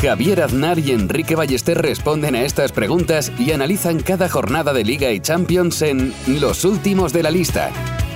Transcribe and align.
Javier 0.00 0.42
Aznar 0.42 0.78
y 0.78 0.92
Enrique 0.92 1.34
Ballester 1.34 1.76
responden 1.76 2.36
a 2.36 2.42
estas 2.42 2.70
preguntas 2.70 3.32
y 3.36 3.50
analizan 3.50 3.98
cada 3.98 4.28
jornada 4.28 4.72
de 4.72 4.84
Liga 4.84 5.10
y 5.10 5.18
Champions 5.18 5.82
en 5.82 6.14
Los 6.28 6.64
Últimos 6.64 7.12
de 7.12 7.24
la 7.24 7.32
Lista, 7.32 7.72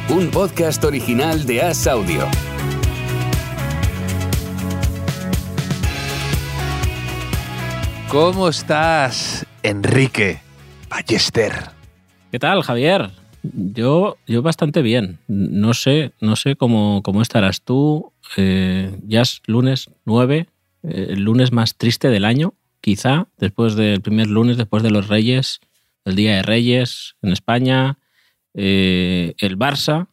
un 0.08 0.30
podcast 0.30 0.84
original 0.84 1.44
de 1.44 1.62
As 1.62 1.88
Audio. 1.88 2.28
¿Cómo 8.08 8.48
estás, 8.48 9.44
Enrique 9.64 10.40
Ballester? 10.88 11.52
¿Qué 12.30 12.38
tal, 12.38 12.62
Javier? 12.62 13.10
Yo, 13.42 14.18
yo 14.28 14.42
bastante 14.42 14.82
bien. 14.82 15.18
No 15.26 15.74
sé, 15.74 16.12
no 16.20 16.36
sé 16.36 16.54
cómo, 16.54 17.02
cómo 17.02 17.22
estarás 17.22 17.62
tú. 17.62 18.12
Eh, 18.36 18.96
ya 19.04 19.22
es 19.22 19.42
lunes 19.46 19.90
9, 20.04 20.36
eh, 20.38 20.51
el 20.82 21.22
lunes 21.22 21.52
más 21.52 21.76
triste 21.76 22.08
del 22.08 22.24
año, 22.24 22.54
quizá, 22.80 23.28
después 23.38 23.76
del 23.76 24.00
primer 24.02 24.28
lunes, 24.28 24.56
después 24.56 24.82
de 24.82 24.90
los 24.90 25.08
Reyes, 25.08 25.60
el 26.04 26.16
Día 26.16 26.36
de 26.36 26.42
Reyes 26.42 27.16
en 27.22 27.32
España. 27.32 27.98
Eh, 28.54 29.34
el 29.38 29.58
Barça 29.58 30.08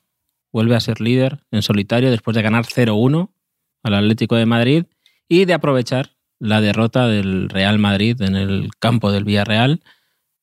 vuelve 0.52 0.76
a 0.76 0.80
ser 0.80 1.02
líder 1.02 1.44
en 1.52 1.62
solitario 1.62 2.12
después 2.12 2.36
de 2.36 2.42
ganar 2.42 2.66
0-1 2.66 3.30
al 3.84 3.94
Atlético 3.94 4.36
de 4.36 4.46
Madrid 4.46 4.86
y 5.28 5.46
de 5.46 5.54
aprovechar 5.54 6.12
la 6.40 6.62
derrota 6.62 7.08
del 7.08 7.50
Real 7.50 7.80
Madrid 7.80 8.22
en 8.22 8.36
el 8.36 8.70
campo 8.80 9.12
del 9.12 9.26
Villarreal 9.26 9.82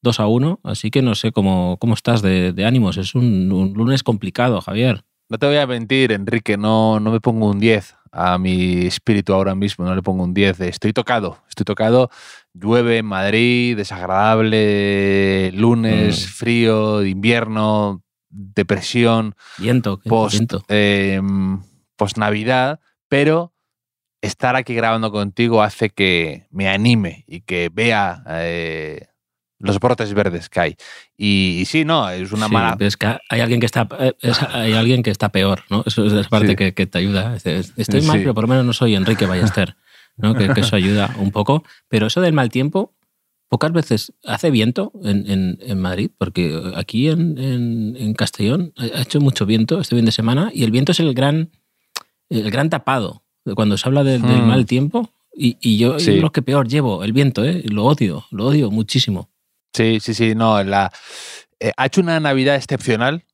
2 0.03 0.21
a 0.21 0.27
1. 0.27 0.61
Así 0.63 0.91
que 0.91 1.03
no 1.03 1.15
sé 1.15 1.33
cómo, 1.33 1.79
cómo 1.81 1.95
estás 1.95 2.23
de, 2.23 2.53
de 2.53 2.65
ánimos. 2.65 2.97
Es 2.99 3.15
un, 3.15 3.51
un, 3.51 3.73
lunes 3.73 4.03
complicado, 4.03 4.61
Javier. 4.61 5.05
No 5.29 5.39
te 5.39 5.47
voy 5.47 5.57
a 5.57 5.67
mentir, 5.67 6.13
Enrique, 6.13 6.57
no, 6.57 7.01
no 7.01 7.11
me 7.11 7.21
pongo 7.21 7.51
un 7.51 7.59
10 7.59 7.96
a 8.13 8.39
mi 8.39 8.87
espíritu 8.87 9.33
ahora 9.33 9.55
mismo, 9.55 9.85
no 9.85 9.95
le 9.95 10.03
pongo 10.03 10.25
un 10.25 10.35
10. 10.35 10.61
Estoy 10.61 10.93
tocado, 10.93 11.39
estoy 11.49 11.65
tocado. 11.65 12.11
Llueve 12.53 12.99
en 12.99 13.07
Madrid, 13.07 13.77
desagradable, 13.77 15.53
lunes, 15.53 16.27
mm. 16.27 16.29
frío, 16.31 17.05
invierno, 17.05 18.03
depresión. 18.29 19.35
Viento, 19.59 19.99
post, 19.99 20.35
viento. 20.35 20.63
Eh, 20.69 21.21
post 21.97 22.19
Navidad, 22.19 22.81
pero 23.09 23.53
estar 24.21 24.57
aquí 24.57 24.75
grabando 24.75 25.11
contigo 25.11 25.63
hace 25.63 25.91
que 25.91 26.47
me 26.51 26.69
anime 26.69 27.25
y 27.27 27.41
que 27.43 27.71
vea 27.73 28.23
eh, 28.29 29.07
los 29.59 29.79
brotes 29.81 30.13
verdes 30.15 30.49
que 30.49 30.61
hay. 30.61 30.77
Y, 31.17 31.59
y 31.61 31.65
sí, 31.65 31.85
no, 31.85 32.09
es 32.11 32.33
una 32.33 32.47
Sí, 32.49 32.53
mala. 32.53 32.77
es 32.81 32.97
que 32.97 33.07
hay 33.29 33.41
alguien 33.41 33.61
que 33.61 33.67
está 33.67 33.89
eh, 33.99 34.13
es- 34.21 34.43
hay 34.43 34.75
alguien 34.75 35.03
que 35.03 35.11
está 35.11 35.31
peor, 35.31 35.63
¿no? 35.71 35.83
Eso 35.87 36.05
es 36.05 36.13
la 36.13 36.25
parte 36.25 36.49
Sí. 36.49 36.57
que, 36.57 36.75
que 36.75 36.87
te 36.87 36.99
ayuda. 36.99 37.37
Estoy 37.37 38.03
mal, 38.03 38.17
Sí. 38.19 38.23
pero 38.23 38.35
por 38.35 38.45
lo 38.45 38.49
menos 38.49 38.65
no 38.67 38.73
soy 38.73 38.95
Enrique 38.95 39.25
Ballester, 39.27 39.77
¿no? 40.17 40.35
Que, 40.35 40.49
que 40.49 40.61
eso 40.61 40.77
ayuda 40.77 41.15
un 41.19 41.31
poco. 41.31 41.65
Pero 41.89 42.07
eso 42.09 42.21
del 42.21 42.33
mal 42.35 42.51
tiempo, 42.51 42.95
pocas 43.49 43.73
veces 43.73 44.13
hace 44.25 44.51
viento 44.51 44.93
en, 45.05 45.31
en- 45.31 45.59
en 45.63 45.81
Madrid, 45.81 46.11
porque 46.19 46.73
aquí 46.75 47.09
en, 47.09 47.39
en- 47.39 48.13
Castellón 48.15 48.73
ha 48.77 49.01
hecho 49.03 49.21
mucho 49.21 49.47
viento 49.47 49.81
este 49.81 49.97
fin 49.97 50.05
de 50.05 50.13
semana 50.13 50.51
y 50.53 50.65
el 50.65 50.71
viento 50.71 50.93
es 50.93 51.01
el 51.01 51.15
gran, 51.15 51.51
el 52.29 52.51
gran 52.51 52.69
tapado. 52.71 53.23
Cuando 53.55 53.79
se 53.79 53.89
habla 53.89 54.03
del- 54.05 54.23
del 54.23 54.43
Hmm. 54.43 54.49
mal 54.49 54.67
tiempo, 54.67 55.11
y, 55.39 55.57
y 55.61 55.77
yo 55.79 55.97
es 55.97 56.09
lo 56.09 56.33
que 56.33 56.43
peor 56.43 56.67
llevo, 56.67 57.05
el 57.05 57.13
viento, 57.13 57.45
¿eh? 57.45 57.63
Lo 57.67 57.85
odio, 57.85 58.25
lo 58.31 58.47
odio 58.47 58.71
muchísimo. 58.71 59.29
Sí, 59.77 60.01
sí, 60.01 60.15
sí, 60.15 60.35
no. 60.35 60.63
La, 60.65 60.91
eh, 61.61 61.73
ha 61.77 61.85
hecho 61.87 62.01
una 62.01 62.19
Navidad 62.19 62.57
excepcional, 62.57 63.27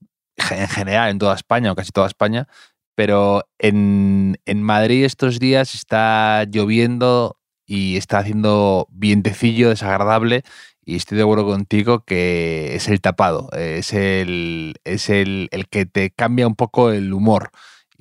en 0.50 0.66
general, 0.66 1.10
en 1.10 1.18
toda 1.20 1.36
España, 1.36 1.70
o 1.70 1.76
casi 1.76 1.92
toda 1.92 2.08
España, 2.08 2.48
pero 2.96 3.44
en, 3.60 4.40
en 4.44 4.60
Madrid 4.60 5.04
estos 5.04 5.38
días 5.38 5.76
está 5.76 6.44
lloviendo 6.50 7.38
y 7.64 7.96
está 7.96 8.18
haciendo 8.18 8.88
vientecillo 8.90 9.68
desagradable. 9.68 10.42
Y 10.84 10.96
estoy 10.96 11.16
de 11.16 11.22
acuerdo 11.22 11.46
contigo 11.46 12.04
que 12.04 12.74
es 12.74 12.88
el 12.88 13.00
tapado, 13.00 13.48
es 13.52 13.92
el, 13.92 14.74
es 14.82 15.10
el, 15.10 15.48
el 15.52 15.68
que 15.68 15.86
te 15.86 16.10
cambia 16.10 16.48
un 16.48 16.56
poco 16.56 16.90
el 16.90 17.12
humor. 17.12 17.50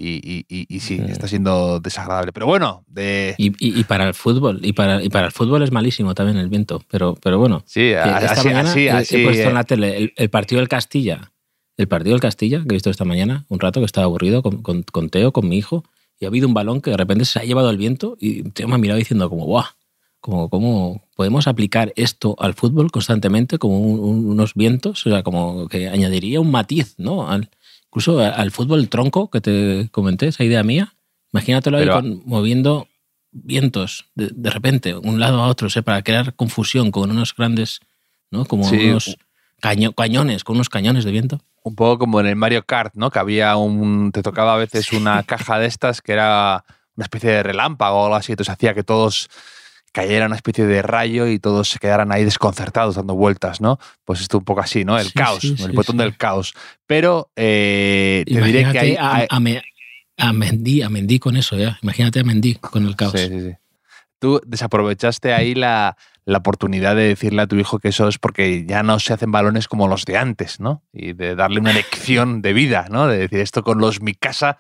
Y, 0.04 0.46
y- 0.50 0.66
y- 0.68 0.80
sí, 0.80 1.00
está 1.08 1.28
siendo 1.28 1.80
desagradable. 1.80 2.32
Pero 2.32 2.48
bueno, 2.48 2.84
de, 2.88 3.36
Y, 3.38 3.52
y- 3.60 3.84
para 3.84 4.08
el 4.08 4.14
fútbol, 4.16 4.60
y 4.64 4.74
para, 4.74 5.04
y 5.04 5.10
para 5.10 5.28
el 5.28 5.32
fútbol 5.32 5.62
es 5.62 5.72
malísimo 5.72 6.16
también 6.16 6.38
el 6.38 6.50
viento, 6.50 6.82
pero, 6.90 7.16
pero 7.22 7.38
bueno. 7.38 7.62
sí, 7.66 7.94
a- 7.94 8.18
esta 8.20 8.32
así, 8.34 8.48
mañana 8.48 8.72
así, 8.72 8.88
así, 8.88 9.18
he 9.18 9.24
puesto 9.24 9.44
eh, 9.44 9.48
en 9.50 9.54
la 9.54 9.64
tele 9.64 9.98
el, 9.98 10.14
el 10.16 10.30
partido 10.30 10.60
del 10.60 10.68
Castilla, 10.70 11.32
el 11.78 11.88
partido 11.88 12.14
del 12.14 12.22
Castilla, 12.22 12.60
que 12.64 12.70
he 12.70 12.74
visto 12.74 12.90
esta 12.90 13.06
mañana, 13.06 13.46
un 13.50 13.60
rato 13.60 13.80
que 13.80 13.86
estaba 13.86 14.06
aburrido 14.06 14.42
con, 14.42 14.62
con- 14.64 14.84
con 14.84 15.10
Teo, 15.10 15.32
con 15.32 15.48
mi 15.48 15.58
hijo, 15.58 15.84
y 16.20 16.26
ha 16.26 16.30
habido 16.30 16.48
un 16.48 16.54
balón 16.54 16.82
que 16.82 16.92
de 16.92 16.98
repente 16.98 17.26
se 17.26 17.38
ha 17.40 17.44
llevado 17.44 17.70
el 17.70 17.78
viento 17.78 18.18
y 18.20 18.44
Teo 18.52 18.68
me 18.68 18.76
ha 18.76 18.78
mirado 18.80 18.98
diciendo 18.98 19.30
como, 19.30 19.46
¡guau! 19.46 19.66
Como, 20.20 20.50
¿Cómo 20.50 21.04
podemos 21.16 21.48
aplicar 21.48 21.94
esto 21.96 22.36
al 22.38 22.54
fútbol 22.54 22.92
constantemente 22.92 23.58
como 23.58 23.80
un- 23.80 24.00
un- 24.00 24.30
unos 24.30 24.54
vientos? 24.54 25.06
O 25.08 25.10
sea, 25.10 25.24
como 25.24 25.68
que 25.68 25.90
añadiría 25.90 26.40
un 26.40 26.52
matiz, 26.52 26.94
¿no? 27.00 27.28
Al, 27.28 27.50
incluso 27.92 28.20
al 28.22 28.52
fútbol 28.52 28.88
tronco 28.88 29.30
que 29.30 29.42
te 29.42 29.90
comenté, 29.92 30.28
esa 30.28 30.44
idea 30.46 30.64
mía. 30.64 30.94
Imagínatelo 31.34 31.78
ahí 31.78 31.84
Pero- 31.84 31.96
con- 31.96 32.22
moviendo 32.26 32.88
vientos 33.32 34.06
de, 34.16 34.30
de 34.34 34.50
repente, 34.50 34.96
un 34.96 35.20
lado 35.20 35.42
a 35.42 35.48
otro, 35.48 35.70
sea, 35.70 35.82
para 35.82 36.02
crear 36.02 36.34
confusión 36.36 36.92
con 36.92 37.12
unos 37.12 37.36
grandes, 37.36 37.80
¿no? 38.30 38.46
Como 38.46 38.64
Sí. 38.66 38.90
unos 38.90 39.18
caño- 39.62 39.94
cañones, 39.94 40.44
con 40.44 40.56
unos 40.56 40.70
cañones 40.70 41.04
de 41.06 41.12
viento. 41.12 41.42
un 41.64 41.76
poco 41.76 42.00
como 42.00 42.20
en 42.20 42.26
el 42.26 42.36
Mario 42.36 42.66
Kart, 42.66 42.96
¿no? 42.96 43.12
Que 43.12 43.20
había 43.20 43.56
un. 43.56 44.12
Te 44.12 44.24
tocaba 44.24 44.56
a 44.56 44.58
veces 44.58 44.92
una 44.94 45.22
caja 45.22 45.60
de 45.60 45.68
estas 45.68 46.02
que 46.02 46.14
era 46.14 46.66
una 46.96 47.04
especie 47.06 47.30
de 47.30 47.44
relámpago 47.44 48.00
o 48.00 48.04
algo 48.06 48.16
así. 48.16 48.32
Entonces 48.32 48.52
hacía 48.52 48.74
que 48.74 48.82
todos 48.84 49.30
cayera 49.92 50.26
una 50.28 50.36
especie 50.36 50.66
de 50.66 50.82
rayo 50.82 51.28
y 51.28 51.40
todos 51.40 51.70
se 51.70 51.80
quedaran 51.80 52.12
ahí 52.12 52.24
desconcertados 52.24 52.96
dando 52.96 53.14
vueltas, 53.16 53.60
¿no? 53.62 53.78
Pues 54.06 54.22
esto 54.22 54.38
un 54.38 54.46
poco 54.46 54.62
así, 54.62 54.86
¿no? 54.86 54.98
El 54.98 55.08
Sí, 55.08 55.14
caos, 55.14 55.40
sí, 55.42 55.56
el 55.60 55.72
botón 55.74 55.98
del 55.98 56.16
caos. 56.18 56.54
Pero 56.88 57.30
eh, 57.36 58.24
te 58.26 58.42
diré 58.42 58.72
que 58.72 58.80
hay. 58.80 58.96
A, 58.96 59.16
hay- 59.16 59.28
a, 59.30 59.40
Me- 59.40 59.62
a 60.18 60.34
Mendy, 60.34 60.82
a 60.82 60.90
Mendy 60.90 61.20
con 61.20 61.36
eso, 61.36 61.58
ya. 61.58 61.78
Imagínate 61.82 62.20
a 62.20 62.24
Mendy 62.24 62.56
con 62.56 62.86
el 62.88 62.96
caos. 62.96 63.14
Sí, 63.20 63.28
sí, 63.28 63.42
sí. 63.42 63.52
Tú 64.20 64.40
desaprovechaste 64.46 65.34
ahí 65.34 65.56
la, 65.56 65.98
la 66.26 66.38
oportunidad 66.38 66.96
de 66.96 67.08
decirle 67.08 67.42
a 67.42 67.48
tu 67.48 67.56
hijo 67.56 67.80
que 67.80 67.88
eso 67.90 68.08
es 68.08 68.20
porque 68.20 68.66
ya 68.68 68.84
no 68.84 69.00
se 69.00 69.14
hacen 69.14 69.32
balones 69.32 69.68
como 69.68 69.88
los 69.88 70.06
de 70.06 70.18
antes, 70.18 70.60
¿no? 70.60 70.84
Y 70.94 71.14
de 71.14 71.36
darle 71.36 71.60
una 71.60 71.74
lección 71.74 72.42
de 72.44 72.54
vida, 72.54 72.86
¿no? 72.92 73.08
De 73.08 73.18
decir, 73.18 73.40
esto 73.40 73.64
con 73.64 73.80
los 73.80 74.00
mi 74.02 74.14
casa 74.14 74.60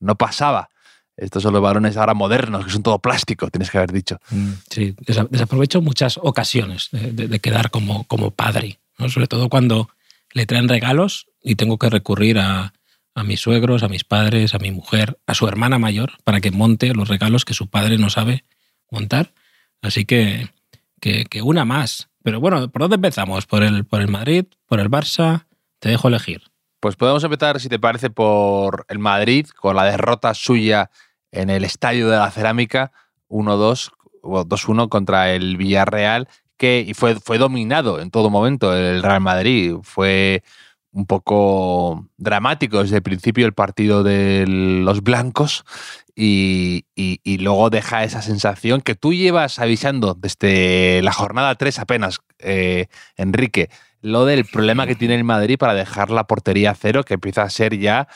no 0.00 0.16
pasaba. 0.16 0.68
Estos 1.18 1.42
son 1.42 1.52
los 1.52 1.60
balones 1.62 1.96
ahora 1.96 2.14
modernos, 2.14 2.64
que 2.64 2.70
son 2.70 2.82
todo 2.82 2.98
plástico, 3.00 3.48
tienes 3.50 3.70
que 3.70 3.78
haber 3.78 3.92
dicho. 3.92 4.18
Mm, 4.30 4.52
Sí, 4.70 4.94
desa- 5.04 5.28
desaprovecho 5.28 5.80
muchas 5.82 6.18
ocasiones 6.22 6.88
de, 6.92 7.12
de- 7.12 7.28
de 7.28 7.40
quedar 7.40 7.70
como, 7.70 8.04
como 8.04 8.30
padre, 8.30 8.78
¿no? 8.98 9.08
sobre 9.08 9.26
todo 9.26 9.48
cuando 9.48 9.90
le 10.32 10.46
traen 10.46 10.68
regalos 10.68 11.26
y 11.42 11.56
tengo 11.56 11.76
que 11.78 11.90
recurrir 11.90 12.38
a, 12.38 12.72
a 13.14 13.24
mis 13.24 13.40
suegros, 13.40 13.82
a 13.82 13.88
mis 13.88 14.04
padres, 14.04 14.54
a 14.54 14.58
mi 14.58 14.70
mujer, 14.70 15.18
a 15.26 15.34
su 15.34 15.48
hermana 15.48 15.78
mayor, 15.78 16.12
para 16.24 16.40
que 16.40 16.50
monte 16.52 16.94
los 16.94 17.08
regalos 17.08 17.44
que 17.44 17.54
su 17.54 17.68
padre 17.68 17.98
no 17.98 18.10
sabe 18.10 18.44
montar. 18.90 19.32
Así 19.82 20.04
que, 20.04 20.48
que, 21.00 21.24
que 21.24 21.42
una 21.42 21.64
más. 21.64 22.08
Pero 22.22 22.40
bueno, 22.40 22.68
¿por 22.70 22.82
dónde 22.82 22.96
empezamos? 22.96 23.46
¿Por 23.46 23.62
el, 23.62 23.84
¿Por 23.84 24.00
el 24.02 24.08
Madrid? 24.08 24.44
¿Por 24.66 24.80
el 24.80 24.88
Barça? 24.90 25.46
Te 25.80 25.88
dejo 25.88 26.08
elegir. 26.08 26.42
Pues 26.80 26.94
podemos 26.94 27.24
empezar, 27.24 27.58
si 27.60 27.68
te 27.68 27.78
parece, 27.80 28.10
por 28.10 28.84
el 28.88 28.98
Madrid, 29.00 29.46
con 29.48 29.74
la 29.74 29.84
derrota 29.84 30.32
suya 30.34 30.90
en 31.32 31.50
el 31.50 31.64
Estadio 31.64 32.08
de 32.08 32.16
la 32.18 32.30
Cerámica, 32.30 32.92
1-2, 33.28 33.90
o 34.22 34.44
2-1 34.44 34.88
contra 34.88 35.32
el 35.32 35.56
Villarreal, 35.56 36.28
que 36.56 36.84
y 36.86 36.94
fue, 36.94 37.14
fue 37.16 37.38
dominado 37.38 38.00
en 38.00 38.10
todo 38.10 38.30
momento 38.30 38.74
el 38.74 39.02
Real 39.02 39.20
Madrid. 39.20 39.76
Fue 39.82 40.42
un 40.92 41.06
poco 41.06 42.08
dramático 42.16 42.82
desde 42.82 42.96
el 42.96 43.02
principio 43.02 43.46
el 43.46 43.52
partido 43.52 44.02
de 44.02 44.44
los 44.48 45.02
blancos 45.02 45.64
y, 46.16 46.86
y- 46.96 47.38
luego 47.38 47.70
deja 47.70 48.02
esa 48.02 48.22
sensación 48.22 48.80
que 48.80 48.96
tú 48.96 49.12
llevas 49.12 49.60
avisando 49.60 50.14
desde 50.14 51.00
la 51.02 51.12
jornada 51.12 51.54
3 51.54 51.78
apenas, 51.78 52.18
eh, 52.40 52.86
Enrique, 53.16 53.70
lo 54.00 54.24
del 54.24 54.44
problema 54.44 54.86
que 54.86 54.96
tiene 54.96 55.14
el 55.14 55.24
Madrid 55.24 55.58
para 55.58 55.74
dejar 55.74 56.10
la 56.10 56.26
portería 56.26 56.74
cero, 56.74 57.04
que 57.04 57.14
empieza 57.14 57.42
a 57.42 57.50
ser 57.50 57.78
ya 57.78 58.08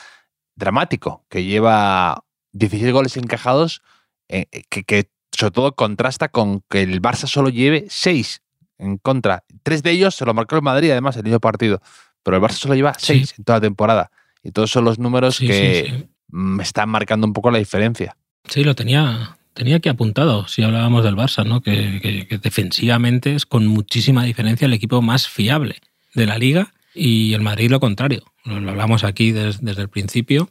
dramático, 0.55 1.23
que 1.29 1.43
lleva 1.45 2.25
16 2.53 2.91
goles 2.91 3.17
encajados, 3.17 3.81
eh, 4.29 4.45
que, 4.69 4.83
que 4.83 5.09
sobre 5.31 5.51
todo 5.51 5.75
contrasta 5.75 6.29
con 6.29 6.61
que 6.69 6.81
el 6.81 7.01
Barça 7.01 7.27
solo 7.27 7.49
lleve 7.49 7.85
6 7.89 8.41
en 8.83 8.97
contra. 8.97 9.43
Tres 9.63 9.83
de 9.83 9.91
ellos 9.91 10.15
se 10.15 10.25
lo 10.25 10.33
marcó 10.33 10.55
el 10.55 10.61
Madrid, 10.61 10.91
además, 10.91 11.15
el 11.17 11.23
mismo 11.23 11.39
partido. 11.39 11.81
Pero 12.23 12.37
el 12.37 12.43
Barça 12.43 12.53
solo 12.53 12.75
lleva 12.75 12.93
seis 12.97 13.33
en 13.37 13.43
toda 13.43 13.57
la 13.57 13.61
temporada. 13.61 14.11
Y 14.43 14.51
todos 14.51 14.71
son 14.71 14.85
los 14.85 14.99
números 14.99 15.39
que 15.39 16.07
me 16.29 16.63
están 16.63 16.89
marcando 16.89 17.27
un 17.27 17.33
poco 17.33 17.51
la 17.51 17.59
diferencia. 17.59 18.17
Sí, 18.49 18.63
lo 18.63 18.75
tenía, 18.75 19.37
tenía 19.53 19.77
aquí 19.77 19.89
apuntado, 19.89 20.47
si 20.47 20.63
hablábamos 20.63 21.03
del 21.03 21.15
Barça, 21.15 21.45
¿no? 21.45 21.61
Que, 21.61 22.27
defensivamente 22.41 23.35
es 23.35 23.45
con 23.45 23.67
muchísima 23.67 24.23
diferencia 24.23 24.65
el 24.65 24.73
equipo 24.73 25.01
más 25.01 25.27
fiable 25.27 25.77
de 26.13 26.25
la 26.25 26.37
liga 26.37 26.73
y 26.93 27.33
el 27.33 27.41
Madrid 27.41 27.71
lo 27.71 27.79
contrario. 27.79 28.23
Lo, 28.43 28.55
hablamos 28.55 29.03
aquí 29.03 29.31
desde 29.31 29.81
el 29.81 29.89
principio. 29.89 30.49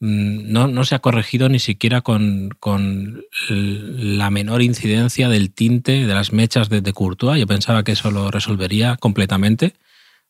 Mm, 0.00 0.52
no, 0.52 0.68
no, 0.68 0.84
se 0.84 0.94
ha 0.94 0.98
corregido 0.98 1.48
ni 1.48 1.58
siquiera 1.58 2.02
con, 2.02 2.50
con, 2.60 3.24
la 3.48 4.30
menor 4.30 4.60
incidencia 4.62 5.28
del 5.28 5.52
tinte 5.52 6.06
de 6.06 6.14
las 6.14 6.32
mechas 6.32 6.68
de, 6.68 6.82
de 6.82 6.92
Courtois. 6.92 7.40
Yo 7.40 7.46
pensaba 7.46 7.82
que 7.82 7.92
eso 7.92 8.10
lo 8.10 8.30
resolvería 8.30 8.96
completamente. 8.96 9.74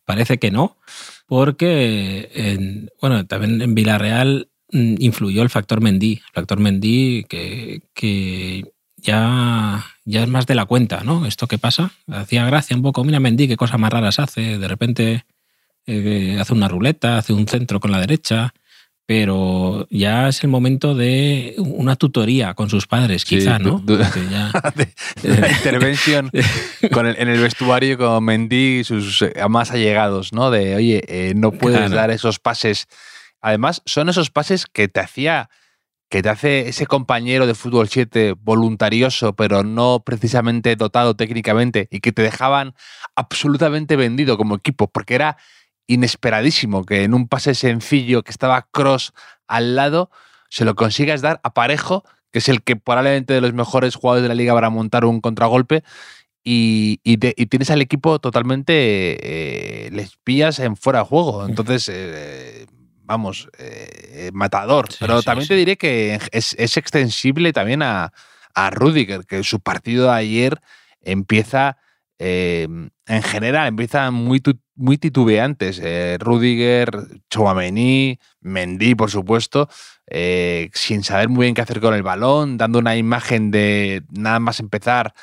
Parece 0.05 0.39
que 0.39 0.53
no, 0.53 0.77
porque 1.27 2.31
en, 2.35 2.91
bueno, 3.01 3.27
también 3.27 3.61
en 3.61 3.75
Villarreal 3.75 4.49
mm, 4.71 4.95
influyó 5.01 5.43
el 5.43 5.51
factor 5.51 5.81
Mendy. 5.81 6.13
El 6.13 6.33
factor 6.33 6.61
Mendy 6.61 7.25
que, 7.29 7.83
que 7.93 8.73
ya, 8.97 9.85
ya 10.05 10.23
es 10.23 10.29
más 10.29 10.47
de 10.47 10.55
la 10.55 10.67
cuenta, 10.67 11.03
¿no? 11.05 11.27
Esto 11.27 11.49
que 11.49 11.59
pasa. 11.59 11.91
Hacía 12.09 12.47
gracia 12.47 12.77
un 12.77 12.83
poco. 12.83 13.03
Mira 13.05 13.21
Mendy, 13.21 13.49
qué 13.49 13.57
cosas 13.57 13.81
más 13.81 13.93
raras 13.93 14.21
hace. 14.21 14.59
De 14.59 14.69
repente 14.69 15.25
eh, 15.87 16.39
hace 16.41 16.55
una 16.55 16.69
ruleta, 16.69 17.19
hace 17.19 17.33
un 17.33 17.49
centro 17.49 17.81
con 17.81 17.91
la 17.91 18.01
derecha 18.01 18.55
pero 19.07 19.87
ya 19.89 20.29
es 20.29 20.43
el 20.43 20.51
momento 20.51 20.97
de 20.97 21.55
una 21.59 21.95
tutoría 21.95 22.55
con 22.55 22.69
sus 22.69 22.89
padres, 22.89 23.25
quizá, 23.25 23.61
¿no? 23.61 23.79
de, 23.79 24.05
intervención 25.59 26.31
con 26.93 27.07
en 27.07 27.29
el 27.29 27.41
vestuario 27.41 27.97
con 27.97 28.25
Mendy 28.25 28.81
y 28.81 28.85
sus 28.85 29.23
eh, 29.23 29.33
más 29.49 29.71
allegados, 29.71 30.33
¿no? 30.33 30.51
De, 30.51 30.75
oye, 30.75 31.05
eh, 31.07 31.35
no 31.37 31.53
puedes 31.53 31.91
dar 31.93 32.11
esos 32.11 32.41
pases. 32.41 32.89
Además, 33.41 33.81
son 33.87 34.09
esos 34.09 34.31
pases 34.31 34.67
que 34.67 34.89
te 34.89 34.99
hacía 34.99 35.49
que 36.09 36.23
te 36.23 36.29
hace 36.29 36.69
ese 36.69 36.87
compañero 36.87 37.47
de 37.47 37.55
fútbol 37.55 37.89
7 37.89 38.35
voluntarioso, 38.39 39.35
pero 39.35 39.65
no 39.65 40.03
precisamente 40.05 40.77
dotado 40.77 41.17
técnicamente, 41.17 41.89
y 41.91 42.01
que 42.01 42.13
te 42.13 42.23
dejaban 42.23 42.75
absolutamente 43.17 43.97
vendido 43.97 44.37
como 44.37 44.55
equipo, 44.55 44.89
porque 44.89 45.17
era 45.17 45.37
inesperadísimo 45.87 46.85
que 46.85 47.05
en 47.05 47.15
un 47.15 47.29
pase 47.29 47.55
sencillo 47.55 48.23
que 48.23 48.31
estaba 48.31 48.69
Cross 48.71 49.13
al 49.47 49.77
lado 49.77 50.11
se 50.49 50.65
lo 50.65 50.75
consigas 50.75 51.23
dar 51.23 51.41
a 51.43 51.55
Parejo, 51.55 52.05
que 52.31 52.39
es 52.39 52.49
el 52.49 52.63
que 52.63 52.77
probablemente 52.77 53.35
de 53.35 53.41
los 53.41 53.53
mejores 53.53 53.95
jugadores 53.95 54.23
de 54.23 54.29
la 54.29 54.35
liga 54.35 54.55
para 54.55 54.71
montar 54.71 55.05
un 55.05 55.21
contragolpe. 55.21 55.83
Y, 56.49 56.99
tienes 57.49 57.71
al 57.71 57.83
equipo 57.83 58.21
totalmente, 58.21 58.75
eh, 58.77 59.91
les 59.91 60.17
pillas 60.23 60.61
en 60.61 60.77
fuera 60.77 61.01
de 61.01 61.05
juego. 61.07 61.45
Entonces, 61.45 61.91
eh, 61.93 62.67
vamos, 63.03 63.49
eh, 63.59 64.31
matador. 64.33 64.89
Pero 65.01 65.23
también 65.23 65.49
te 65.49 65.57
diré 65.57 65.77
que 65.77 66.21
es, 66.31 66.77
extensible 66.77 67.53
también 67.53 67.83
a, 67.83 68.13
a 68.55 68.71
Rudiger, 68.71 69.27
que 69.27 69.43
su 69.43 69.59
partido 69.59 70.05
de 70.05 70.13
ayer 70.13 70.61
empieza 71.03 71.79
en 72.19 73.23
general 73.23 73.69
empiezan 73.69 74.15
muy, 74.15 74.43
muy 74.77 74.99
titubeantes. 74.99 75.81
Eh, 75.83 76.17
Rudiger, 76.21 76.91
Chouameni, 77.31 78.19
Mendy, 78.41 78.95
por 78.95 79.11
supuesto, 79.11 79.69
eh, 80.07 80.71
sin 80.75 81.03
saber 81.03 81.29
muy 81.29 81.47
bien 81.47 81.55
qué 81.55 81.63
hacer 81.63 81.81
con 81.81 81.95
el 81.95 82.03
balón, 82.03 82.59
dando 82.59 82.79
una 82.79 82.97
imagen 82.97 83.51
de 83.51 84.03
nada 84.11 84.39
más 84.39 84.61
empezar, 84.61 85.15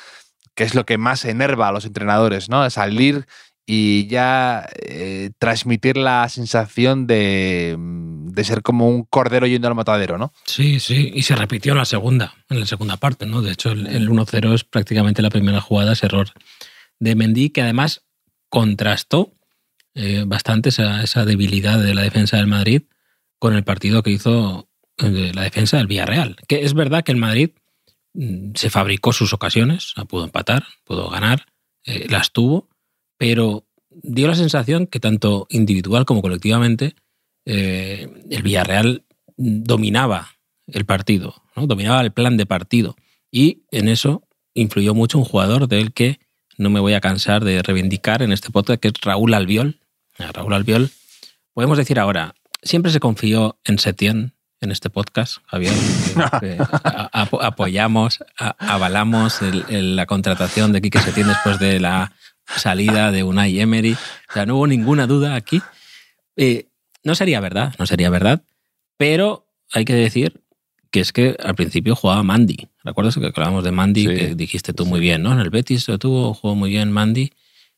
que 0.54 0.64
es 0.64 0.74
lo 0.74 0.84
que 0.84 0.98
más 0.98 1.24
enerva 1.24 1.68
a 1.68 1.72
los 1.72 1.84
entrenadores, 1.84 2.48
¿no? 2.48 2.68
Salir 2.70 3.26
y 3.66 4.06
ya 4.08 4.68
eh, 4.82 5.30
transmitir 5.38 5.96
la 5.96 6.28
sensación 6.28 7.06
de, 7.06 7.76
de, 7.78 8.44
ser 8.44 8.60
como 8.60 8.90
un 8.90 9.04
cordero 9.04 9.46
yendo 9.46 9.68
al 9.68 9.74
matadero, 9.74 10.18
¿no? 10.18 10.34
Sí, 10.44 10.80
sí, 10.80 11.10
y 11.14 11.22
se 11.22 11.34
repitió 11.34 11.72
en 11.72 11.78
la 11.78 11.86
segunda, 11.86 12.34
en 12.50 12.60
la 12.60 12.66
segunda 12.66 12.98
parte, 12.98 13.24
¿no? 13.24 13.40
De 13.40 13.52
hecho, 13.52 13.70
el, 13.70 13.86
el 13.86 14.10
1-0 14.10 14.54
es 14.54 14.64
prácticamente 14.64 15.22
la 15.22 15.30
primera 15.30 15.62
jugada, 15.62 15.94
ese 15.94 16.06
error 16.06 16.28
de 17.04 17.14
Mendy, 17.14 17.50
que 17.50 17.62
además 17.62 18.04
contrastó 18.48 19.34
eh, 19.94 20.24
bastante 20.26 20.70
esa, 20.70 21.24
debilidad 21.24 21.80
de 21.80 21.94
la 21.94 22.02
defensa 22.02 22.38
del 22.38 22.46
Madrid 22.46 22.82
con 23.38 23.54
el 23.54 23.62
partido 23.62 24.02
que 24.02 24.10
hizo 24.10 24.68
eh, 24.98 25.32
la 25.34 25.42
defensa 25.42 25.76
del 25.76 25.86
Villarreal. 25.86 26.36
Que 26.48 26.64
es 26.64 26.74
verdad 26.74 27.04
que 27.04 27.12
el 27.12 27.18
Madrid 27.18 27.50
mm, 28.14 28.52
se 28.54 28.70
fabricó 28.70 29.12
sus 29.12 29.32
ocasiones, 29.32 29.94
pudo 30.08 30.24
empatar, 30.24 30.64
pudo 30.84 31.10
ganar, 31.10 31.46
eh, 31.84 32.06
las 32.08 32.32
tuvo, 32.32 32.68
pero 33.18 33.66
dio 33.90 34.26
la 34.26 34.34
sensación 34.34 34.86
que 34.86 34.98
tanto 34.98 35.46
individual 35.50 36.04
como 36.04 36.22
colectivamente 36.22 36.96
el 37.46 38.42
Villarreal 38.42 39.04
dominaba 39.36 40.30
el 40.66 40.86
partido, 40.86 41.42
¿no? 41.54 41.66
dominaba 41.66 42.00
el 42.00 42.10
plan 42.10 42.38
de 42.38 42.46
partido. 42.46 42.96
Y 43.30 43.64
en 43.70 43.88
eso 43.88 44.26
influyó 44.54 44.94
mucho 44.94 45.18
un 45.18 45.24
jugador 45.24 45.68
del 45.68 45.92
que 45.92 46.23
no 46.56 46.70
me 46.70 46.80
voy 46.80 46.94
a 46.94 47.00
cansar 47.00 47.44
de 47.44 47.62
reivindicar 47.62 48.22
en 48.22 48.32
este 48.32 48.50
podcast, 48.50 48.80
que 48.80 48.88
es 48.88 48.94
Raúl 49.02 49.34
Albiol. 49.34 49.78
Raúl 50.18 50.54
Albiol, 50.54 50.90
podemos 51.52 51.76
decir 51.76 51.98
ahora, 51.98 52.34
siempre 52.62 52.92
se 52.92 53.00
confió 53.00 53.58
en 53.64 53.78
Setién 53.78 54.34
en 54.60 54.70
este 54.70 54.90
podcast, 54.90 55.38
Javier. 55.46 55.74
apoyamos, 57.12 58.24
avalamos 58.36 59.40
la 59.68 60.06
contratación 60.06 60.72
de 60.72 60.80
Quique 60.80 61.00
Setién 61.00 61.28
después 61.28 61.58
de 61.58 61.80
la 61.80 62.12
salida 62.46 63.10
de 63.10 63.22
Unai 63.22 63.60
Emery. 63.60 63.92
O 63.92 64.32
sea, 64.32 64.46
no 64.46 64.56
hubo 64.56 64.66
ninguna 64.66 65.06
duda 65.06 65.34
aquí. 65.34 65.62
Eh, 66.36 66.68
no 67.02 67.14
sería 67.14 67.40
verdad, 67.40 67.74
no 67.78 67.86
sería 67.86 68.10
verdad, 68.10 68.42
pero 68.96 69.46
hay 69.72 69.84
que 69.84 69.94
decir 69.94 70.43
que 70.94 71.00
es 71.00 71.12
que 71.12 71.36
al 71.42 71.56
principio 71.56 71.96
jugaba 71.96 72.22
Mandy. 72.22 72.68
¿Recuerdas 72.84 73.16
que 73.16 73.26
hablábamos 73.26 73.64
de 73.64 73.72
Mandy? 73.72 74.06
que 74.06 74.36
dijiste 74.36 74.72
tú 74.72 74.86
muy 74.86 75.00
bien, 75.00 75.24
¿no? 75.24 75.32
En 75.32 75.40
el 75.40 75.50
Betis 75.50 75.88
lo 75.88 75.98
tuvo, 75.98 76.34
jugó 76.34 76.54
muy 76.54 76.70
bien 76.70 76.92
Mandy. 76.92 77.32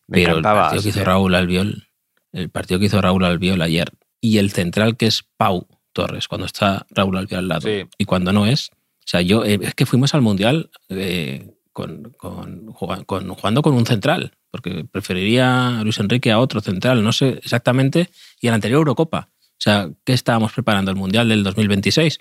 pero 0.06 0.36
el 0.36 0.42
partido 0.42 0.82
que 0.82 0.88
hizo 0.90 1.02
Raúl 1.02 1.34
Albiol, 1.34 1.88
el 2.32 2.50
partido 2.50 2.78
que 2.78 2.84
hizo 2.84 3.00
Raúl 3.00 3.24
Albiol 3.24 3.62
ayer, 3.62 3.90
y 4.20 4.36
el 4.36 4.50
central 4.50 4.98
que 4.98 5.06
es 5.06 5.24
Pau 5.38 5.66
Torres, 5.94 6.28
cuando 6.28 6.44
está 6.44 6.86
Raúl 6.90 7.16
Albiol 7.16 7.38
al 7.38 7.48
lado, 7.48 7.70
y 7.96 8.04
cuando 8.04 8.34
no 8.34 8.44
es. 8.44 8.68
O 8.68 9.06
sea, 9.08 9.22
yo, 9.22 9.46
eh, 9.46 9.60
es 9.62 9.74
que 9.74 9.86
fuimos 9.86 10.12
al 10.12 10.20
Mundial 10.20 10.68
eh, 10.90 11.54
con, 11.72 12.12
con, 12.18 12.66
jugando 12.74 13.62
con 13.62 13.72
un 13.72 13.86
central, 13.86 14.32
porque 14.50 14.84
preferiría 14.84 15.78
a 15.78 15.84
Luis 15.84 15.98
Enrique 16.00 16.30
a 16.32 16.38
otro 16.38 16.60
central, 16.60 17.02
no 17.02 17.12
sé 17.12 17.40
exactamente, 17.42 18.10
y 18.42 18.48
en 18.48 18.50
la 18.50 18.56
anterior 18.56 18.80
Eurocopa. 18.80 19.30
O 19.52 19.60
sea, 19.60 19.88
¿qué 20.04 20.12
estábamos 20.12 20.52
preparando? 20.52 20.90
¿El 20.90 20.98
Mundial 20.98 21.30
del 21.30 21.42
2026? 21.44 22.18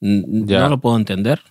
No 0.00 0.68
lo 0.68 0.80
puedo 0.80 0.96
entender, 0.96 1.42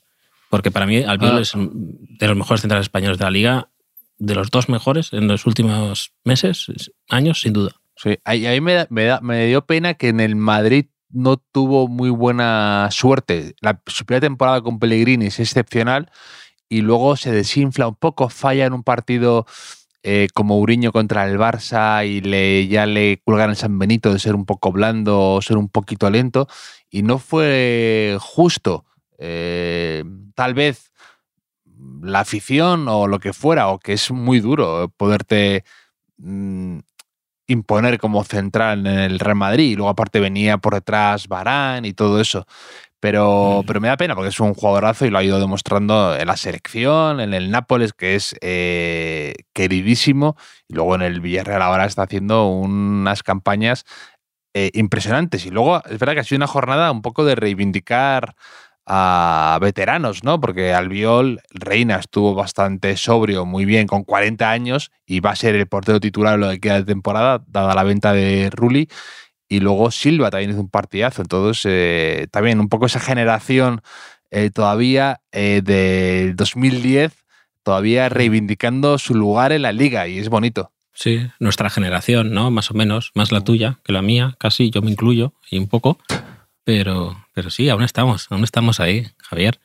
porque 0.50 0.72
para 0.72 0.86
mí 0.86 1.04
Albiol 1.04 1.38
ah. 1.38 1.42
es 1.42 1.54
de 1.56 2.28
los 2.28 2.38
mejores 2.38 2.62
centrales 2.62 2.86
españoles 2.86 3.18
de 3.18 3.24
la 3.24 3.32
liga, 3.32 3.70
de 4.18 4.36
los 4.36 4.52
dos 4.52 4.70
mejores 4.70 5.14
en 5.14 5.28
los 5.28 5.46
últimos 5.46 6.14
meses, 6.24 6.92
años, 7.10 7.42
sin 7.42 7.54
duda. 7.54 7.72
Sí, 7.96 8.18
a 8.24 8.34
mí 8.34 8.62
me, 8.62 8.88
me, 8.90 9.46
dio 9.46 9.66
pena 9.66 9.94
que 9.94 10.10
en 10.10 10.20
el 10.20 10.36
Madrid 10.36 10.88
no 11.10 11.38
tuvo 11.38 11.88
muy 11.88 12.10
buena 12.10 12.90
suerte. 12.92 13.56
La, 13.62 13.82
su 13.86 14.06
primera 14.06 14.28
temporada 14.28 14.62
con 14.62 14.80
Pellegrini 14.80 15.28
es 15.28 15.40
excepcional 15.40 16.12
y 16.70 16.82
luego 16.82 17.16
se 17.16 17.32
desinfla 17.32 17.88
un 17.88 17.96
poco, 17.96 18.30
falla 18.30 18.66
en 18.66 18.74
un 18.74 18.84
partido 18.84 19.46
eh, 20.06 20.28
como 20.34 20.60
Uriño 20.60 20.92
contra 20.92 21.26
el 21.26 21.38
Barça 21.40 22.06
y 22.06 22.20
le, 22.20 22.68
ya 22.68 22.86
le 22.86 23.22
cuelgan 23.24 23.52
el 23.52 23.56
San 23.56 23.80
Benito 23.80 24.12
de 24.12 24.20
ser 24.20 24.36
un 24.36 24.46
poco 24.46 24.74
blando 24.74 25.36
o 25.36 25.42
ser 25.42 25.56
un 25.56 25.70
poquito 25.70 26.10
lento 26.10 26.48
y 26.90 27.04
no 27.04 27.20
fue 27.20 28.18
justo. 28.20 28.86
Eh, 29.18 30.04
tal 30.36 30.54
vez 30.54 30.92
la 32.02 32.20
afición 32.20 32.88
o 32.90 33.08
lo 33.08 33.20
que 33.20 33.32
fuera, 33.32 33.70
o 33.70 33.80
que 33.80 33.94
es 33.94 34.12
muy 34.12 34.42
duro 34.42 34.92
poderte 34.98 35.64
mm, 36.18 36.80
imponer 37.48 37.98
como 37.98 38.24
central 38.26 38.86
en 38.86 39.00
el 39.00 39.20
Real 39.20 39.38
Madrid. 39.38 39.72
Y 39.72 39.76
luego 39.76 39.90
aparte 39.90 40.20
venía 40.20 40.58
por 40.58 40.74
detrás 40.74 41.30
Barán 41.30 41.86
y 41.86 41.94
todo 41.94 42.20
eso. 42.20 42.46
Pero, 43.04 43.64
mm. 43.64 43.66
pero 43.66 43.82
me 43.82 43.90
da 43.90 43.98
pena 43.98 44.16
porque 44.16 44.30
es 44.30 44.40
un 44.40 44.54
jugadorazo 44.54 45.06
y 45.06 45.10
lo 45.10 45.18
ha 45.18 45.24
ido 45.26 45.38
demostrando 45.38 46.16
en 46.16 46.26
la 46.26 46.38
selección, 46.38 47.20
en 47.20 47.34
el 47.34 47.52
Nápoles, 47.52 47.92
que 47.92 48.16
es 48.16 48.34
eh, 48.40 49.34
queridísimo, 49.52 50.38
y 50.70 50.76
luego 50.76 50.96
en 50.96 51.02
el 51.02 51.20
Villarreal 51.20 51.62
ahora 51.62 51.84
está 51.84 52.04
haciendo 52.04 52.48
unas 52.48 53.22
campañas 53.22 53.84
eh, 54.54 54.72
impresionantes. 54.74 55.46
Y 55.46 55.50
luego 55.50 55.84
es 55.84 56.00
verdad 56.00 56.14
que 56.14 56.22
ha 56.22 56.24
sido 56.24 56.38
una 56.38 56.48
jornada 56.48 56.90
un 56.94 57.02
poco 57.02 57.26
de 57.26 57.36
reivindicar 57.36 58.36
a 58.86 59.58
veteranos, 59.60 60.24
¿no? 60.24 60.40
Porque 60.40 60.74
Albiol, 60.74 61.42
Reina 61.50 61.98
estuvo 61.98 62.34
bastante 62.36 62.96
sobrio, 62.96 63.46
muy 63.46 63.66
bien, 63.66 63.86
con 63.86 64.06
40 64.06 64.50
años 64.50 64.92
y 65.06 65.20
va 65.20 65.32
a 65.32 65.36
ser 65.36 65.56
el 65.56 65.68
portero 65.68 66.00
titular 66.00 66.40
lo 66.40 66.50
que 66.52 66.62
queda 66.62 66.76
de 66.76 66.86
temporada, 66.86 67.44
dada 67.48 67.76
la 67.76 67.84
venta 67.84 68.14
de 68.14 68.50
Rulli. 68.50 68.88
Y 69.48 69.60
luego 69.60 69.92
Silva 69.92 70.32
también 70.32 70.52
hizo 70.52 70.62
un 70.62 70.70
partidazo. 70.70 71.22
Entonces, 71.22 71.64
eh, 71.66 72.28
también 72.32 72.60
un 72.60 72.70
poco 72.70 72.86
esa 72.86 73.00
generación 73.00 73.82
eh, 74.32 74.50
todavía 74.50 75.22
del 75.32 76.36
2010 76.36 77.24
todavía 77.64 78.10
reivindicando 78.10 78.98
su 78.98 79.16
lugar 79.16 79.52
en 79.52 79.64
la 79.64 79.72
liga 79.72 80.08
y 80.08 80.20
es 80.20 80.30
bonito. 80.30 80.72
Sí, 80.94 81.26
nuestra 81.40 81.72
generación, 81.72 82.34
¿no? 82.34 82.52
Más 82.52 82.70
o 82.70 82.76
menos, 82.76 83.12
más 83.16 83.32
la 83.32 83.42
tuya 83.42 83.80
que 83.84 83.94
la 83.94 84.04
mía, 84.04 84.36
casi, 84.38 84.70
yo 84.70 84.84
me 84.84 84.92
incluyo 84.92 85.34
y 85.50 85.58
un 85.58 85.68
poco. 85.68 85.98
Pero, 86.64 87.26
pero 87.34 87.50
sí, 87.50 87.68
aún 87.70 87.82
estamos, 87.84 88.28
aún 88.30 88.44
estamos 88.44 88.80
ahí, 88.80 89.08
Javier. 89.18 89.60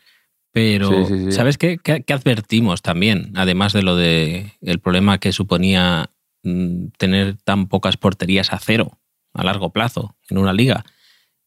Pero, 0.53 0.89
Sí, 0.89 1.15
sí, 1.15 1.25
sí. 1.27 1.33
¿sabes 1.33 1.59
qué, 1.59 1.77
qué, 1.77 2.03
qué 2.03 2.13
advertimos 2.15 2.81
también? 2.81 3.33
Además 3.37 3.75
de 3.75 3.83
lo 3.83 3.95
de 3.95 4.55
el 4.63 4.79
problema 4.79 5.19
que 5.19 5.33
suponía 5.33 6.11
mm, 6.45 6.87
tener 6.97 7.37
tan 7.45 7.67
pocas 7.67 7.99
porterías 7.99 8.53
a 8.53 8.59
cero 8.59 8.99
a 9.39 9.45
largo 9.45 9.71
plazo 9.71 10.17
en 10.29 10.39
una 10.39 10.53
liga. 10.53 10.85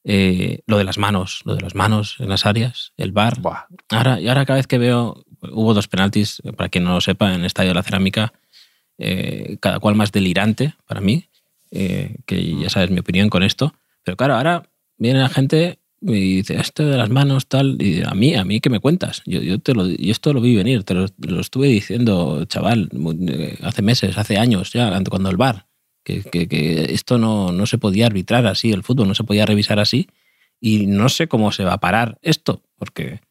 Eh, 0.04 0.62
lo 0.66 0.78
de 0.78 0.84
las 0.84 0.98
manos, 0.98 1.42
lo 1.46 1.56
de 1.56 1.62
las 1.62 1.76
manos 1.76 2.16
en 2.20 2.30
las 2.30 2.46
áreas, 2.46 2.94
el 2.98 3.12
bar. 3.12 3.40
Buah. 3.40 3.66
Ahora, 3.90 4.20
y 4.20 4.28
ahora 4.28 4.46
cada 4.46 4.58
vez 4.58 4.68
que 4.68 4.80
veo, 4.80 5.24
hubo 5.42 5.74
dos 5.74 5.88
penaltis, 5.88 6.42
para 6.58 6.70
quien 6.70 6.84
no 6.84 6.94
lo 6.96 7.02
sepa, 7.02 7.34
en 7.34 7.42
el 7.42 7.46
Estadio 7.46 7.70
de 7.70 7.76
la 7.76 7.84
Cerámica, 7.84 8.34
eh, 8.98 9.58
cada 9.60 9.80
cual 9.80 9.96
más 9.96 10.12
delirante 10.12 10.74
para 10.88 11.02
mí, 11.02 11.26
eh, 11.72 12.16
que 12.26 12.56
ya 12.58 12.70
sabes 12.70 12.90
mi 12.90 13.00
opinión 13.00 13.30
con 13.30 13.44
esto. 13.44 13.74
Pero 14.04 14.18
claro, 14.18 14.36
ahora 14.36 14.64
viene 14.98 15.20
la 15.20 15.30
gente 15.30 15.80
y 16.02 16.38
dice, 16.38 16.60
esto 16.60 16.84
de 16.84 16.98
las 16.98 17.12
manos, 17.12 17.48
tal, 17.48 17.78
y 17.80 18.02
a 18.02 18.12
mí, 18.16 18.34
a 18.34 18.44
mí, 18.44 18.60
¿qué 18.60 18.72
me 18.72 18.80
cuentas? 18.80 19.22
Yo, 19.26 19.40
yo, 19.42 19.60
te 19.60 19.76
lo, 19.76 19.86
yo 19.86 20.12
esto 20.12 20.34
lo 20.34 20.42
vi 20.42 20.56
venir, 20.56 20.84
te 20.84 20.96
lo, 20.96 21.06
lo 21.20 21.42
estuve 21.42 21.68
diciendo, 21.68 22.44
chaval, 22.46 22.90
hace 23.62 23.84
meses, 23.84 24.18
hace 24.18 24.38
años 24.38 24.74
ya, 24.74 24.92
cuando 25.10 25.30
el 25.30 25.38
bar, 25.38 25.68
que, 26.04 26.22
que- 26.48 26.94
esto 26.94 27.18
no, 27.18 27.52
no 27.52 27.66
se 27.66 27.78
podía 27.78 28.06
arbitrar 28.08 28.46
así, 28.48 28.72
el 28.72 28.84
fútbol 28.84 29.08
no 29.08 29.16
se 29.16 29.24
podía 29.24 29.46
revisar 29.46 29.80
así, 29.80 30.08
y 30.60 30.86
no 30.88 31.10
sé 31.10 31.28
cómo 31.28 31.52
se 31.52 31.64
va 31.64 31.74
a 31.74 31.80
parar 31.80 32.20
esto, 32.22 32.62
porque, 32.76 33.22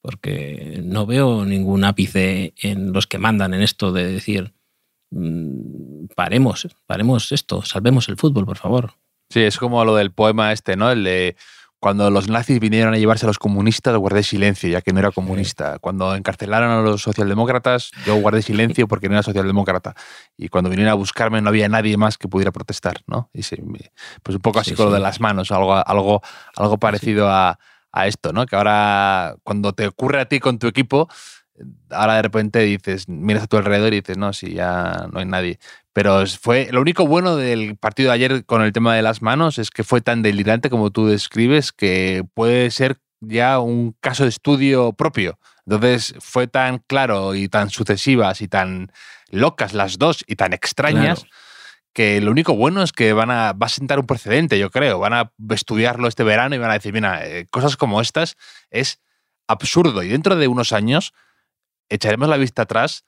porque 0.00 0.80
no 0.84 1.06
veo 1.06 1.44
ningún 1.44 1.84
ápice 1.84 2.52
en 2.60 2.92
los 2.92 3.06
que 3.06 3.18
mandan 3.18 3.54
en 3.54 3.62
esto 3.62 3.92
de 3.92 4.06
decir, 4.06 4.52
mm, 5.10 6.06
paremos, 6.16 6.68
paremos 6.86 7.32
esto, 7.32 7.62
salvemos 7.62 8.08
el 8.08 8.16
fútbol, 8.16 8.44
por 8.46 8.56
favor. 8.58 8.92
Sí, 9.30 9.40
es 9.40 9.56
como 9.58 9.84
lo 9.84 9.96
del 9.96 10.10
poema 10.12 10.52
este, 10.52 10.76
¿no? 10.76 10.90
El 10.90 11.04
de 11.04 11.36
cuando 11.84 12.10
los 12.10 12.28
nazis 12.30 12.60
vinieron 12.60 12.94
a 12.94 12.96
llevarse 12.96 13.26
a 13.26 13.28
los 13.28 13.38
comunistas, 13.38 13.94
guardé 13.98 14.22
silencio, 14.22 14.70
ya 14.70 14.80
que 14.80 14.94
no 14.94 15.00
era 15.00 15.10
comunista. 15.10 15.78
Cuando 15.80 16.14
encarcelaron 16.14 16.70
a 16.70 16.80
los 16.80 17.02
socialdemócratas, 17.02 17.90
yo 18.06 18.14
guardé 18.14 18.40
silencio 18.40 18.88
porque 18.88 19.10
no 19.10 19.16
era 19.16 19.22
socialdemócrata. 19.22 19.94
Y 20.38 20.48
cuando 20.48 20.70
vinieron 20.70 20.90
a 20.92 20.94
buscarme 20.94 21.42
no 21.42 21.50
había 21.50 21.68
nadie 21.68 21.98
más 21.98 22.16
que 22.16 22.26
pudiera 22.26 22.52
protestar, 22.52 23.02
¿no? 23.06 23.28
Y 23.34 23.42
sí, 23.42 23.56
me- 23.62 23.92
pues 24.22 24.34
un 24.34 24.40
poco 24.40 24.60
así 24.60 24.70
Sí, 24.70 24.76
con 24.76 24.86
lo 24.86 24.92
de 24.92 25.00
las 25.00 25.20
manos, 25.20 25.52
algo, 25.52 25.74
algo, 25.74 26.22
algo 26.56 26.78
parecido 26.78 27.28
a, 27.28 27.58
a 27.92 28.06
esto, 28.06 28.32
¿no? 28.32 28.46
Que 28.46 28.56
ahora 28.56 29.36
cuando 29.42 29.74
te 29.74 29.86
ocurre 29.86 30.22
a 30.22 30.24
ti 30.24 30.40
con 30.40 30.58
tu 30.58 30.66
equipo, 30.68 31.10
ahora 31.90 32.16
de 32.16 32.22
repente 32.22 32.60
dices, 32.60 33.08
miras 33.08 33.44
a 33.44 33.46
tu 33.46 33.56
alrededor 33.56 33.92
y 33.92 34.00
dices, 34.00 34.18
no, 34.18 34.32
si 34.32 34.54
ya 34.54 35.06
no 35.12 35.20
hay 35.20 35.26
nadie. 35.26 35.58
Pero 35.92 36.26
fue 36.26 36.68
lo 36.72 36.80
único 36.80 37.06
bueno 37.06 37.36
del 37.36 37.76
partido 37.76 38.10
de 38.10 38.14
ayer 38.14 38.44
con 38.44 38.62
el 38.62 38.72
tema 38.72 38.94
de 38.94 39.02
las 39.02 39.22
manos 39.22 39.58
es 39.58 39.70
que 39.70 39.84
fue 39.84 40.00
tan 40.00 40.22
delirante 40.22 40.70
como 40.70 40.90
tú 40.90 41.06
describes 41.06 41.72
que 41.72 42.24
puede 42.34 42.70
ser 42.70 42.98
ya 43.20 43.60
un 43.60 43.96
caso 44.00 44.24
de 44.24 44.30
estudio 44.30 44.92
propio. 44.92 45.38
Entonces 45.66 46.14
fue 46.18 46.46
tan 46.46 46.78
claro 46.78 47.34
y 47.34 47.48
tan 47.48 47.70
sucesivas 47.70 48.40
y 48.42 48.48
tan 48.48 48.90
locas 49.30 49.72
las 49.72 49.98
dos 49.98 50.24
y 50.26 50.36
tan 50.36 50.52
extrañas 50.52 51.20
Claro. 51.20 51.36
que 51.94 52.20
lo 52.20 52.32
único 52.32 52.54
bueno 52.56 52.82
es 52.82 52.92
que 52.92 53.12
van 53.12 53.30
a, 53.30 53.52
va 53.52 53.66
a 53.66 53.70
sentar 53.70 53.98
un 54.00 54.06
precedente, 54.06 54.58
yo 54.58 54.70
creo. 54.70 54.98
Van 54.98 55.12
a 55.12 55.32
estudiarlo 55.50 56.08
este 56.08 56.24
verano 56.24 56.54
y 56.54 56.58
van 56.58 56.70
a 56.70 56.74
decir, 56.74 56.92
mira, 56.92 57.24
eh, 57.24 57.46
cosas 57.50 57.76
como 57.76 58.00
estas 58.00 58.36
es 58.70 59.00
absurdo. 59.46 60.02
Y 60.02 60.08
dentro 60.08 60.36
de 60.36 60.48
unos 60.48 60.72
años 60.72 61.14
echaremos 61.88 62.28
la 62.28 62.36
vista 62.36 62.62
atrás. 62.62 63.04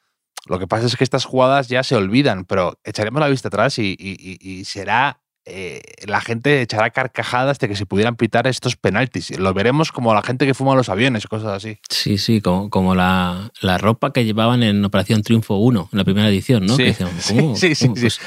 Lo 0.47 0.59
que 0.59 0.67
pasa 0.67 0.87
es 0.87 0.97
que 0.97 1.05
estas 1.05 1.25
jugadas 1.25 1.69
ya 1.69 1.83
se 1.83 1.97
olvidan, 1.97 2.45
pero 2.45 2.79
echaremos 2.85 3.21
la 3.21 3.29
vista 3.29 3.49
atrás 3.49 3.79
y, 3.79 3.97
y- 3.99 4.65
será. 4.65 5.21
Eh, 5.47 5.81
la 6.07 6.21
gente 6.21 6.61
echará 6.61 6.91
carcajadas 6.91 7.59
de 7.61 7.69
que 7.69 7.77
se 7.77 7.87
pudieran 7.87 8.17
pitar 8.17 8.47
estos 8.49 8.77
penaltis. 8.77 9.39
Lo 9.39 9.55
veremos 9.55 9.93
como 9.93 10.13
la 10.13 10.23
gente 10.23 10.45
que 10.45 10.55
fuma 10.55 10.75
los 10.75 10.89
aviones, 10.89 11.27
cosas 11.27 11.53
así. 11.53 11.79
Sí, 11.89 12.19
sí, 12.19 12.41
como, 12.41 12.69
como 12.69 12.95
la, 12.97 13.53
la 13.61 13.79
ropa 13.79 14.13
que 14.13 14.25
llevaban 14.25 14.63
en 14.65 14.85
Operación 14.85 15.23
Triunfo 15.23 15.55
1, 15.57 15.91
en 15.93 15.97
la 15.99 16.05
primera 16.05 16.29
edición, 16.29 16.67
¿no? 16.67 16.75
Sí, 16.77 16.83
Que 16.83 16.89
decían, 16.91 17.11
sí, 17.21 17.53
sí, 17.55 17.75
sí, 17.77 17.85
¿Cómo? 17.87 17.97
sí. 17.97 18.03
Pues, 18.03 18.21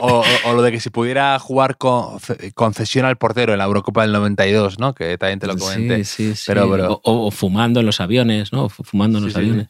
O, 0.00 0.18
o- 0.20 0.24
o 0.50 0.52
lo 0.54 0.62
de 0.62 0.70
que 0.70 0.80
si 0.80 0.90
pudiera 0.90 1.38
jugar 1.38 1.76
con 1.78 2.18
concesión 2.54 3.06
al 3.06 3.16
portero 3.16 3.52
en 3.52 3.58
la 3.58 3.64
Eurocopa 3.64 4.02
del 4.02 4.12
92, 4.12 4.78
¿no? 4.78 4.94
Que 4.94 5.18
también 5.18 5.40
te 5.40 5.46
lo 5.48 5.56
comenté. 5.56 6.04
Sí, 6.04 6.28
sí, 6.30 6.36
sí. 6.36 6.44
Pero- 6.46 6.70
pero- 6.70 7.00
O, 7.04 7.30
fumando 7.30 7.80
en 7.80 7.86
los 7.86 8.00
aviones, 8.00 8.52
¿no? 8.52 8.68
Fu- 8.68 8.84
Fumando 8.84 9.18
en 9.18 9.24
los 9.24 9.34
aviones. 9.36 9.68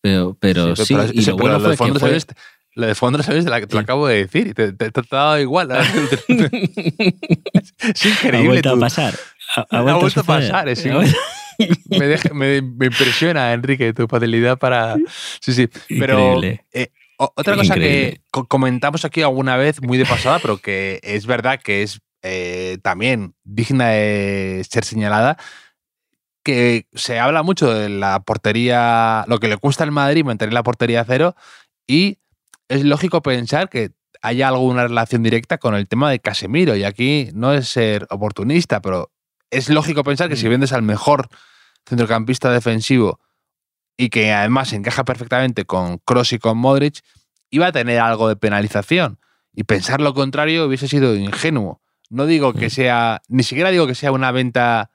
Pero, 0.00 0.36
pero 0.40 0.74
sí, 0.76 0.94
pero- 0.94 1.10
y 1.12 1.24
lo 1.24 1.36
bueno 1.36 1.60
fue 1.60 1.76
que 1.76 1.98
fue... 1.98 2.00
sabes- 2.10 2.26
Lo 2.76 2.86
de 2.86 2.94
fondo, 2.94 3.20
¿sabes? 3.22 3.44
Te, 3.44 3.50
la, 3.50 3.60
te 3.66 3.74
lo 3.74 3.80
acabo 3.80 4.06
de 4.06 4.18
decir 4.18 4.54
te, 4.54 4.72
te- 4.72 4.90
te 4.92 5.00
ha 5.00 5.04
dado 5.10 5.40
igual. 5.40 5.70
es 5.72 5.88
Ha 8.04 8.08
increíble. 8.08 8.48
vuelto 8.48 8.70
a 8.70 8.74
tu- 8.74 8.80
pasar. 8.80 9.14
Ha, 9.56 9.60
ha 9.70 9.78
Ha 9.78 9.82
vuelto, 9.94 10.20
a 10.20 10.24
pasar, 10.24 10.68
es 10.68 10.84
Ha 10.86 11.02
me, 11.88 12.06
deja- 12.06 12.34
me- 12.34 12.60
me 12.60 12.86
impresiona, 12.86 13.52
Enrique, 13.54 13.92
tu 13.94 14.06
facilidad 14.06 14.58
para. 14.58 14.96
Sí, 15.40 15.54
sí. 15.54 15.68
Pero 15.88 16.42
eh, 16.42 16.90
otra 17.16 17.56
cosa 17.56 17.74
Increíble. 17.76 18.12
que 18.12 18.20
co- 18.30 18.46
comentamos 18.46 19.04
aquí 19.06 19.22
alguna 19.22 19.56
vez, 19.56 19.80
muy 19.80 19.96
de 19.96 20.04
pasada, 20.04 20.38
pero 20.40 20.58
que 20.58 21.00
es 21.02 21.24
verdad 21.26 21.58
que 21.62 21.82
es 21.82 22.00
eh, 22.22 22.76
también 22.82 23.34
digna 23.44 23.88
de 23.88 24.66
ser 24.68 24.84
señalada, 24.84 25.38
que 26.44 26.86
se 26.94 27.18
habla 27.18 27.42
mucho 27.42 27.72
de 27.72 27.88
la 27.88 28.20
portería, 28.20 29.24
lo 29.28 29.38
que 29.40 29.48
le 29.48 29.56
cuesta 29.56 29.82
al 29.84 29.92
Madrid 29.92 30.24
mantener 30.24 30.52
la 30.52 30.62
portería 30.62 31.00
a 31.00 31.04
cero, 31.06 31.34
y 31.86 32.18
es 32.68 32.84
lógico 32.84 33.22
pensar 33.22 33.68
que 33.68 33.92
haya 34.22 34.48
alguna 34.48 34.84
relación 34.88 35.22
directa 35.22 35.58
con 35.58 35.74
el 35.74 35.86
tema 35.88 36.10
de 36.10 36.20
Casemiro. 36.20 36.74
Y 36.76 36.84
aquí 36.84 37.30
no 37.34 37.52
es 37.52 37.68
ser 37.68 38.06
oportunista, 38.10 38.80
pero 38.80 39.12
es 39.50 39.68
lógico 39.68 40.02
pensar 40.04 40.28
que 40.28 40.36
si 40.36 40.46
Mm. 40.46 40.50
vendes 40.50 40.72
al 40.72 40.82
mejor 40.82 41.28
centrocampista 41.86 42.50
defensivo 42.50 43.20
y 43.96 44.08
que 44.08 44.32
además 44.32 44.72
encaja 44.72 45.04
perfectamente 45.04 45.64
con 45.64 45.98
Cross 45.98 46.32
y 46.32 46.38
con 46.38 46.58
Modric, 46.58 47.00
iba 47.50 47.68
a 47.68 47.72
tener 47.72 48.00
algo 48.00 48.28
de 48.28 48.36
penalización. 48.36 49.18
Y 49.54 49.64
pensar 49.64 50.00
lo 50.00 50.12
contrario 50.14 50.66
hubiese 50.66 50.88
sido 50.88 51.14
ingenuo. 51.14 51.80
No 52.10 52.26
digo 52.26 52.52
que 52.52 52.66
Mm. 52.66 52.70
sea, 52.70 53.22
ni 53.28 53.42
siquiera 53.42 53.70
digo 53.70 53.86
que 53.86 53.94
sea 53.94 54.12
una 54.12 54.32
venta, 54.32 54.90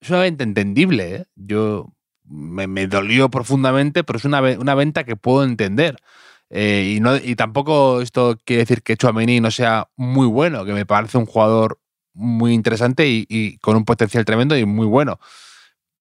es 0.00 0.10
una 0.10 0.20
venta 0.20 0.44
entendible. 0.44 1.14
¿eh? 1.14 1.24
Yo 1.36 1.92
me, 2.24 2.66
me 2.66 2.86
dolió 2.86 3.28
profundamente, 3.30 4.02
pero 4.04 4.18
es 4.18 4.24
una, 4.24 4.40
una 4.40 4.74
venta 4.74 5.04
que 5.04 5.16
puedo 5.16 5.44
entender. 5.44 5.96
Eh, 6.50 6.98
y, 7.24 7.36
tampoco 7.36 8.00
esto 8.02 8.36
quiere 8.44 8.62
decir 8.62 8.82
que 8.82 8.96
Chouameni 8.96 9.40
no 9.40 9.50
sea 9.50 9.88
muy 9.96 10.26
bueno, 10.26 10.64
que 10.64 10.72
me 10.72 10.84
parece 10.84 11.16
un 11.16 11.26
jugador 11.26 11.80
muy 12.12 12.52
interesante 12.52 13.06
y, 13.06 13.56
con 13.58 13.76
un 13.76 13.84
potencial 13.84 14.24
tremendo 14.24 14.56
y 14.56 14.64
muy 14.64 14.86
bueno. 14.86 15.20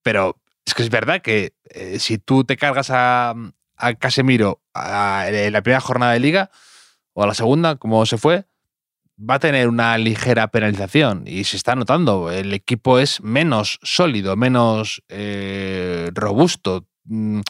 Pero 0.01 0.37
es 0.65 0.73
que 0.73 0.83
es 0.83 0.89
verdad 0.89 1.21
que 1.21 1.53
eh, 1.69 1.99
si 1.99 2.17
tú 2.17 2.43
te 2.43 2.57
cargas 2.57 2.89
a, 2.91 3.35
Casemiro 3.99 4.61
en 4.75 5.53
la 5.53 5.61
primera 5.61 5.79
jornada 5.79 6.11
de 6.11 6.19
liga 6.19 6.51
o 7.13 7.23
a 7.23 7.27
la 7.27 7.33
segunda, 7.33 7.77
como 7.77 8.05
se 8.05 8.17
fue, 8.17 8.45
va 9.19 9.35
a 9.35 9.39
tener 9.39 9.67
una 9.67 9.97
ligera 9.97 10.47
penalización 10.47 11.23
y 11.25 11.43
se 11.43 11.57
está 11.57 11.75
notando. 11.75 12.31
El 12.31 12.53
equipo 12.53 12.99
es 12.99 13.21
menos 13.21 13.79
sólido, 13.83 14.35
menos 14.35 15.03
eh, 15.09 16.09
robusto. 16.13 16.87
Mm, 17.05 17.41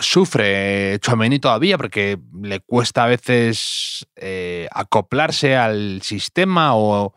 Sufre 0.00 0.98
Chouameni 1.00 1.38
todavía 1.38 1.76
porque 1.76 2.18
le 2.42 2.60
cuesta 2.60 3.04
a 3.04 3.06
veces 3.06 4.06
eh, 4.16 4.68
acoplarse 4.72 5.56
al 5.56 6.00
sistema 6.02 6.74
o, 6.76 7.14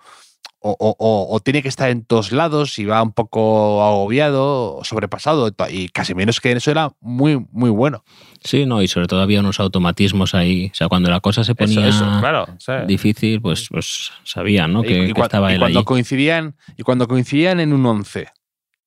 o- 0.65 0.75
o- 0.79 0.95
o- 0.97 1.35
o 1.35 1.39
tiene 1.41 1.61
que 1.61 1.67
estar 1.67 1.89
en 1.89 2.05
todos 2.05 2.31
lados 2.31 2.79
y 2.79 2.85
va 2.85 3.03
un 3.03 3.11
poco 3.11 3.83
agobiado, 3.83 4.79
sobrepasado. 4.83 5.51
Y 5.69 5.89
Casemiro 5.89 6.29
es 6.31 6.39
que 6.39 6.51
en 6.51 6.57
eso 6.57 6.71
era 6.71 6.91
muy, 7.01 7.45
muy 7.51 7.69
bueno. 7.69 8.03
Sí, 8.43 8.65
no, 8.65 8.81
y 8.81 8.87
sobre 8.87 9.07
todo 9.07 9.21
había 9.21 9.39
unos 9.41 9.59
automatismos 9.59 10.33
ahí. 10.33 10.69
O 10.71 10.75
sea, 10.75 10.87
cuando 10.87 11.09
la 11.11 11.19
cosa 11.19 11.43
se 11.43 11.55
ponía 11.55 11.89
claro. 12.19 12.47
difícil, 12.87 13.41
pues, 13.41 13.67
pues 13.69 14.11
sabían, 14.23 14.71
¿no? 14.73 14.83
Que, 14.83 15.07
y, 15.09 15.13
que 15.13 15.21
estaba 15.21 15.51
y 15.51 15.55
él 15.55 15.59
cuando 15.59 15.79
ahí. 15.79 15.85
coincidían 15.85 16.55
y 16.77 16.83
cuando 16.83 17.07
coincidían 17.07 17.59
en 17.59 17.73
un 17.73 17.85
11 17.85 18.27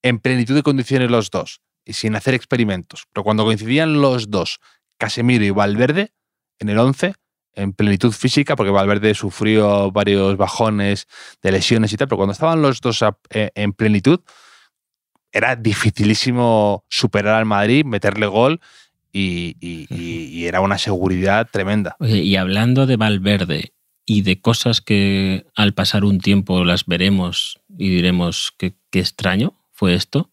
en 0.02 0.18
plenitud 0.18 0.54
de 0.54 0.62
condiciones 0.62 1.10
los 1.10 1.30
dos 1.30 1.60
sin 1.92 2.16
hacer 2.16 2.34
experimentos. 2.34 3.04
Pero 3.12 3.24
cuando 3.24 3.44
coincidían 3.44 4.00
los 4.00 4.30
dos 4.30 4.58
Casemiro 4.98 5.44
y 5.44 5.50
Valverde 5.50 6.12
en 6.58 6.68
el 6.68 6.78
11 6.78 7.14
en 7.54 7.72
plenitud 7.72 8.12
física 8.12 8.56
porque 8.56 8.70
Valverde 8.70 9.14
sufrió 9.14 9.90
varios 9.90 10.36
bajones 10.36 11.06
de 11.42 11.52
lesiones 11.52 11.92
y 11.92 11.96
tal 11.96 12.06
pero 12.08 12.18
cuando 12.18 12.32
estaban 12.32 12.60
los 12.62 12.80
dos 12.80 13.02
eh, 13.30 13.50
en 13.54 13.72
plenitud 13.72 14.20
era 15.32 15.56
dificilísimo 15.56 16.84
superar 16.88 17.34
al 17.34 17.44
Madrid 17.44 17.84
meterle 17.84 18.26
gol 18.26 18.60
y, 19.12 19.56
y- 19.60 19.86
y- 19.90 20.24
y 20.28 20.46
era 20.46 20.60
una 20.60 20.78
seguridad 20.78 21.48
tremenda. 21.50 21.96
Oye, 22.00 22.18
y 22.18 22.36
hablando 22.36 22.86
de 22.86 22.96
Valverde 22.96 23.72
y 24.04 24.22
de 24.22 24.40
cosas 24.40 24.80
que 24.80 25.46
al 25.54 25.74
pasar 25.74 26.04
un 26.04 26.20
tiempo 26.20 26.64
las 26.64 26.86
veremos 26.86 27.58
y 27.76 27.88
diremos 27.88 28.52
que 28.58 28.74
qué 28.90 29.00
extraño 29.00 29.54
fue 29.72 29.94
esto, 29.94 30.30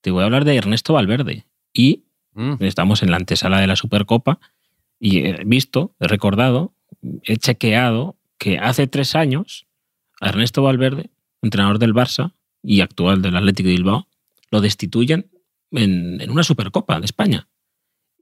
te 0.00 0.10
voy 0.10 0.22
a 0.22 0.26
hablar 0.26 0.44
de 0.44 0.56
Ernesto 0.56 0.92
Valverde 0.94 1.46
y 1.72 2.04
Mm. 2.32 2.54
Estamos 2.60 3.02
en 3.02 3.10
la 3.10 3.16
antesala 3.16 3.60
de 3.60 3.66
la 3.66 3.74
Supercopa 3.74 4.38
y 5.00 5.18
he 5.26 5.42
visto, 5.44 5.96
he 5.98 6.06
recordado, 6.06 6.72
he 7.24 7.36
chequeado 7.38 8.16
que 8.38 8.56
hace 8.58 8.86
tres 8.86 9.16
años 9.16 9.66
a 10.20 10.28
Ernesto 10.28 10.62
Valverde, 10.62 11.10
entrenador 11.42 11.80
del 11.80 11.92
Barça 11.92 12.32
y 12.62 12.82
actual 12.82 13.20
del 13.20 13.36
Atlético 13.36 13.68
de 13.68 13.74
Bilbao, 13.74 14.06
lo 14.52 14.60
destituyen 14.60 15.28
en, 15.72 16.20
en 16.20 16.30
una 16.30 16.44
Supercopa 16.44 17.00
de 17.00 17.06
España. 17.06 17.48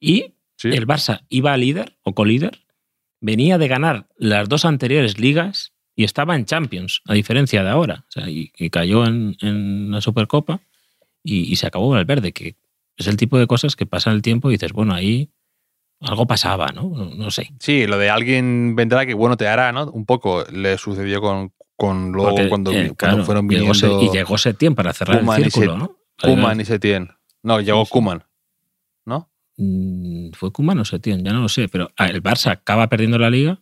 Y 0.01 0.33
Sí. 0.57 0.69
el 0.71 0.87
Barça 0.87 1.25
iba 1.29 1.53
a 1.53 1.57
líder 1.59 1.99
o 2.03 2.15
colíder, 2.15 2.61
venía 3.21 3.59
de 3.59 3.69
ganar 3.69 4.09
las 4.17 4.49
dos 4.49 4.65
anteriores 4.65 5.21
ligas 5.21 5.75
y 5.95 6.05
estaba 6.05 6.35
en 6.35 6.47
Champions, 6.47 7.03
a 7.05 7.13
diferencia 7.13 7.63
de 7.63 7.69
ahora. 7.69 8.07
O 8.09 8.11
sea, 8.11 8.31
y, 8.31 8.53
y 8.57 8.71
cayó 8.71 9.05
en, 9.05 9.37
en 9.43 9.91
la 9.91 10.01
Supercopa 10.01 10.61
y, 11.29 11.53
y 11.53 11.57
se 11.57 11.67
acabó 11.67 11.91
Valverde, 11.91 12.33
que 12.33 12.57
es 12.97 13.07
el 13.07 13.17
tipo 13.17 13.39
de 13.39 13.47
cosas 13.47 13.77
que 13.77 13.87
pasa 13.87 14.11
el 14.11 14.23
tiempo 14.23 14.49
y 14.49 14.55
dices, 14.55 14.73
bueno, 14.73 14.95
ahí 14.95 15.31
algo 16.01 16.27
pasaba, 16.27 16.69
¿no? 16.69 16.91
No, 16.91 17.11
no 17.15 17.31
sé. 17.31 17.53
Sí, 17.59 17.87
lo 17.87 17.99
de 17.99 18.11
alguien 18.11 18.75
vendrá 18.77 19.05
que 19.05 19.15
bueno 19.15 19.37
te 19.37 19.49
hará, 19.49 19.73
¿no? 19.73 19.91
Un 19.91 20.07
poco 20.07 20.45
le 20.51 20.79
sucedió 20.79 21.21
con, 21.21 21.53
con 21.77 22.13
luego 22.13 22.31
Porque, 22.31 22.49
cuando, 22.49 22.71
eh, 22.71 22.75
cuando 22.75 22.95
claro, 22.97 23.25
fueron 23.25 23.47
viniendo 23.47 24.03
y 24.03 24.11
llegó 24.11 24.39
Setién 24.39 24.75
para 24.75 24.93
cerrar 24.93 25.23
el 25.23 25.45
círculo, 25.45 25.77
¿no? 25.77 25.99
Kuman 26.21 26.61
y 26.61 26.65
Setien. 26.65 27.11
No, 27.43 27.61
llegó 27.61 27.85
sí. 27.85 27.93
Kuman, 27.93 28.25
¿no? 29.05 29.31
Mm, 29.57 30.31
¿Fue 30.33 30.53
Kuman 30.53 30.79
o 30.79 30.85
Setién? 30.85 31.25
Ya 31.25 31.33
no 31.33 31.41
lo 31.41 31.49
sé, 31.49 31.69
pero 31.69 31.91
el 31.99 32.23
Barça 32.23 32.51
acaba 32.51 32.89
perdiendo 32.89 33.19
la 33.19 33.31
Liga 33.31 33.61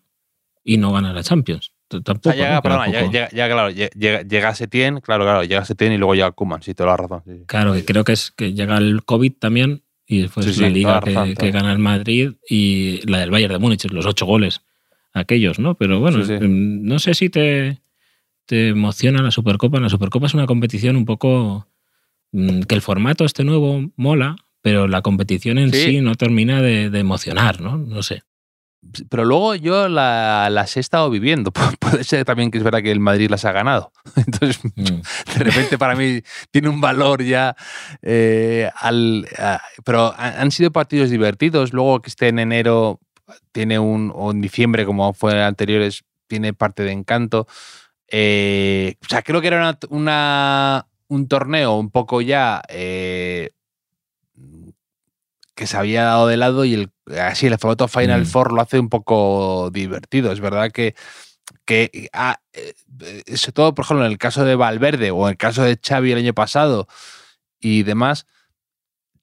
y 0.64 0.78
no 0.78 0.92
gana 0.92 1.12
la 1.12 1.22
Champions. 1.22 1.72
Tampoco. 1.88 2.20
sea, 2.22 2.34
llega, 2.34 2.54
¿no? 2.56 2.62
Perdona, 2.62 2.86
llega, 2.86 3.00
poco. 3.00 3.12
llega- 3.12 3.28
llega, 3.28 3.46
claro, 3.48 3.70
lle- 3.70 3.90
llega, 3.96 4.22
llega 4.22 4.54
Setien, 4.54 5.00
claro, 5.00 5.24
claro, 5.24 5.44
llega 5.44 5.64
Setien 5.64 5.92
y 5.92 5.98
luego 5.98 6.14
llega 6.14 6.32
Kuman, 6.32 6.62
sí, 6.62 6.74
te 6.74 6.82
lo 6.84 6.90
das 6.90 7.00
razón. 7.00 7.22
sí. 7.26 7.42
Claro, 7.46 7.72
que 7.74 7.84
creo 7.84 8.04
que 8.04 8.12
es 8.12 8.30
que 8.32 8.52
llega 8.54 8.76
el 8.78 9.04
COVID 9.04 9.32
también 9.38 9.82
y 10.06 10.22
después 10.22 10.46
Sí, 10.46 10.52
sí, 10.54 10.60
la 10.62 10.68
liga 10.68 11.00
que, 11.00 11.10
razón, 11.14 11.28
que 11.30 11.34
toda. 11.34 11.50
gana 11.52 11.72
el 11.72 11.78
Madrid 11.78 12.32
y 12.48 13.00
la 13.10 13.18
del 13.20 13.30
Bayern 13.30 13.52
de 13.52 13.58
Múnich, 13.58 13.84
los 13.90 14.06
ocho 14.06 14.26
goles 14.26 14.62
aquellos, 15.12 15.58
¿no? 15.58 15.74
Pero 15.76 15.98
bueno, 16.00 16.18
mm, 16.18 16.84
no 16.86 16.98
sé 16.98 17.14
si 17.14 17.30
te, 17.30 17.78
te 18.46 18.68
emociona 18.68 19.22
la 19.22 19.30
Supercopa. 19.30 19.80
La 19.80 19.88
Supercopa 19.88 20.26
es 20.26 20.34
una 20.34 20.46
competición 20.46 20.94
un 20.96 21.04
poco 21.06 21.66
mm, 22.32 22.62
que 22.62 22.74
el 22.74 22.82
formato 22.82 23.24
este 23.24 23.42
nuevo 23.44 23.90
mola, 23.96 24.36
pero 24.60 24.88
la 24.88 25.00
competición 25.02 25.58
en 25.58 25.72
sí, 25.72 25.82
Sí. 25.84 26.00
no 26.00 26.16
termina 26.16 26.60
de, 26.60 26.90
de 26.90 26.98
emocionar, 26.98 27.60
¿no? 27.60 27.78
No 27.78 28.02
sé. 28.02 28.22
Pero 29.08 29.24
luego 29.24 29.54
yo 29.54 29.88
la- 29.88 30.48
las 30.50 30.76
he 30.76 30.80
estado 30.80 31.10
viviendo. 31.10 31.52
Puede 31.80 32.04
ser 32.04 32.24
también 32.24 32.50
que 32.50 32.58
es 32.58 32.64
verdad 32.64 32.82
que 32.82 32.90
el 32.92 33.00
Madrid 33.00 33.28
las 33.30 33.44
ha 33.44 33.52
ganado. 33.52 33.92
Entonces, 34.16 34.60
Mm. 34.74 34.84
de 35.38 35.44
repente 35.44 35.78
para 35.78 35.94
mí 35.94 36.20
tiene 36.50 36.68
un 36.68 36.80
valor 36.80 37.22
ya. 37.22 37.56
eh, 38.02 38.70
al, 38.76 39.26
a- 39.38 39.60
pero 39.84 40.14
han 40.16 40.50
sido 40.50 40.70
partidos 40.72 41.10
divertidos. 41.10 41.72
Luego 41.72 42.00
que 42.02 42.08
esté 42.10 42.28
en 42.28 42.38
enero, 42.38 43.00
tiene 43.52 43.78
un. 43.78 44.12
o 44.14 44.30
en 44.30 44.40
diciembre, 44.40 44.84
como 44.86 45.12
fue 45.12 45.42
anteriores, 45.42 46.04
tiene 46.28 46.52
parte 46.54 46.82
de 46.82 46.92
encanto. 46.92 47.46
Eh, 48.08 48.94
o 49.04 49.08
sea, 49.08 49.22
creo 49.22 49.40
que 49.40 49.48
era 49.48 49.58
una, 49.58 49.78
una- 49.90 50.86
un 51.08 51.28
torneo 51.28 51.74
un 51.76 51.90
poco 51.90 52.20
ya. 52.20 52.62
eh, 52.68 53.15
que 55.56 55.66
se 55.66 55.76
había 55.76 56.04
dado 56.04 56.28
de 56.28 56.36
lado 56.36 56.64
y 56.64 56.74
el, 56.74 56.90
así 57.20 57.46
el 57.46 57.58
formato 57.58 57.88
Final 57.88 58.22
Mm. 58.22 58.26
Four 58.26 58.52
lo 58.52 58.60
hace 58.60 58.78
un 58.78 58.88
poco 58.88 59.70
divertido. 59.72 60.30
Es 60.30 60.38
verdad 60.40 60.70
que, 60.70 60.94
que 61.64 62.08
ah, 62.12 62.38
eh, 62.52 62.74
sobre 63.36 63.52
todo, 63.52 63.74
por 63.74 63.84
ejemplo, 63.84 64.04
en 64.06 64.12
el 64.12 64.18
caso 64.18 64.44
de 64.44 64.54
Valverde 64.54 65.10
o 65.10 65.26
en 65.26 65.30
el 65.32 65.36
caso 65.36 65.62
de 65.64 65.78
Xavi 65.84 66.12
el 66.12 66.18
año 66.18 66.34
pasado 66.34 66.86
y 67.58 67.82
demás, 67.84 68.26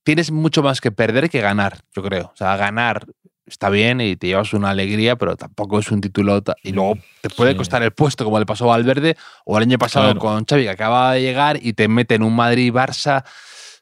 tienes 0.03 0.31
mucho 0.31 0.63
más 0.63 0.81
que 0.81 0.91
perder 0.91 1.29
que 1.29 1.39
ganar, 1.39 1.79
yo 1.95 2.01
creo. 2.03 2.31
O 2.33 2.35
sea, 2.35 2.57
ganar 2.57 3.05
está 3.45 3.69
bien 3.69 4.01
y 4.01 4.15
te 4.15 4.27
llevas 4.27 4.53
una 4.53 4.69
alegría, 4.71 5.15
pero 5.17 5.35
tampoco 5.37 5.77
es 5.79 5.91
un 5.91 6.01
título. 6.01 6.41
Y 6.63 6.71
luego 6.71 6.97
te 7.21 7.29
puede 7.29 7.51
Sí. 7.51 7.57
costar 7.57 7.83
el 7.83 7.91
puesto, 7.91 8.23
como 8.25 8.39
le 8.39 8.45
pasó 8.45 8.65
a 8.65 8.75
Valverde, 8.77 9.15
o 9.45 9.57
el 9.57 9.63
año 9.63 9.77
pasado 9.77 10.05
Claro. 10.05 10.19
con 10.19 10.45
Xavi, 10.45 10.63
que 10.63 10.69
acaba 10.69 11.13
de 11.13 11.21
llegar 11.21 11.59
y 11.61 11.73
te 11.73 11.87
mete 11.87 12.15
en 12.15 12.23
un 12.23 12.35
Madrid-Barça 12.35 13.23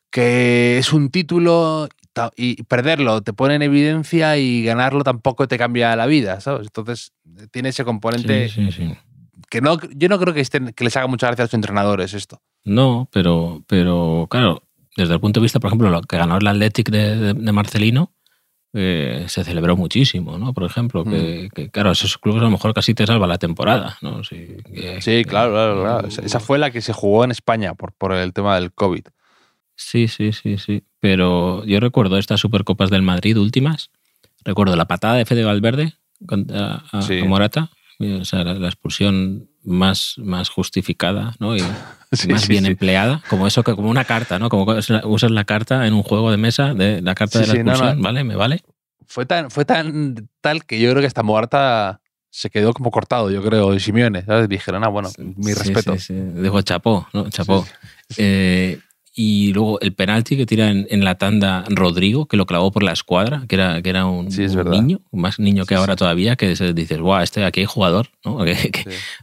que 0.09 0.77
es 0.77 0.91
un 0.91 1.09
título 1.09 1.87
y 2.35 2.61
perderlo 2.63 3.21
te 3.21 3.33
pone 3.33 3.55
en 3.55 3.61
evidencia 3.61 4.37
y 4.37 4.63
ganarlo 4.63 5.03
tampoco 5.03 5.47
te 5.47 5.57
cambia 5.57 5.95
la 5.95 6.05
vida, 6.07 6.41
¿sabes? 6.41 6.67
Entonces 6.67 7.13
tiene 7.51 7.69
ese 7.69 7.85
componente 7.85 8.49
Sí, 8.49 8.69
sí, 8.69 8.71
sí. 8.71 8.93
que 9.49 9.61
no, 9.61 9.77
yo 9.95 10.09
no 10.09 10.19
creo 10.19 10.33
que, 10.33 10.41
estén, 10.41 10.73
que 10.73 10.83
les 10.83 10.95
haga 10.97 11.07
mucha 11.07 11.27
gracia 11.27 11.43
a 11.43 11.45
los 11.47 11.53
entrenadores 11.53 12.13
esto. 12.13 12.41
No, 12.65 13.07
pero, 13.11 13.63
pero 13.67 14.27
claro, 14.29 14.63
desde 14.97 15.13
el 15.13 15.19
punto 15.19 15.39
de 15.39 15.43
vista, 15.43 15.59
por 15.59 15.69
ejemplo, 15.69 15.89
lo 15.89 16.01
que 16.01 16.17
ganó 16.17 16.37
el 16.37 16.47
Athletic 16.47 16.89
de, 16.89 17.15
de- 17.15 17.33
de 17.33 17.51
Marcelino, 17.51 18.13
eh, 18.73 19.25
se 19.27 19.43
celebró 19.43 19.75
muchísimo, 19.75 20.37
¿no? 20.37 20.53
Por 20.53 20.63
ejemplo, 20.63 21.03
que, 21.03 21.47
Mm. 21.49 21.55
que, 21.55 21.69
claro, 21.69 21.91
esos 21.91 22.17
clubes 22.17 22.41
a 22.41 22.45
lo 22.45 22.51
mejor 22.51 22.73
casi 22.73 22.93
te 22.93 23.05
salva 23.05 23.27
la 23.27 23.37
temporada, 23.37 23.97
¿no? 24.01 24.23
Sí, 24.23 24.47
que- 24.73 25.01
Sí, 25.01 25.23
claro, 25.25 25.51
claro, 25.51 25.81
claro. 25.81 26.07
esa 26.07 26.39
fue 26.39 26.57
la 26.57 26.71
que 26.71 26.81
se 26.81 26.93
jugó 26.93 27.23
en 27.25 27.31
España 27.31 27.73
por, 27.73 27.91
por 27.93 28.13
el 28.13 28.31
tema 28.33 28.55
del 28.55 28.71
COVID. 28.73 29.03
Sí, 29.83 30.07
sí, 30.07 30.31
sí, 30.31 30.57
sí. 30.57 30.83
Pero 30.99 31.65
yo 31.65 31.79
recuerdo 31.79 32.17
estas 32.17 32.39
Supercopas 32.39 32.89
del 32.89 33.01
Madrid 33.01 33.37
últimas. 33.37 33.89
Recuerdo 34.45 34.75
la 34.75 34.85
patada 34.85 35.15
de 35.15 35.25
Fede 35.25 35.43
Valverde 35.43 35.93
contra 36.27 36.83
a, 36.91 37.01
Sí. 37.01 37.19
a 37.19 37.25
Morata. 37.25 37.71
O 37.99 38.25
sea, 38.25 38.43
la, 38.43 38.53
la 38.55 38.67
expulsión 38.67 39.49
más, 39.63 40.15
más 40.17 40.49
justificada, 40.49 41.35
¿no? 41.39 41.55
Y 41.55 41.59
Sí, 42.13 42.27
más 42.31 42.41
sí, 42.41 42.47
bien 42.49 42.65
empleada. 42.65 43.21
Como 43.29 43.47
eso, 43.47 43.63
que 43.63 43.75
como 43.75 43.89
una 43.89 44.05
carta, 44.05 44.37
¿no? 44.39 44.49
Como 44.49 44.65
usas 45.05 45.31
la 45.31 45.43
carta 45.45 45.85
en 45.87 45.93
un 45.93 46.03
juego 46.03 46.29
de 46.31 46.37
mesa, 46.37 46.73
de 46.73 47.01
la 47.01 47.15
carta 47.15 47.39
de 47.39 47.47
la 47.47 47.53
no, 47.63 47.71
expulsión, 47.71 48.01
¿vale? 48.01 48.23
¿Me 48.23 48.35
vale? 48.35 48.61
Fue 49.07 49.25
tan, 49.25 49.49
fue 49.51 49.65
tan 49.65 50.29
tal 50.41 50.65
que 50.65 50.79
yo 50.79 50.89
creo 50.91 51.01
que 51.01 51.07
hasta 51.07 51.23
Morata 51.23 52.01
se 52.29 52.49
quedó 52.49 52.73
como 52.73 52.91
cortado, 52.91 53.29
yo 53.29 53.41
creo, 53.43 53.71
de 53.71 53.79
Simeone. 53.79 54.23
¿sabes? 54.25 54.47
Dijeron, 54.49 54.83
ah, 54.83 54.87
bueno, 54.87 55.09
mi 55.17 55.53
respeto. 55.53 55.93
Sí, 55.97 55.99
sí. 55.99 56.13
Dijo 56.15 56.61
chapó, 56.61 57.07
¿no? 57.13 57.29
Chapó. 57.29 57.65
Sí, 58.09 58.15
Eh, 58.23 58.79
y 59.13 59.51
luego 59.53 59.79
el 59.81 59.93
penalti 59.93 60.37
que 60.37 60.45
tira 60.45 60.69
en, 60.69 60.87
en 60.89 61.03
la 61.03 61.15
tanda 61.15 61.65
Rodrigo, 61.69 62.27
que 62.27 62.37
lo 62.37 62.45
clavó 62.45 62.71
por 62.71 62.83
la 62.83 62.93
escuadra, 62.93 63.43
que 63.47 63.55
era, 63.55 63.81
que 63.81 63.89
era 63.89 64.05
un, 64.05 64.31
Sí, 64.31 64.43
es 64.43 64.55
un 64.55 64.69
niño, 64.71 65.01
más 65.11 65.37
niño 65.39 65.65
que 65.65 65.75
Sí, 65.75 65.79
ahora 65.79 65.93
sí. 65.93 65.97
todavía, 65.99 66.35
que 66.37 66.55
se- 66.55 66.73
dices, 66.73 66.99
guau, 66.99 67.21
este, 67.21 67.43
aquí 67.43 67.59
hay 67.61 67.65
jugador, 67.65 68.07
¿no? 68.23 68.39
Aquí, 68.41 68.51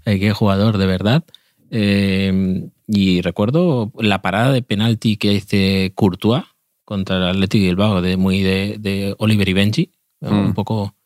aquí 0.05 0.24
hay 0.27 0.31
jugador 0.33 0.77
de 0.79 0.87
verdad. 0.87 1.24
Eh, 1.70 2.68
y 2.87 3.20
recuerdo 3.20 3.92
la 3.98 4.22
parada 4.22 4.53
de 4.53 4.62
penalti 4.62 5.16
que 5.16 5.37
hace 5.37 5.92
Courtois 5.94 6.42
contra 6.85 7.16
el 7.18 7.24
Atlético 7.24 7.62
de 7.62 7.68
Bilbao, 7.68 8.01
de, 8.03 8.16
muy 8.16 8.40
de, 8.42 8.77
de 8.79 9.14
Oliver 9.18 9.48
y 9.48 9.53
Benji, 9.53 9.90
Mm. 10.20 10.46
un 10.46 10.55
poco 10.55 10.96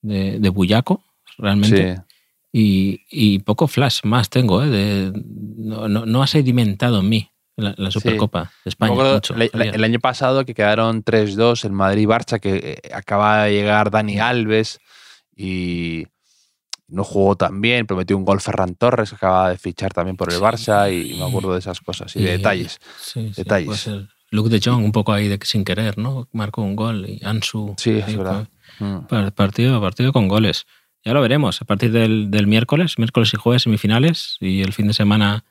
de, 0.00 0.38
de 0.40 0.48
bullaco, 0.48 1.04
realmente. 1.36 2.00
Y, 2.54 3.00
y 3.10 3.40
poco 3.40 3.66
flash 3.66 4.00
más 4.04 4.30
tengo, 4.30 4.62
¿eh? 4.62 4.68
De- 4.70 5.12
no, 5.58 5.88
no, 5.88 6.06
no 6.06 6.22
ha 6.22 6.26
sedimentado 6.26 7.00
en 7.00 7.08
mí 7.10 7.28
la, 7.56 7.74
la 7.76 7.90
Supercopa 7.90 8.50
de 8.64 8.68
España. 8.68 8.94
Mucho, 8.94 9.34
el, 9.34 9.50
el 9.52 9.84
año 9.84 9.98
pasado 10.00 10.44
que 10.44 10.54
quedaron 10.54 11.04
3-2 11.04 11.64
el 11.64 11.72
Madrid-Barça, 11.72 12.40
que 12.40 12.80
eh, 12.84 12.92
acaba 12.94 13.44
de 13.44 13.52
llegar 13.52 13.90
Dani 13.90 14.18
Alves 14.18 14.78
y 15.36 16.06
no 16.88 17.04
jugó 17.04 17.36
tan 17.36 17.60
bien, 17.60 17.86
pero 17.86 17.98
metió 17.98 18.16
un 18.16 18.24
gol 18.24 18.40
Ferran 18.40 18.74
Torres, 18.74 19.10
que 19.10 19.16
acaba 19.16 19.50
de 19.50 19.58
fichar 19.58 19.92
también 19.92 20.16
por 20.16 20.32
el 20.32 20.38
Barça, 20.40 20.92
y 20.92 21.14
me 21.18 21.24
acuerdo 21.24 21.52
de 21.54 21.58
esas 21.60 21.80
cosas 21.80 22.14
y 22.16 22.22
de 22.22 22.34
Y- 22.34 22.36
detalles. 22.38 22.78
Sí, 23.00 23.28
sí, 23.28 23.42
detalles. 23.42 23.66
puede 23.66 23.78
ser. 23.78 24.08
Luke 24.30 24.48
de 24.50 24.60
Jong, 24.64 24.82
un 24.84 24.92
poco 24.92 25.12
ahí 25.12 25.28
de 25.28 25.38
sin 25.44 25.62
querer, 25.64 25.98
¿no? 25.98 26.26
Marcó 26.32 26.62
un 26.62 26.74
gol 26.74 27.06
y 27.08 27.20
Ansu. 27.24 27.74
Sí, 27.76 27.98
es 27.98 28.16
verdad. 28.16 28.48
Mm. 28.78 29.00
fue 29.00 29.08
par- 29.08 29.32
Partido, 29.32 29.80
partido 29.80 30.12
con 30.12 30.26
goles. 30.28 30.64
Ya 31.04 31.12
lo 31.12 31.20
veremos 31.20 31.60
a 31.60 31.64
partir 31.66 31.92
del, 31.92 32.30
del 32.30 32.46
miércoles, 32.46 32.98
miércoles 32.98 33.30
y 33.34 33.36
jueves 33.36 33.62
semifinales 33.62 34.36
y 34.40 34.62
el 34.62 34.72
fin 34.72 34.86
de 34.86 34.94
semana 34.94 35.44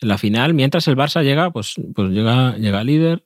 la 0.00 0.18
final. 0.18 0.54
Mientras 0.54 0.86
el 0.88 0.96
Barça 0.96 1.22
llega, 1.22 1.50
pues, 1.50 1.74
pues 1.94 2.10
llega, 2.10 2.56
llega 2.56 2.84
líder. 2.84 3.24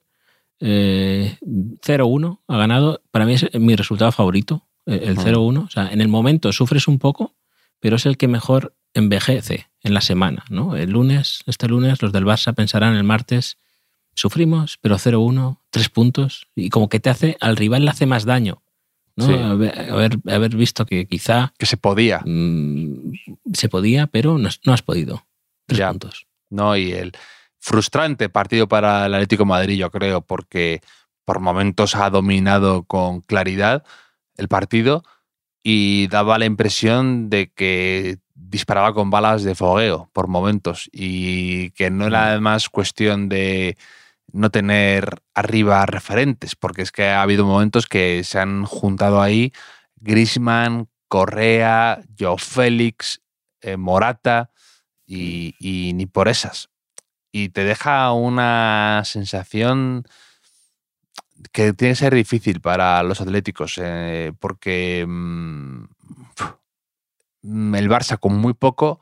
eh, 0.63 1.37
0-1 1.81 2.41
ha 2.47 2.57
ganado. 2.57 3.01
Para 3.11 3.25
mí 3.25 3.33
es 3.33 3.47
mi 3.59 3.75
resultado 3.75 4.11
favorito, 4.11 4.67
eh, 4.85 5.01
el 5.05 5.13
Ujú. 5.17 5.21
0-1. 5.27 5.63
O 5.65 5.69
sea, 5.69 5.91
en 5.91 6.01
el 6.01 6.07
momento 6.07 6.51
sufres 6.53 6.87
un 6.87 6.99
poco, 6.99 7.35
pero 7.79 7.95
es 7.95 8.05
el 8.05 8.15
que 8.17 8.27
mejor 8.27 8.75
envejece 8.93 9.69
en 9.81 9.93
la 9.95 10.01
semana. 10.01 10.43
¿no? 10.49 10.75
El 10.75 10.91
lunes, 10.91 11.41
este 11.47 11.67
lunes, 11.67 12.01
los 12.03 12.11
del 12.11 12.25
Barça 12.25 12.53
pensarán 12.53 12.95
el 12.95 13.03
martes, 13.03 13.57
sufrimos, 14.13 14.77
pero 14.81 14.97
0-1, 14.99 15.61
tres 15.71 15.89
puntos, 15.89 16.47
y 16.55 16.69
como 16.69 16.89
que 16.89 16.99
te 16.99 17.09
hace, 17.09 17.37
al 17.39 17.55
rival 17.57 17.83
le 17.85 17.89
hace 17.91 18.05
más 18.05 18.25
daño. 18.25 18.61
¿no? 19.15 19.25
Sí. 19.25 19.33
Haber, 19.33 19.91
haber, 19.91 20.19
haber 20.31 20.55
visto 20.55 20.85
que 20.85 21.07
quizá 21.07 21.53
Que 21.57 21.65
se 21.65 21.77
podía, 21.77 22.21
mm, 22.25 23.13
se 23.53 23.67
podía, 23.67 24.05
pero 24.07 24.37
no, 24.37 24.49
no 24.65 24.73
has 24.73 24.81
podido. 24.83 25.25
Tres 25.65 25.79
Ya. 25.79 25.89
puntos. 25.89 26.27
¿No? 26.51 26.77
Y 26.77 26.91
el 26.91 27.13
frustrante 27.57 28.29
partido 28.29 28.67
para 28.67 29.07
el 29.07 29.15
Atlético 29.15 29.43
de 29.43 29.49
Madrid, 29.49 29.77
yo 29.77 29.89
creo, 29.89 30.21
porque 30.21 30.81
por 31.25 31.39
momentos 31.39 31.95
ha 31.95 32.09
dominado 32.09 32.83
con 32.83 33.21
claridad 33.21 33.83
el 34.37 34.47
partido 34.47 35.03
y 35.63 36.07
daba 36.07 36.37
la 36.37 36.45
impresión 36.45 37.29
de 37.29 37.51
que 37.51 38.17
disparaba 38.35 38.93
con 38.93 39.09
balas 39.09 39.43
de 39.43 39.55
fogueo 39.55 40.09
por 40.13 40.27
momentos 40.27 40.89
y 40.91 41.71
que 41.71 41.89
no 41.89 42.07
era 42.07 42.21
Mm. 42.21 42.27
además 42.29 42.69
cuestión 42.69 43.29
de, 43.29 43.77
no 44.33 44.49
tener 44.49 45.21
arriba 45.33 45.85
referentes, 45.85 46.55
porque 46.55 46.81
es 46.81 46.91
que 46.91 47.09
ha 47.09 47.21
habido 47.21 47.45
momentos 47.45 47.87
que 47.87 48.23
se 48.23 48.39
han 48.39 48.65
juntado 48.65 49.21
ahí 49.21 49.53
Grisman, 49.97 50.87
Correa, 51.07 52.01
Joe 52.17 52.37
Félix, 52.37 53.21
eh, 53.61 53.77
Morata 53.77 54.51
y, 55.11 55.55
y 55.59 55.93
ni 55.93 56.05
por 56.05 56.27
esas. 56.27 56.69
Y 57.31 57.49
te 57.49 57.63
deja 57.63 58.11
una 58.11 59.03
sensación 59.05 60.05
que 61.51 61.73
tiene 61.73 61.93
que 61.93 61.95
ser 61.95 62.13
difícil 62.13 62.61
para 62.61 63.03
los 63.03 63.21
atléticos, 63.21 63.79
eh, 63.81 64.33
porque 64.39 65.05
mm, 65.07 65.83
mm, 67.43 67.75
el 67.75 67.89
Barça 67.89 68.19
con 68.19 68.35
muy 68.35 68.53
poco 68.53 68.99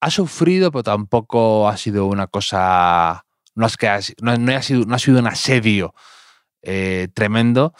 ha 0.00 0.10
sufrido, 0.10 0.70
pero 0.70 0.82
tampoco 0.82 1.68
ha 1.68 1.76
sido 1.76 2.06
una 2.06 2.26
cosa, 2.26 3.24
no 3.54 3.66
ha, 3.66 3.68
sido, 3.68 4.84
no 4.86 4.94
ha 4.94 4.98
sido 4.98 5.18
un 5.18 5.26
asedio 5.26 5.94
eh, 6.62 7.08
tremendo. 7.14 7.74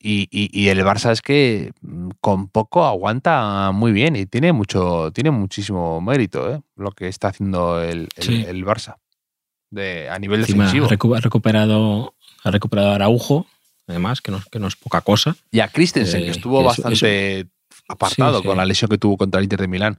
Y, 0.00 0.28
y- 0.30 0.48
y 0.52 0.68
el 0.68 0.78
Barça 0.80 1.10
es 1.10 1.20
que 1.22 1.72
mm, 1.80 2.10
con 2.20 2.48
poco 2.48 2.84
aguanta 2.84 3.72
muy 3.72 3.90
bien 3.92 4.14
y 4.14 4.26
tiene 4.26 4.52
mucho, 4.52 5.10
tiene 5.12 5.32
muchísimo 5.32 6.00
mérito 6.00 6.52
¿eh? 6.54 6.60
lo 6.76 6.92
que 6.92 7.08
está 7.08 7.28
haciendo 7.28 7.82
el, 7.82 8.08
el- 8.16 8.22
Sí. 8.24 8.44
el 8.46 8.64
Barça 8.64 8.96
de, 9.70 10.08
a 10.08 10.18
nivel 10.18 10.40
Encima 10.40 10.64
defensivo. 10.66 10.86
ha 10.86 10.88
recu- 10.90 11.16
ha 11.16 11.20
recuperado, 11.20 12.14
ha 12.44 12.50
recuperado 12.52 12.90
a 12.92 12.94
Araujo, 12.94 13.46
además, 13.88 14.20
que 14.20 14.30
no, 14.30 14.40
que 14.52 14.58
no 14.60 14.68
es 14.68 14.76
poca 14.76 15.00
cosa. 15.00 15.36
Y 15.50 15.60
a 15.60 15.68
Christensen, 15.68 16.20
que 16.22 16.28
Eh, 16.28 16.30
estuvo 16.30 16.62
bastante 16.62 17.48
apartado 17.88 18.38
Sí, 18.40 18.44
con 18.46 18.54
sí. 18.54 18.58
la 18.58 18.66
lesión 18.66 18.88
que 18.88 18.98
tuvo 18.98 19.16
contra 19.16 19.38
el 19.40 19.44
Inter 19.44 19.60
de 19.62 19.68
Milán. 19.68 19.98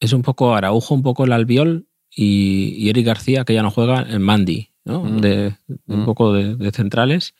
Es 0.00 0.12
un 0.12 0.22
poco 0.22 0.54
Araujo, 0.54 0.94
un 0.94 1.02
poco 1.02 1.24
el 1.24 1.32
Albiol 1.32 1.86
y, 2.14 2.74
y 2.76 2.90
Eric 2.90 3.06
García, 3.06 3.44
que 3.44 3.54
ya 3.54 3.62
no 3.62 3.70
juega, 3.70 4.02
en 4.02 4.20
Mandy, 4.22 4.70
¿no? 4.84 5.02
Mm. 5.04 5.20
De, 5.20 5.54
un 5.86 6.02
Mm. 6.02 6.04
poco 6.04 6.32
de, 6.32 6.56
de 6.56 6.70
centrales. 6.72 7.34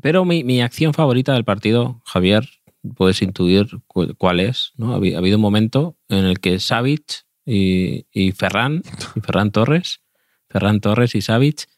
Pero 0.00 0.24
mi, 0.24 0.44
mi 0.44 0.60
acción 0.62 0.94
favorita 0.94 1.32
del 1.34 1.44
partido, 1.44 2.00
Javier, 2.04 2.48
puedes 2.96 3.20
intuir 3.22 3.66
cu- 3.86 4.14
cuál 4.16 4.40
es. 4.40 4.72
¿no? 4.76 4.92
Ha, 4.94 4.98
habi- 4.98 5.14
ha 5.14 5.18
habido 5.18 5.36
un 5.36 5.42
momento 5.42 5.96
en 6.08 6.24
el 6.24 6.40
que 6.40 6.58
Savic 6.60 7.24
y, 7.44 8.06
y 8.12 8.32
Ferran, 8.32 8.82
Ferran 9.22 9.50
Torres, 9.50 10.00
Ferran 10.48 10.80
Torres 10.80 11.14
y 11.14 11.20
Savic 11.22 11.68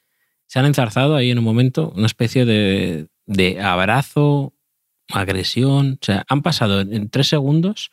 se 0.46 0.58
han 0.58 0.66
enzarzado 0.66 1.16
ahí 1.16 1.30
en 1.30 1.38
un 1.38 1.44
momento, 1.44 1.92
una 1.96 2.06
especie 2.06 2.44
de, 2.44 3.08
de 3.26 3.60
abrazo, 3.62 4.52
agresión. 5.08 5.98
O 6.00 6.04
sea, 6.04 6.24
han 6.28 6.42
pasado 6.42 6.80
en, 6.82 7.08
tres 7.08 7.28
segundos 7.28 7.90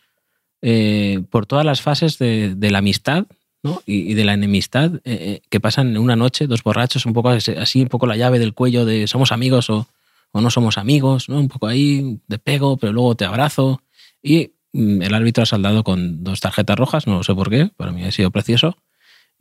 eh, 0.62 1.22
por 1.30 1.46
todas 1.46 1.66
las 1.66 1.82
fases 1.82 2.18
de, 2.18 2.56
de 2.56 2.72
la 2.72 2.80
amistad 2.80 3.26
¿no? 3.64 3.82
y, 3.86 4.12
y 4.12 4.14
de 4.14 4.26
la 4.26 4.34
enemistad 4.34 4.96
eh, 4.96 5.02
eh, 5.06 5.42
que 5.50 5.60
pasan 5.62 5.90
en 5.92 5.98
una 5.98 6.16
noche, 6.18 6.48
dos 6.48 6.64
borrachos, 6.64 7.06
un 7.06 7.14
poco 7.14 7.30
así, 7.30 7.82
un 7.82 7.88
poco 7.88 8.08
la 8.08 8.18
llave 8.18 8.40
del 8.40 8.54
cuello 8.54 8.84
de 8.86 9.08
somos 9.08 9.32
amigos 9.32 9.70
o, 9.70 9.88
o 10.32 10.42
no 10.42 10.50
somos 10.50 10.78
amigos, 10.78 11.30
un 11.30 11.48
poco 11.48 11.68
ahí 11.68 12.20
de 12.28 12.40
pego, 12.40 12.78
pero 12.78 12.94
luego 12.94 13.16
te 13.16 13.26
abrazo. 13.26 13.82
Y 14.22 14.54
mm, 14.74 15.02
el 15.02 15.14
árbitro 15.14 15.44
ha 15.44 15.46
saldado 15.46 15.84
con 15.84 16.24
dos 16.24 16.40
tarjetas 16.40 16.78
rojas, 16.78 17.08
no 17.08 17.24
sé 17.24 17.34
por 17.34 17.50
qué, 17.50 17.72
para 17.76 17.92
mí 17.92 18.04
ha 18.04 18.12
sido 18.12 18.32
precioso. 18.32 18.78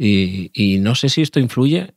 Y, 0.00 0.78
no 0.80 0.94
sé 0.94 1.08
si 1.08 1.22
esto 1.22 1.40
influye 1.40 1.94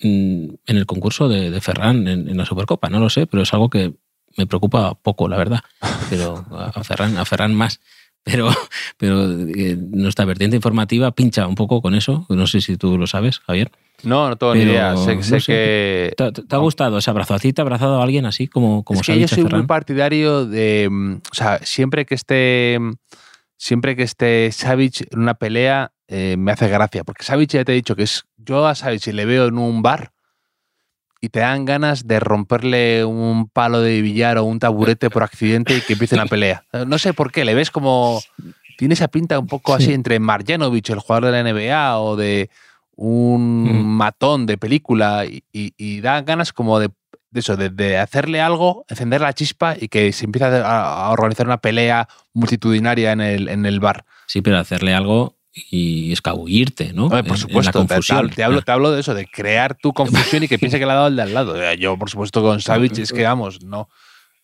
mm, 0.00 0.48
en 0.66 0.76
el 0.76 0.86
concurso 0.86 1.28
de, 1.28 1.50
de 1.50 1.60
Ferran 1.60 2.06
en, 2.06 2.36
la 2.36 2.46
Supercopa, 2.46 2.88
no 2.88 3.00
lo 3.00 3.10
sé, 3.10 3.26
pero 3.26 3.42
es 3.42 3.52
algo 3.52 3.68
que 3.68 3.94
me 4.36 4.46
preocupa 4.46 4.94
poco, 4.94 5.28
la 5.28 5.36
verdad. 5.36 5.60
Pero 6.08 6.46
a 6.52 6.84
Ferran, 6.84 7.18
a 7.18 7.24
Ferran 7.24 7.54
más. 7.54 7.80
Pero, 8.24 8.48
pero 8.96 9.30
eh, 9.32 9.76
nuestra 9.76 10.24
vertiente 10.24 10.56
informativa 10.56 11.10
pincha 11.12 11.46
un 11.46 11.54
poco 11.54 11.82
con 11.82 11.94
eso. 11.94 12.26
No 12.28 12.46
sé 12.46 12.60
si 12.60 12.76
tú 12.76 12.98
lo 12.98 13.06
sabes, 13.06 13.40
Javier. 13.40 13.70
No, 14.04 14.28
no 14.28 14.36
tengo 14.36 14.54
ni 14.54 14.60
Pero, 14.60 14.72
idea. 14.72 14.96
Sé, 14.96 15.16
no 15.16 15.22
sé 15.22 15.40
sé. 15.40 15.46
que. 15.46 16.14
¿Te, 16.16 16.56
ha 16.56 16.58
gustado 16.58 16.98
ese 16.98 17.10
abrazo? 17.10 17.34
¿A 17.34 17.38
ti 17.38 17.52
te 17.52 17.60
ha 17.60 17.64
abrazado 17.64 18.00
a 18.00 18.02
alguien 18.04 18.26
así 18.26 18.48
como, 18.48 18.82
como 18.84 19.00
es 19.00 19.06
que 19.06 19.18
yo 19.18 19.28
soy 19.28 19.44
muy 19.44 19.66
partidario 19.66 20.46
de. 20.46 20.88
mm, 20.90 21.14
O 21.30 21.34
sea, 21.34 21.58
siempre 21.62 22.04
que 22.06 22.14
esté. 22.14 22.78
Siempre 23.56 23.94
que 23.94 24.02
esté 24.02 24.50
Savic 24.50 25.06
en 25.12 25.20
una 25.20 25.34
pelea, 25.34 25.92
eh, 26.08 26.34
me 26.36 26.50
hace 26.50 26.66
gracia. 26.66 27.04
Porque 27.04 27.22
Savic 27.22 27.50
ya 27.50 27.64
te 27.64 27.70
he 27.70 27.74
dicho 27.76 27.94
que 27.94 28.02
es. 28.02 28.24
Yo 28.36 28.66
a 28.66 28.74
Savic 28.74 29.06
le 29.06 29.24
veo 29.24 29.46
en 29.46 29.56
un 29.56 29.82
bar 29.82 30.12
y 31.24 31.28
te 31.28 31.38
dan 31.40 31.64
ganas 31.64 32.06
de 32.08 32.18
romperle 32.18 33.04
un 33.04 33.48
palo 33.48 33.80
de 33.80 34.02
billar 34.02 34.38
o 34.38 34.44
un 34.44 34.58
taburete 34.58 35.08
por 35.08 35.22
accidente 35.22 35.76
y 35.76 35.80
que 35.82 35.92
empiece 35.92 36.16
una 36.16 36.26
pelea. 36.26 36.64
Eh, 36.72 36.84
No 36.84 36.98
sé 36.98 37.14
por 37.14 37.30
qué, 37.30 37.44
le 37.44 37.54
ves 37.54 37.70
como. 37.70 38.20
Tiene 38.76 38.94
esa 38.94 39.06
pinta 39.06 39.38
un 39.38 39.46
poco 39.46 39.72
así 39.72 39.86
Sí. 39.86 39.92
entre 39.92 40.18
Marjanovic, 40.18 40.90
el 40.90 40.98
jugador 40.98 41.26
de 41.26 41.30
la 41.30 41.40
NBA, 41.48 41.98
o 42.00 42.16
de 42.16 42.50
un 42.96 43.62
Mm. 43.64 43.84
matón 43.96 44.46
de 44.46 44.58
película 44.58 45.24
y, 45.24 45.44
y, 45.52 45.72
y 45.76 46.00
da 46.00 46.20
ganas 46.22 46.52
como 46.52 46.80
de, 46.80 46.88
de 47.30 47.40
eso, 47.40 47.56
de, 47.56 47.70
de 47.70 47.98
hacerle 47.98 48.40
algo, 48.40 48.84
encender 48.88 49.20
la 49.20 49.32
chispa 49.32 49.76
y 49.80 49.86
que 49.88 50.12
se 50.12 50.24
empiece 50.24 50.46
a, 50.46 51.06
a 51.06 51.10
organizar 51.10 51.46
una 51.46 51.58
pelea 51.58 52.08
multitudinaria 52.34 53.12
en 53.12 53.20
el, 53.20 53.48
en 53.48 53.64
el 53.64 53.78
bar. 53.78 54.04
Sí, 54.26 54.42
pero 54.42 54.58
hacerle 54.58 54.92
algo 54.94 55.36
y 55.54 56.12
escabullirte, 56.12 56.92
¿no? 56.92 57.04
En- 57.04 57.10
por 57.10 57.18
en 57.20 57.28
la 57.30 57.36
supuesto, 57.36 57.72
te, 57.80 57.86
te 57.86 57.94
confusión. 57.94 58.18
hablo, 58.18 58.30
te 58.34 58.42
hablo- 58.44 58.62
te 58.62 58.72
hablo 58.72 58.90
de 58.92 59.00
eso, 59.00 59.14
de 59.14 59.26
crear 59.26 59.74
tu 59.76 59.92
confusión 59.92 60.42
y 60.44 60.48
que 60.48 60.58
piense 60.58 60.78
que 60.78 60.86
le 60.86 60.92
ha 60.92 60.96
dado 60.96 61.08
el 61.08 61.16
de 61.16 61.22
al 61.22 61.34
lado. 61.34 61.74
Yo, 61.74 61.98
por 61.98 62.08
supuesto, 62.10 62.40
con 62.42 62.60
Savic 62.60 62.96
es 62.98 63.12
que 63.12 63.24
vamos, 63.24 63.62
no. 63.62 63.88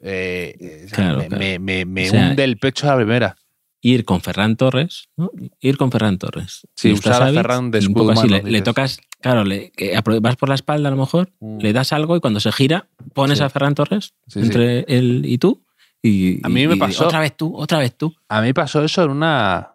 Eh, 0.00 0.54
eh, 0.60 0.86
Claro, 0.92 1.18
me, 1.18 1.26
claro. 1.28 1.40
me- 1.40 1.58
me- 1.58 1.84
me 1.84 2.08
O 2.08 2.10
sea, 2.10 2.28
hunde 2.30 2.44
el 2.44 2.56
pecho 2.58 2.86
a 2.86 2.90
la 2.90 2.96
primera. 2.96 3.36
Ir 3.80 4.04
con 4.04 4.20
Ferran 4.20 4.56
Torres, 4.56 5.08
¿no? 5.16 5.30
Ir 5.60 5.76
con 5.76 5.90
Ferran 5.92 6.18
Torres. 6.18 6.66
Sí, 6.74 6.92
usar 6.92 7.12
a 7.14 7.18
Savic, 7.18 7.34
Ferran 7.36 7.70
de 7.70 7.78
escudo 7.78 7.94
poco 8.08 8.10
así, 8.12 8.26
humano, 8.26 8.42
le, 8.44 8.50
le 8.50 8.62
tocas, 8.62 8.98
claro, 9.20 9.44
le, 9.44 9.72
vas 10.20 10.34
por 10.36 10.48
la 10.48 10.56
espalda 10.56 10.88
a 10.88 10.90
lo 10.90 10.96
mejor, 10.98 11.30
Mm. 11.40 11.58
le 11.60 11.72
das 11.72 11.92
algo 11.92 12.16
y 12.16 12.20
cuando 12.20 12.40
se 12.40 12.50
gira, 12.50 12.88
pones 13.14 13.38
Sí. 13.38 13.44
a 13.44 13.48
Ferran 13.50 13.74
Torres 13.76 14.14
Sí, 14.26 14.40
sí. 14.40 14.46
entre 14.46 14.80
él 14.88 15.22
y 15.24 15.38
tú. 15.38 15.64
Y, 16.02 16.44
A 16.44 16.48
mí 16.48 16.66
me 16.66 16.74
y 16.74 16.78
pasó- 16.78 17.06
Otra 17.06 17.20
vez 17.20 17.36
tú, 17.36 17.56
otra 17.56 17.78
vez 17.78 17.96
tú. 17.96 18.14
A 18.28 18.40
mí 18.40 18.52
pasó 18.52 18.82
eso 18.84 19.04
en 19.04 19.10
una 19.10 19.74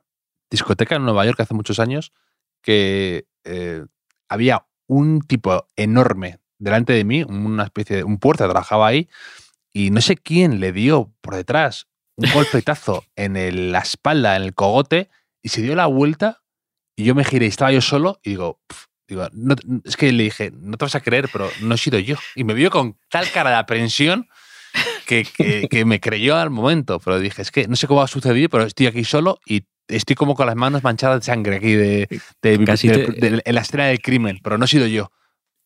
discoteca 0.53 0.95
en 0.95 1.03
Nueva 1.03 1.25
York 1.25 1.39
hace 1.39 1.55
muchos 1.55 1.79
años, 1.79 2.11
que 2.61 3.25
eh, 3.43 3.83
había 4.29 4.65
un 4.87 5.21
tipo 5.21 5.67
enorme 5.75 6.39
delante 6.59 6.93
de 6.93 7.03
mí, 7.03 7.23
una 7.23 7.63
especie 7.63 7.97
de 7.97 8.03
un 8.03 8.19
puerta, 8.19 8.45
trabajaba 8.45 8.85
ahí, 8.87 9.09
y 9.73 9.89
no 9.89 9.99
sé 10.01 10.15
quién 10.15 10.59
le 10.59 10.71
dio 10.71 11.11
por 11.21 11.35
detrás 11.35 11.87
un 12.15 12.29
golpetazo 12.31 13.03
en 13.15 13.35
el- 13.35 13.71
la 13.71 13.79
espalda, 13.79 14.35
en 14.35 14.43
el 14.43 14.53
cogote, 14.53 15.09
y 15.41 15.49
se 15.49 15.61
dio 15.63 15.75
la 15.75 15.87
vuelta, 15.87 16.43
y 16.95 17.03
yo 17.05 17.15
me 17.15 17.23
giré, 17.25 17.45
y 17.47 17.49
estaba 17.49 17.71
yo 17.71 17.81
solo, 17.81 18.19
y 18.23 18.29
digo, 18.31 18.59
digo 19.07 19.27
no- 19.33 19.55
es 19.83 19.97
que 19.97 20.11
le 20.11 20.23
dije, 20.25 20.51
no 20.55 20.77
te 20.77 20.85
vas 20.85 20.93
a 20.95 21.01
creer, 21.01 21.29
pero 21.33 21.49
no 21.61 21.73
he 21.73 21.77
sido 21.79 21.97
yo. 21.97 22.15
Y 22.35 22.43
me 22.43 22.53
vio 22.53 22.69
con 22.69 22.97
tal 23.09 23.29
cara 23.31 23.49
de 23.49 23.55
aprensión 23.55 24.27
que, 25.07 25.25
que- 25.25 25.67
que 25.69 25.83
me 25.85 25.99
creyó 25.99 26.37
al 26.37 26.51
momento, 26.51 26.99
pero 26.99 27.19
dije, 27.19 27.41
es 27.41 27.49
que 27.51 27.67
no 27.67 27.75
sé 27.75 27.87
cómo 27.87 28.03
ha 28.03 28.07
sucedido, 28.07 28.47
pero 28.49 28.63
estoy 28.65 28.85
aquí 28.85 29.03
solo 29.03 29.39
y 29.45 29.63
estoy 29.87 30.15
como 30.15 30.35
con 30.35 30.47
las 30.47 30.55
manos 30.55 30.83
manchadas 30.83 31.19
de 31.19 31.25
sangre 31.25 31.57
aquí 31.57 31.73
de, 31.73 32.07
de- 32.41 32.63
Casi 32.65 32.87
de- 32.87 32.97
te- 33.07 33.29
de- 33.29 33.41
en 33.43 33.55
la 33.55 33.61
escena 33.61 33.85
del 33.85 34.01
crimen, 34.01 34.39
pero 34.43 34.57
no 34.57 34.65
he 34.65 34.67
sido 34.67 34.87
yo. 34.87 35.11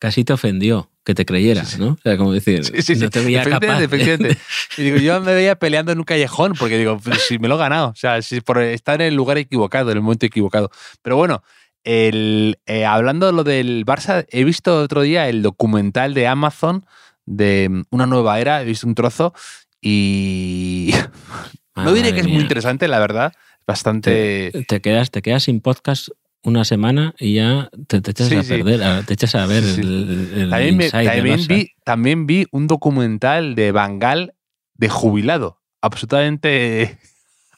Casi 0.00 0.24
te 0.24 0.32
ofendió 0.32 0.90
que 1.04 1.14
te 1.14 1.24
creyera, 1.24 1.64
Sí, 1.64 1.76
sí. 1.76 1.80
¿no? 1.82 1.88
O 1.92 1.98
sea, 2.02 2.16
como 2.16 2.32
decir, 2.32 2.62
Sí, 2.82 2.94
no 2.96 3.10
te 3.10 3.20
veía 3.20 3.42
capaz. 3.42 3.80
efectivamente. 3.82 4.38
Y 4.76 4.82
digo, 4.82 4.98
yo 4.98 5.20
me 5.20 5.34
veía 5.34 5.56
peleando 5.58 5.90
en 5.90 5.98
un 5.98 6.04
callejón 6.04 6.52
porque 6.58 6.78
digo, 6.78 6.98
pues, 7.02 7.22
si 7.26 7.38
me 7.38 7.48
lo 7.48 7.56
he 7.56 7.58
ganado, 7.58 7.88
o 7.88 7.94
sea, 7.96 8.20
si 8.22 8.40
por 8.40 8.58
estar 8.62 9.00
en 9.00 9.08
el 9.08 9.14
lugar 9.14 9.38
equivocado, 9.38 9.90
en 9.90 9.96
el 9.96 10.02
momento 10.02 10.26
equivocado. 10.26 10.70
Pero 11.02 11.16
bueno, 11.16 11.42
el, 11.82 12.58
eh, 12.66 12.84
hablando 12.84 13.26
de 13.26 13.32
lo 13.32 13.42
del 13.44 13.84
Barça, 13.86 14.26
he 14.30 14.44
visto 14.44 14.78
otro 14.82 15.02
día 15.02 15.28
el 15.28 15.42
documental 15.42 16.12
de 16.14 16.26
Amazon 16.28 16.84
de 17.24 17.68
mm, 17.70 17.82
Una 17.90 18.06
Nueva 18.06 18.38
Era, 18.38 18.60
he 18.62 18.64
visto 18.66 18.86
un 18.86 18.94
trozo 18.94 19.32
y 19.80 20.92
no 21.76 21.92
diré 21.92 22.12
que 22.14 22.20
es 22.20 22.28
muy 22.28 22.42
interesante, 22.42 22.86
la 22.88 22.98
verdad, 22.98 23.32
bastante... 23.68 24.50
te 24.66 24.80
quedas, 24.80 25.12
te 25.12 25.22
quedas 25.22 25.44
sin 25.44 25.60
podcast 25.60 26.08
una 26.42 26.64
semana 26.64 27.14
y 27.18 27.34
ya 27.34 27.68
te, 27.86 28.00
te 28.00 28.10
echas 28.12 28.28
Sí, 28.28 28.36
a 28.36 28.42
sí. 28.42 28.48
perder, 28.48 28.82
a- 28.82 29.02
te 29.04 29.14
echas 29.14 29.34
a 29.36 29.46
ver 29.46 29.62
Sí, 29.62 29.74
sí. 29.74 29.80
el, 29.82 30.30
el 30.34 30.50
También, 30.50 30.76
me- 30.76 31.36
vi, 31.46 31.70
también 31.84 32.26
vi 32.26 32.46
un 32.50 32.66
documental 32.66 33.54
de 33.54 33.70
Bangal 33.72 34.34
de 34.74 34.88
jubilado, 34.88 35.60
absolutamente 35.82 36.98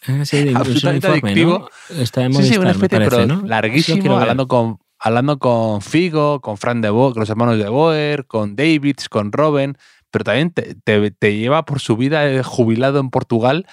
Ah, 0.07 0.25
sí, 0.25 0.45
de- 0.45 0.51
un 0.51 0.57
absolutamente 0.57 1.07
informe, 1.09 1.31
adictivo. 1.31 1.69
¿no? 1.91 2.03
Está 2.03 2.25
en 2.25 2.33
Sí, 2.33 2.43
sí, 2.43 2.59
Movistar, 2.59 2.61
una 2.61 2.71
especie, 2.71 2.99
parece, 2.99 3.11
pero 3.17 3.27
¿no? 3.27 3.35
Eso 3.35 3.47
larguísimo, 3.47 4.19
hablando 4.19 4.49
con, 4.49 4.79
hablando 4.99 5.39
con 5.39 5.83
Figo, 5.83 6.41
con 6.41 6.57
Fran 6.57 6.81
de 6.81 6.91
Boer, 6.91 7.13
con 7.13 7.21
los 7.21 7.31
hermanos 7.31 7.59
de 7.59 7.69
Boer, 7.69 8.27
con 8.27 8.57
Davids, 8.57 9.09
con 9.11 9.31
Robin, 9.31 9.77
pero 10.11 10.25
también 10.25 10.51
te, 10.53 10.75
te- 10.75 11.11
te 11.11 11.37
lleva 11.37 11.65
por 11.67 11.81
su 11.81 11.97
vida 11.97 12.43
jubilado 12.43 12.99
en 12.99 13.11
Portugal 13.11 13.67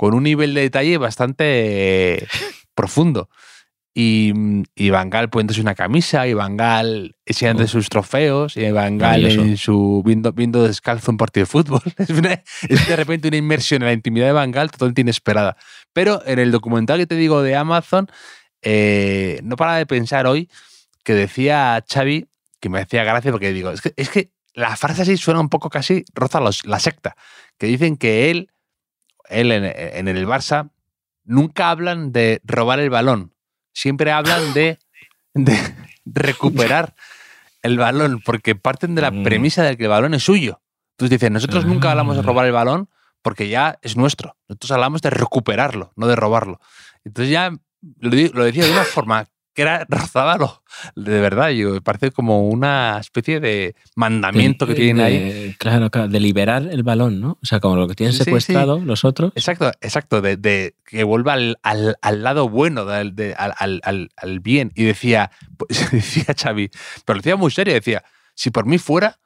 con 0.00 0.14
un 0.14 0.22
nivel 0.22 0.54
de 0.54 0.62
detalle 0.62 0.96
bastante 0.96 2.26
profundo. 2.74 3.28
Y, 3.92 4.32
y 4.74 4.88
Van 4.88 5.10
Gaal 5.10 5.28
poniéndose 5.28 5.60
una 5.60 5.74
camisa, 5.74 6.26
y 6.26 6.32
Van 6.32 6.56
Gaal 6.56 7.16
enseñando 7.26 7.66
sus 7.68 7.90
trofeos, 7.90 8.56
y 8.56 8.70
Van 8.70 8.96
Gaal 8.96 9.24
en 9.42 9.56
su, 9.58 10.02
viendo, 10.06 10.32
viendo 10.32 10.62
descalzo 10.66 11.10
un 11.10 11.18
partido 11.18 11.42
de 11.42 11.50
fútbol. 11.50 11.82
Es, 11.98 12.08
una- 12.08 12.42
es 12.66 12.88
de 12.88 12.96
repente 12.96 13.28
una 13.28 13.36
inmersión 13.36 13.82
en 13.82 13.88
la 13.88 13.92
intimidad 13.92 14.24
de 14.28 14.32
Van 14.32 14.52
Gaal 14.52 14.70
totalmente 14.70 15.02
inesperada. 15.02 15.54
Pero 15.92 16.22
en 16.24 16.38
el 16.38 16.50
documental 16.50 16.98
que 16.98 17.06
te 17.06 17.16
digo 17.16 17.42
de 17.42 17.56
Amazon, 17.56 18.08
eh, 18.62 19.40
no 19.42 19.56
para 19.56 19.76
de 19.76 19.84
pensar 19.84 20.26
hoy 20.26 20.48
que 21.04 21.12
decía 21.12 21.84
Xavi 21.86 22.26
que 22.58 22.68
me 22.70 22.80
hacía 22.80 23.04
gracia 23.04 23.30
porque 23.32 23.52
digo, 23.52 23.70
es 23.70 23.82
que, 23.82 23.92
es 23.96 24.08
que 24.08 24.30
la 24.54 24.76
frase 24.76 25.02
así 25.02 25.18
suena 25.18 25.40
un 25.40 25.48
poco 25.50 25.68
casi 25.68 26.04
roza 26.14 26.40
los- 26.40 26.64
la 26.64 26.78
secta, 26.78 27.16
que 27.58 27.66
dicen 27.66 27.96
que 27.98 28.30
él, 28.30 28.50
él 29.30 29.52
en, 29.52 29.64
en 29.64 30.08
el 30.08 30.26
Barça, 30.26 30.70
nunca 31.24 31.70
hablan 31.70 32.12
de 32.12 32.40
robar 32.44 32.80
el 32.80 32.90
balón, 32.90 33.34
siempre 33.72 34.12
hablan 34.12 34.52
de, 34.54 34.78
de 35.34 35.56
recuperar 36.04 36.94
el 37.62 37.78
balón, 37.78 38.20
porque 38.24 38.54
parten 38.54 38.94
de 38.94 39.02
la 39.02 39.10
Mm. 39.10 39.22
premisa 39.22 39.62
de 39.62 39.76
que 39.76 39.84
el 39.84 39.90
balón 39.90 40.14
es 40.14 40.22
suyo. 40.24 40.60
Entonces 40.92 41.18
dicen, 41.18 41.32
nosotros 41.32 41.64
nunca 41.66 41.90
hablamos 41.90 42.16
de 42.16 42.22
robar 42.22 42.46
el 42.46 42.52
balón 42.52 42.88
porque 43.22 43.48
ya 43.48 43.78
es 43.82 43.96
nuestro. 43.96 44.36
Nosotros 44.48 44.70
hablamos 44.72 45.02
de 45.02 45.10
recuperarlo, 45.10 45.92
no 45.96 46.06
de 46.06 46.16
robarlo. 46.16 46.60
Entonces 47.04 47.30
ya 47.30 47.50
lo 48.00 48.44
decía 48.44 48.64
de 48.64 48.72
una 48.72 48.84
forma 48.84 49.26
que 49.54 49.62
era 49.62 49.84
rozaba 49.88 50.36
lo- 50.38 50.62
de 50.94 51.20
verdad. 51.20 51.50
Yo, 51.50 51.80
parece 51.82 52.10
como 52.12 52.48
una 52.48 52.98
especie 53.00 53.40
de 53.40 53.74
mandamiento 53.96 54.66
que 54.66 54.74
De- 54.74 54.80
tienen 54.80 55.04
ahí. 55.04 55.54
Claro, 55.58 55.90
claro, 55.90 56.08
de 56.08 56.20
liberar 56.20 56.62
el 56.70 56.82
balón, 56.82 57.20
¿no? 57.20 57.38
O 57.42 57.46
sea, 57.46 57.60
como 57.60 57.76
lo 57.76 57.88
que 57.88 57.94
tienen 57.94 58.12
Sí, 58.12 58.18
sí, 58.18 58.24
secuestrado 58.24 58.78
los 58.80 59.04
otros. 59.04 59.32
Exacto, 59.34 59.70
exacto, 59.80 60.20
de, 60.20 60.36
de 60.36 60.74
que 60.84 61.02
vuelva 61.04 61.32
al, 61.34 61.58
al- 61.62 61.96
al 62.00 62.22
lado 62.22 62.48
bueno, 62.48 62.82
al, 62.88 63.14
al- 64.16 64.40
bien. 64.40 64.72
Y 64.74 64.84
decía, 64.84 65.30
pues, 65.56 65.68
decía 65.92 66.24
Xavi, 66.40 66.70
pero 67.04 67.16
lo 67.16 67.20
decía 67.22 67.36
muy 67.36 67.50
serio, 67.50 67.74
decía, 67.74 68.02
si 68.34 68.50
por 68.50 68.66
mí 68.66 68.78
fuera, 68.78 69.18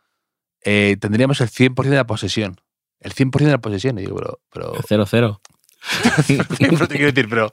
eh, 0.64 0.96
tendríamos 1.00 1.40
el 1.42 1.50
100% 1.50 1.90
de 1.90 1.96
la 1.96 2.06
posesión. 2.06 2.60
El 3.00 3.12
100% 3.14 3.44
de 3.44 3.50
la 3.50 3.58
posesión. 3.58 3.98
Y 3.98 4.02
digo, 4.02 4.16
pero, 4.50 4.72
pero, 4.88 5.04
0-0. 5.04 5.40
pero 6.58 6.88
te 6.88 6.94
quiero 6.96 7.12
decir, 7.12 7.28
pero, 7.28 7.50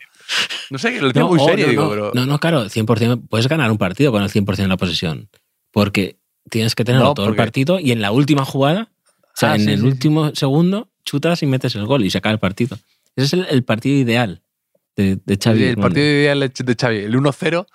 no 0.70 0.78
sé, 0.78 1.00
lo 1.02 1.12
No, 1.12 1.28
muy 1.30 1.40
oh, 1.42 1.46
serio, 1.46 1.66
no, 1.66 1.72
digo, 1.72 1.84
no, 1.84 1.90
pero... 1.90 2.12
no, 2.14 2.26
no, 2.26 2.40
claro, 2.40 2.66
100%. 2.66 3.28
Puedes 3.30 3.48
ganar 3.48 3.72
un 3.72 3.78
partido 3.78 4.12
con 4.12 4.24
el 4.24 4.30
100% 4.30 4.56
de 4.58 4.68
la 4.68 4.78
posesión. 4.78 5.30
Porque 5.72 6.18
tienes 6.50 6.76
que 6.76 6.84
tenerlo 6.84 7.14
todo 7.14 7.28
el 7.30 7.36
partido 7.36 7.80
y 7.80 7.92
en 7.92 8.02
la 8.02 8.12
última 8.12 8.46
jugada, 8.46 8.92
o 9.22 9.32
sea, 9.36 9.52
Ah, 9.54 9.56
en 9.56 9.62
sí, 9.62 9.68
el 9.72 9.78
sí, 9.78 9.82
sí. 9.82 9.88
último 9.88 10.36
segundo, 10.36 10.90
chutas 11.06 11.42
y 11.44 11.46
metes 11.46 11.76
el 11.76 11.86
gol 11.86 12.04
y 12.04 12.10
se 12.10 12.18
acaba 12.18 12.34
el 12.34 12.40
partido. 12.40 12.78
Ese 13.16 13.26
es 13.28 13.34
el, 13.34 13.46
el 13.50 13.64
partido 13.64 13.98
ideal 13.98 14.42
de, 14.96 15.18
de 15.26 15.38
Xavi. 15.42 15.60
Sí, 15.60 15.66
el 15.66 15.78
partido 15.78 16.06
ideal 16.06 16.40
de 16.40 16.76
Xavi, 16.76 16.98
el 16.98 17.16
1-0, 17.16 17.66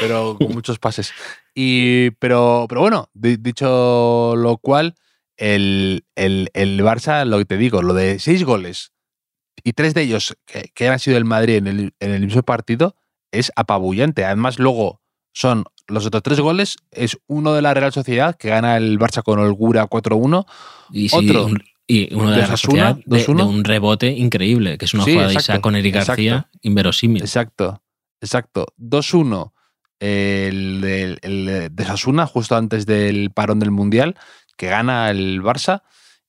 pero 0.00 0.36
con 0.38 0.52
muchos 0.52 0.78
pases. 0.78 1.12
Y, 1.54 2.10
pero, 2.12 2.66
pero 2.68 2.80
bueno, 2.80 3.10
di- 3.12 3.36
dicho 3.36 4.34
lo 4.36 4.56
cual, 4.58 4.94
el, 5.36 6.04
el, 6.14 6.48
el 6.54 6.80
Barça, 6.80 7.24
lo 7.26 7.38
que 7.38 7.44
te 7.44 7.56
digo, 7.58 7.82
lo 7.82 7.92
de 7.94 8.18
seis 8.18 8.44
goles 8.44 8.92
y 9.64 9.72
tres 9.72 9.94
de 9.94 10.02
ellos 10.02 10.36
que, 10.46 10.70
que 10.74 10.88
han 10.88 10.98
sido 11.00 11.16
el 11.16 11.24
Madrid 11.24 11.56
en 11.56 11.66
el, 11.66 11.94
en 11.98 12.10
el 12.12 12.24
mismo 12.26 12.42
partido, 12.42 12.94
es 13.32 13.50
apabullante. 13.56 14.24
Además, 14.24 14.58
luego 14.58 15.00
son 15.32 15.64
los 15.88 16.06
otros 16.06 16.22
tres 16.22 16.38
goles, 16.40 16.76
es 16.92 17.18
uno 17.26 17.52
de 17.54 17.62
la 17.62 17.74
Real 17.74 17.92
Sociedad, 17.92 18.36
que 18.36 18.48
gana 18.50 18.76
el 18.76 18.98
Barça 18.98 19.22
con 19.22 19.38
holgura 19.40 19.86
4-1. 19.88 20.46
Y, 20.92 21.08
Otro. 21.14 21.46
un- 21.46 21.62
y 21.86 22.14
uno 22.14 22.30
de, 22.30 22.36
la 22.38 22.56
Sociedad 22.56 22.96
de, 23.04 23.04
2-1. 23.26 23.36
de 23.36 23.42
un 23.42 23.64
rebote 23.64 24.06
increíble, 24.08 24.78
que 24.78 24.84
es 24.86 24.94
una 24.94 25.04
Sí, 25.04 25.12
jugada 25.12 25.28
de 25.30 25.34
Isaac 25.34 25.60
con 25.60 25.74
Eric 25.76 25.94
García 25.94 26.34
exacto. 26.36 26.58
inverosímil. 26.62 27.22
Exacto, 27.22 27.82
exacto. 28.22 28.66
2-1 28.78 29.52
el, 30.00 30.80
del- 30.80 31.18
el 31.22 31.68
de 31.74 31.84
Sasuna, 31.84 32.26
justo 32.26 32.56
antes 32.56 32.86
del 32.86 33.30
parón 33.30 33.58
del 33.60 33.70
Mundial, 33.70 34.16
que 34.56 34.68
gana 34.68 35.10
el 35.10 35.42
Barça. 35.42 35.82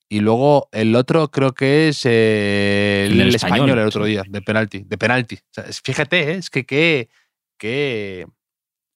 Y 0.08 0.20
luego 0.20 0.70
el 0.72 0.96
otro 0.96 1.32
creo 1.32 1.54
que 1.54 1.88
es 1.89 2.02
eh, 2.06 3.08
el, 3.10 3.20
español, 3.34 3.36
Español, 3.58 3.80
el 3.80 3.88
otro 3.88 4.06
día, 4.06 4.24
de 4.28 4.41
penalti. 4.41 4.84
De 4.86 4.98
penalti. 4.98 5.36
O 5.36 5.39
sea, 5.52 5.63
es- 5.65 5.82
fíjate, 5.82 6.32
¿eh? 6.32 6.36
es 6.36 6.50
que 6.50 6.65
qué. 6.65 7.10
qué- 7.58 8.28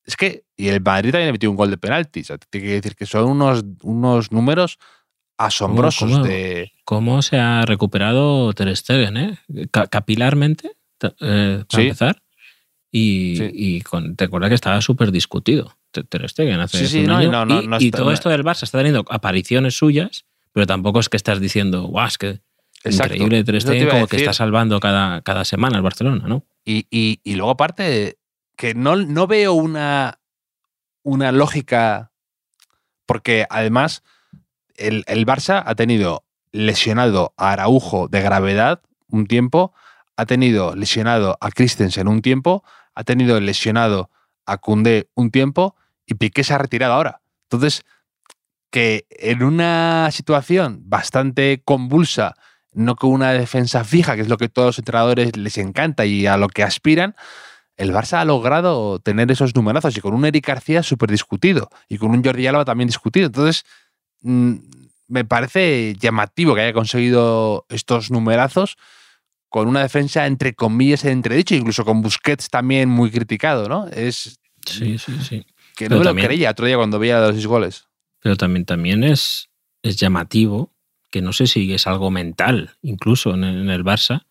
Es 0.05 0.15
que. 0.15 0.43
Y 0.55 0.67
el 0.69 0.81
Madrid 0.81 1.11
también 1.11 1.31
metió 1.31 1.49
un 1.49 1.55
gol 1.57 1.69
de 1.71 1.77
penalti. 1.77 2.21
O 2.21 2.23
sea, 2.25 2.37
tiene 2.37 2.67
que 2.67 2.73
decir 2.73 2.95
que 2.95 3.05
son 3.05 3.25
unos, 3.29 3.63
unos 3.83 4.31
números 4.31 4.77
asombrosos 5.37 6.11
cómo? 6.11 6.23
de. 6.23 6.71
¿Cómo 6.83 7.21
se 7.21 7.37
ha 7.37 7.63
recuperado 7.65 8.53
Ter 8.53 8.75
Stegen, 8.75 9.17
eh? 9.17 9.37
Ca- 9.71 9.87
capilarmente, 9.87 10.71
eh, 11.21 11.63
para 11.67 11.81
Sí. 11.81 11.81
empezar. 11.81 12.21
Y, 12.91 13.35
Sí. 13.37 13.49
y 13.53 13.81
con, 13.81 14.15
te 14.15 14.25
acuerdas 14.25 14.49
que 14.49 14.55
estaba 14.55 14.81
súper 14.81 15.11
discutido 15.11 15.75
Ter- 15.91 16.27
Stegen 16.27 16.59
hace 16.59 16.79
Sí, 16.79 16.87
sí, 16.87 16.99
un 17.01 17.05
no, 17.07 17.17
año. 17.17 17.31
no, 17.31 17.45
no, 17.45 17.61
y, 17.61 17.67
no 17.67 17.77
y 17.79 17.85
está- 17.85 17.99
todo 17.99 18.11
esto 18.11 18.29
del 18.29 18.43
Barça 18.43 18.63
está 18.63 18.79
teniendo 18.79 19.05
apariciones 19.09 19.75
suyas, 19.77 20.25
pero 20.53 20.65
tampoco 20.67 20.99
es 20.99 21.09
que 21.09 21.17
estás 21.17 21.39
diciendo, 21.39 21.83
guau, 21.83 22.07
es 22.07 22.17
que 22.17 22.41
Exacto. 22.83 23.13
increíble 23.15 23.43
Ter 23.43 23.61
Stegen 23.61 23.89
como 23.89 24.07
que 24.07 24.17
está 24.17 24.33
salvando 24.33 24.79
cada, 24.79 25.21
cada 25.21 25.45
semana 25.45 25.77
el 25.77 25.83
Barcelona, 25.83 26.25
¿no? 26.27 26.45
Y, 26.65 26.87
y- 26.89 27.19
y 27.23 27.35
luego, 27.35 27.51
aparte, 27.51 28.17
que 28.55 28.73
no, 28.73 28.95
no 28.95 29.27
veo 29.27 29.53
una, 29.53 30.19
una 31.03 31.31
lógica. 31.31 32.11
Porque 33.05 33.45
además, 33.49 34.03
el, 34.75 35.03
el 35.07 35.25
Barça 35.25 35.63
ha 35.65 35.75
tenido 35.75 36.25
lesionado 36.51 37.33
a 37.37 37.51
Araujo 37.51 38.07
de 38.07 38.21
gravedad 38.21 38.81
un 39.09 39.25
tiempo, 39.27 39.73
ha 40.15 40.25
tenido 40.25 40.75
lesionado 40.75 41.37
a 41.41 41.49
Christensen 41.51 42.07
un 42.07 42.21
tiempo, 42.21 42.63
ha 42.95 43.03
tenido 43.03 43.39
lesionado 43.39 44.09
a 44.45 44.57
Koundé 44.57 45.09
un 45.15 45.31
tiempo 45.31 45.75
y 46.05 46.15
Piqué 46.15 46.43
se 46.43 46.53
ha 46.53 46.57
retirado 46.57 46.93
ahora. 46.93 47.21
Entonces, 47.43 47.83
que 48.71 49.05
en 49.09 49.43
una 49.43 50.09
situación 50.11 50.81
bastante 50.85 51.61
convulsa, 51.65 52.35
no 52.73 52.95
con 52.95 53.11
una 53.11 53.31
defensa 53.33 53.83
fija, 53.83 54.15
que 54.15 54.21
es 54.21 54.29
lo 54.29 54.37
que 54.37 54.45
a 54.45 54.49
todos 54.49 54.67
los 54.67 54.79
entrenadores 54.79 55.35
les 55.37 55.57
encanta 55.57 56.05
y 56.05 56.27
a 56.27 56.37
lo 56.37 56.47
que 56.49 56.63
aspiran, 56.63 57.15
el 57.77 57.91
Barça 57.93 58.19
ha 58.19 58.25
logrado 58.25 58.99
tener 58.99 59.31
esos 59.31 59.55
numerazos 59.55 59.95
y 59.97 60.01
con 60.01 60.13
un 60.13 60.25
Eric 60.25 60.45
García 60.47 60.83
súper 60.83 61.09
discutido 61.09 61.69
y 61.87 61.97
con 61.97 62.11
un 62.11 62.23
Jordi 62.23 62.45
Alba 62.45 62.65
también 62.65 62.87
discutido. 62.87 63.25
Entonces, 63.27 63.63
mm, 64.21 64.53
me 65.07 65.25
parece 65.25 65.95
llamativo 65.99 66.53
que 66.53 66.61
haya 66.61 66.73
conseguido 66.73 67.65
estos 67.69 68.11
numerazos 68.11 68.75
con 69.47 69.67
una 69.67 69.81
defensa 69.81 70.27
entre 70.27 70.53
comillas 70.53 71.05
en 71.05 71.13
entredicho, 71.13 71.55
incluso 71.55 71.83
con 71.85 72.01
Busquets 72.03 72.49
también 72.49 72.87
muy 72.89 73.09
criticado, 73.09 73.67
¿no? 73.67 73.87
Es 73.87 74.39
Sí, 74.67 74.99
sí, 74.99 75.13
sí. 75.27 75.45
que 75.75 75.85
no 75.85 75.89
Pero 75.89 75.99
me 75.99 76.03
lo 76.03 76.09
también- 76.11 76.27
creía 76.27 76.51
otro 76.51 76.67
día 76.67 76.75
cuando 76.77 76.99
veía 76.99 77.19
los 77.19 77.31
seis 77.33 77.47
goles. 77.47 77.87
Pero 78.21 78.35
también, 78.35 78.65
también 78.65 79.03
es, 79.03 79.49
es 79.81 79.97
llamativo, 79.97 80.73
que 81.11 81.21
no 81.21 81.33
sé 81.33 81.47
si 81.47 81.73
es 81.73 81.87
algo 81.87 82.11
mental, 82.11 82.75
incluso 82.81 83.33
en 83.33 83.43
el, 83.43 83.61
en 83.61 83.69
el 83.69 83.83
Barça, 83.83 84.25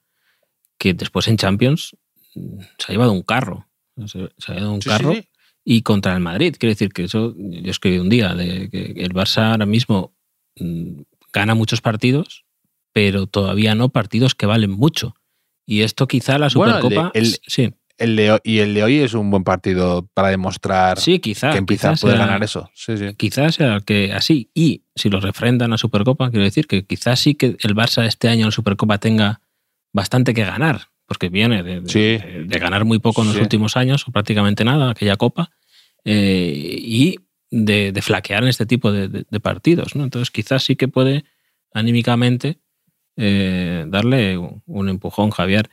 que 0.78 0.94
después 0.94 1.26
en 1.28 1.36
Champions 1.36 1.96
mm, 2.34 2.60
se 2.78 2.84
ha 2.86 2.92
llevado 2.92 3.12
un 3.12 3.22
carro. 3.22 3.66
Se, 4.06 4.30
se 4.38 4.52
ha 4.52 4.54
llevado 4.54 4.72
un 4.74 4.82
Sí, 4.82 4.88
carro 4.88 5.12
sí. 5.14 5.28
y 5.64 5.82
contra 5.82 6.14
el 6.14 6.20
Madrid. 6.20 6.54
Quiero 6.58 6.70
decir 6.72 6.90
que 6.92 7.04
eso, 7.04 7.34
yo 7.36 7.70
escribí 7.70 7.98
un 7.98 8.08
día, 8.08 8.34
de 8.34 8.68
que 8.70 8.92
el 8.96 9.12
Barça 9.12 9.50
ahora 9.52 9.66
mismo 9.66 10.14
mm, 10.60 11.00
gana 11.32 11.54
muchos 11.54 11.80
partidos, 11.80 12.44
pero 12.92 13.26
todavía 13.26 13.74
no 13.74 13.88
partidos 13.88 14.34
que 14.34 14.46
valen 14.46 14.70
mucho. 14.70 15.14
Y 15.66 15.82
esto 15.82 16.06
quizá 16.06 16.38
la 16.38 16.48
Bueno, 16.54 16.76
el 16.76 16.82
Supercopa... 16.82 17.10
el- 17.14 17.38
sí, 17.46 17.74
El 17.98 18.14
de, 18.14 18.40
y 18.44 18.58
el 18.58 18.74
de 18.74 18.82
hoy 18.84 18.98
es 19.00 19.14
un 19.14 19.28
buen 19.30 19.42
partido 19.42 20.08
para 20.14 20.28
demostrar 20.28 21.00
sí, 21.00 21.18
quizá. 21.18 21.50
que 21.50 21.58
empieza 21.58 21.90
a 21.90 21.92
quizá 21.94 22.00
poder 22.00 22.16
sea- 22.16 22.26
ganar 22.26 22.44
eso. 22.44 22.70
Sí, 22.72 22.96
sí. 22.96 23.14
quizás 23.16 23.56
sea 23.56 23.80
que 23.84 24.12
así. 24.12 24.50
Y 24.54 24.84
si 24.94 25.10
lo 25.10 25.20
refrendan 25.20 25.72
a 25.72 25.78
Supercopa, 25.78 26.30
quiero 26.30 26.44
decir 26.44 26.68
que 26.68 26.86
quizás 26.86 27.18
sí 27.18 27.34
que 27.34 27.56
el 27.60 27.74
Barça 27.74 28.06
este 28.06 28.28
año 28.28 28.42
en 28.42 28.46
la 28.46 28.52
Supercopa 28.52 28.98
tenga 28.98 29.40
bastante 29.92 30.32
que 30.32 30.44
ganar, 30.44 30.82
porque 31.06 31.28
viene 31.28 31.62
de, 31.64 31.80
ganar 32.58 32.84
muy 32.84 33.00
poco 33.00 33.22
en 33.22 33.28
los 33.28 33.36
últimos 33.38 33.76
años, 33.76 34.06
o 34.06 34.12
prácticamente 34.12 34.64
nada, 34.64 34.90
aquella 34.90 35.16
Copa, 35.16 35.50
eh, 36.04 36.76
y 36.78 37.16
de, 37.50 37.90
de 37.90 38.02
flaquear 38.02 38.44
en 38.44 38.48
este 38.50 38.66
tipo 38.66 38.92
de, 38.92 39.24
partidos. 39.40 39.96
¿no? 39.96 40.04
Entonces 40.04 40.30
quizás 40.30 40.62
sí 40.62 40.76
que 40.76 40.86
puede 40.86 41.24
anímicamente 41.72 42.60
eh, 43.16 43.84
darle 43.88 44.38
un, 44.38 44.62
un 44.66 44.88
empujón, 44.88 45.30
Javier. 45.30 45.68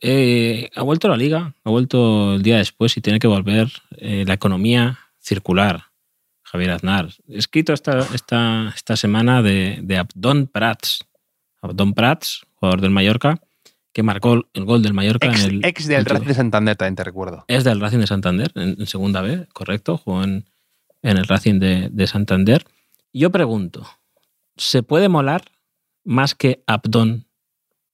Eh, 0.00 0.70
ha 0.74 0.82
vuelto 0.82 1.08
la 1.08 1.16
liga, 1.16 1.54
ha 1.62 1.70
vuelto 1.70 2.34
el 2.34 2.42
día 2.42 2.56
después 2.58 2.96
y 2.96 3.00
tiene 3.00 3.18
que 3.18 3.26
volver 3.26 3.70
eh, 3.96 4.24
la 4.26 4.34
economía 4.34 4.98
circular. 5.18 5.84
Javier 6.42 6.70
Aznar. 6.72 7.08
He 7.28 7.38
escrito 7.38 7.72
esta, 7.72 8.00
esta, 8.14 8.72
esta 8.76 8.96
semana 8.96 9.42
de, 9.42 9.80
de 9.82 9.96
Abdon 9.98 10.46
Prats. 10.46 11.00
Abdon 11.62 11.94
Prats, 11.94 12.42
jugador 12.54 12.80
del 12.80 12.90
Mallorca, 12.90 13.40
que 13.92 14.02
marcó 14.02 14.34
el 14.52 14.64
gol 14.64 14.82
del 14.82 14.94
Mallorca 14.94 15.26
Ex, 15.28 15.44
en 15.44 15.50
el. 15.50 15.64
ex 15.64 15.86
del 15.86 15.98
el- 16.00 16.04
Racing 16.06 16.26
de 16.26 16.34
Santander, 16.34 16.76
también 16.76 16.94
te 16.96 17.04
recuerdo. 17.04 17.44
Es 17.48 17.64
del 17.64 17.80
Racing 17.80 17.98
de 17.98 18.06
Santander, 18.06 18.52
en, 18.54 18.76
en 18.78 18.86
segunda 18.86 19.20
vez, 19.20 19.48
correcto. 19.52 19.96
Jugó 19.96 20.22
en, 20.22 20.44
en 21.02 21.16
el 21.16 21.26
Racing 21.26 21.58
de, 21.58 21.88
de 21.90 22.06
Santander. 22.06 22.64
Yo 23.12 23.30
pregunto, 23.30 23.86
¿se 24.56 24.82
puede 24.82 25.08
molar 25.08 25.42
más 26.04 26.34
que 26.34 26.62
Abdon 26.66 27.26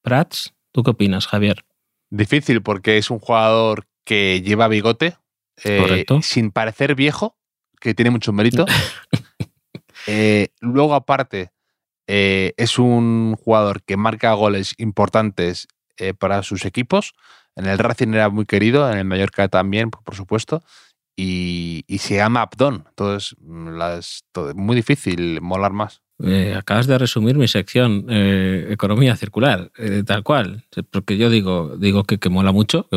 Prats? 0.03 0.53
¿Tú 0.73 0.83
qué 0.83 0.91
opinas, 0.91 1.27
Javier? 1.27 1.65
Difícil 2.11 2.63
porque 2.63 2.99
es 2.99 3.11
un 3.11 3.19
jugador 3.19 3.87
que 4.05 4.43
lleva 4.43 4.69
bigote, 4.69 5.17
eh, 5.65 5.79
sin 6.23 6.51
parecer 6.51 6.95
viejo, 6.95 7.37
que 7.81 7.95
tiene 7.95 8.11
mucho 8.11 8.33
mérito. 8.33 8.67
Eh, 10.07 10.49
luego, 10.61 10.95
aparte, 10.95 11.53
eh, 12.07 12.53
es 12.57 12.79
un 12.79 13.37
jugador 13.37 13.83
que 13.83 13.97
marca 13.97 14.33
goles 14.33 14.75
importantes 14.79 15.69
para 16.19 16.43
sus 16.43 16.65
equipos. 16.65 17.13
En 17.55 17.67
el 17.67 17.77
Racing 17.79 18.15
era 18.15 18.31
muy 18.31 18.47
querido, 18.47 18.91
en 18.91 18.97
el 18.97 19.05
Mallorca 19.05 19.49
también, 19.49 19.91
por 19.91 20.15
supuesto. 20.15 20.63
y, 21.15 21.85
y 21.87 21.99
se 21.99 22.17
llama 22.17 22.41
Abdón. 22.41 22.85
Entonces, 22.89 23.37
las, 23.43 24.25
todo- 24.33 24.55
muy 24.55 24.75
difícil 24.75 25.43
molar 25.43 25.73
más. 25.75 26.01
Eh, 26.23 26.55
acabas 26.55 26.87
de 26.87 26.99
resumir 26.99 27.37
mi 27.37 27.49
sección, 27.49 28.07
eh, 28.09 28.69
economía 28.71 29.17
circular, 29.17 29.71
eh, 29.79 30.03
tal 30.05 30.23
cual. 30.23 30.65
Porque 30.91 31.17
yo 31.17 31.31
digo, 31.31 31.77
digo 31.79 32.05
que, 32.05 32.29
mola 32.29 32.53
mucho, 32.53 32.89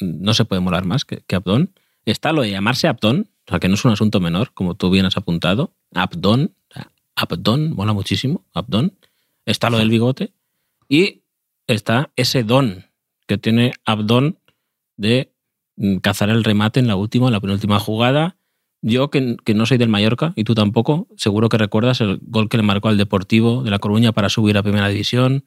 no 0.00 0.34
se 0.34 0.44
puede 0.44 0.60
molar 0.60 0.84
más 0.84 1.04
que, 1.04 1.22
que 1.26 1.36
Abdón. 1.36 1.72
Está 2.04 2.32
lo 2.32 2.42
de 2.42 2.50
llamarse 2.50 2.86
Abdón, 2.86 3.28
o 3.46 3.50
sea, 3.50 3.60
que 3.60 3.68
no 3.68 3.74
es 3.74 3.84
un 3.84 3.92
asunto 3.92 4.20
menor, 4.20 4.52
como 4.52 4.74
tú 4.74 4.90
bien 4.90 5.06
has 5.06 5.16
apuntado. 5.16 5.72
Abdón, 5.94 6.54
o 6.70 6.74
sea, 6.74 6.92
Abdón, 7.14 7.74
mola 7.74 7.92
muchísimo, 7.92 8.44
Abdón. 8.52 8.98
Está 9.46 9.70
lo 9.70 9.78
del 9.78 9.88
bigote. 9.88 10.32
Y 10.88 11.22
está 11.66 12.10
ese 12.16 12.44
don 12.44 12.84
que 13.26 13.38
tiene 13.38 13.72
Abdón 13.84 14.38
de 14.96 15.32
mm, 15.76 15.96
cazar 15.96 16.28
el 16.28 16.44
remate 16.44 16.80
en 16.80 16.86
la 16.86 16.96
última, 16.96 17.26
en 17.26 17.32
la 17.32 17.40
penúltima 17.40 17.78
jugada. 17.78 18.35
Yo, 18.88 19.10
que, 19.10 19.36
que 19.44 19.52
no 19.54 19.66
soy 19.66 19.78
del 19.78 19.88
Mallorca, 19.88 20.32
y 20.36 20.44
tú 20.44 20.54
tampoco, 20.54 21.08
seguro 21.16 21.48
que 21.48 21.58
recuerdas 21.58 22.00
el 22.00 22.20
gol 22.22 22.48
que 22.48 22.56
le 22.56 22.62
marcó 22.62 22.88
al 22.88 22.96
Deportivo 22.96 23.64
de 23.64 23.70
La 23.70 23.80
Coruña 23.80 24.12
para 24.12 24.28
subir 24.28 24.56
a 24.56 24.62
Primera 24.62 24.88
División 24.88 25.42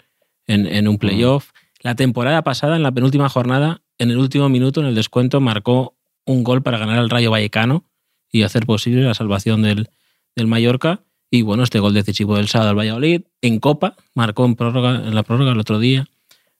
en, 0.45 0.67
en 0.67 0.87
un 0.89 0.97
playoff. 0.97 1.51
La 1.81 1.95
temporada 1.95 2.41
pasada, 2.43 2.75
en 2.75 2.83
la 2.83 2.91
penúltima 2.91 3.29
jornada, 3.29 3.81
en 3.97 4.11
el 4.11 4.17
último 4.17 4.49
minuto, 4.49 4.81
en 4.81 4.87
el 4.87 4.95
descuento, 4.95 5.39
marcó 5.39 5.95
un 6.25 6.43
gol 6.43 6.61
para 6.63 6.77
ganar 6.77 6.97
al 6.99 7.09
Rayo 7.09 7.31
Vallecano 7.31 7.85
y 8.29 8.43
hacer 8.43 8.65
posible 8.65 9.03
la 9.03 9.13
salvación 9.13 9.61
del, 9.61 9.89
del 10.35 10.47
Mallorca. 10.47 10.99
Y 11.31 11.43
bueno, 11.43 11.63
este 11.63 11.79
gol 11.79 11.93
decisivo 11.93 12.35
del 12.35 12.47
sábado 12.49 12.71
al 12.71 12.77
Valladolid, 12.77 13.21
en 13.41 13.59
Copa, 13.59 13.95
marcó 14.15 14.45
en, 14.45 14.55
prórroga, 14.55 14.95
en 15.07 15.15
la 15.15 15.23
prórroga 15.23 15.51
el 15.53 15.59
otro 15.59 15.79
día 15.79 16.07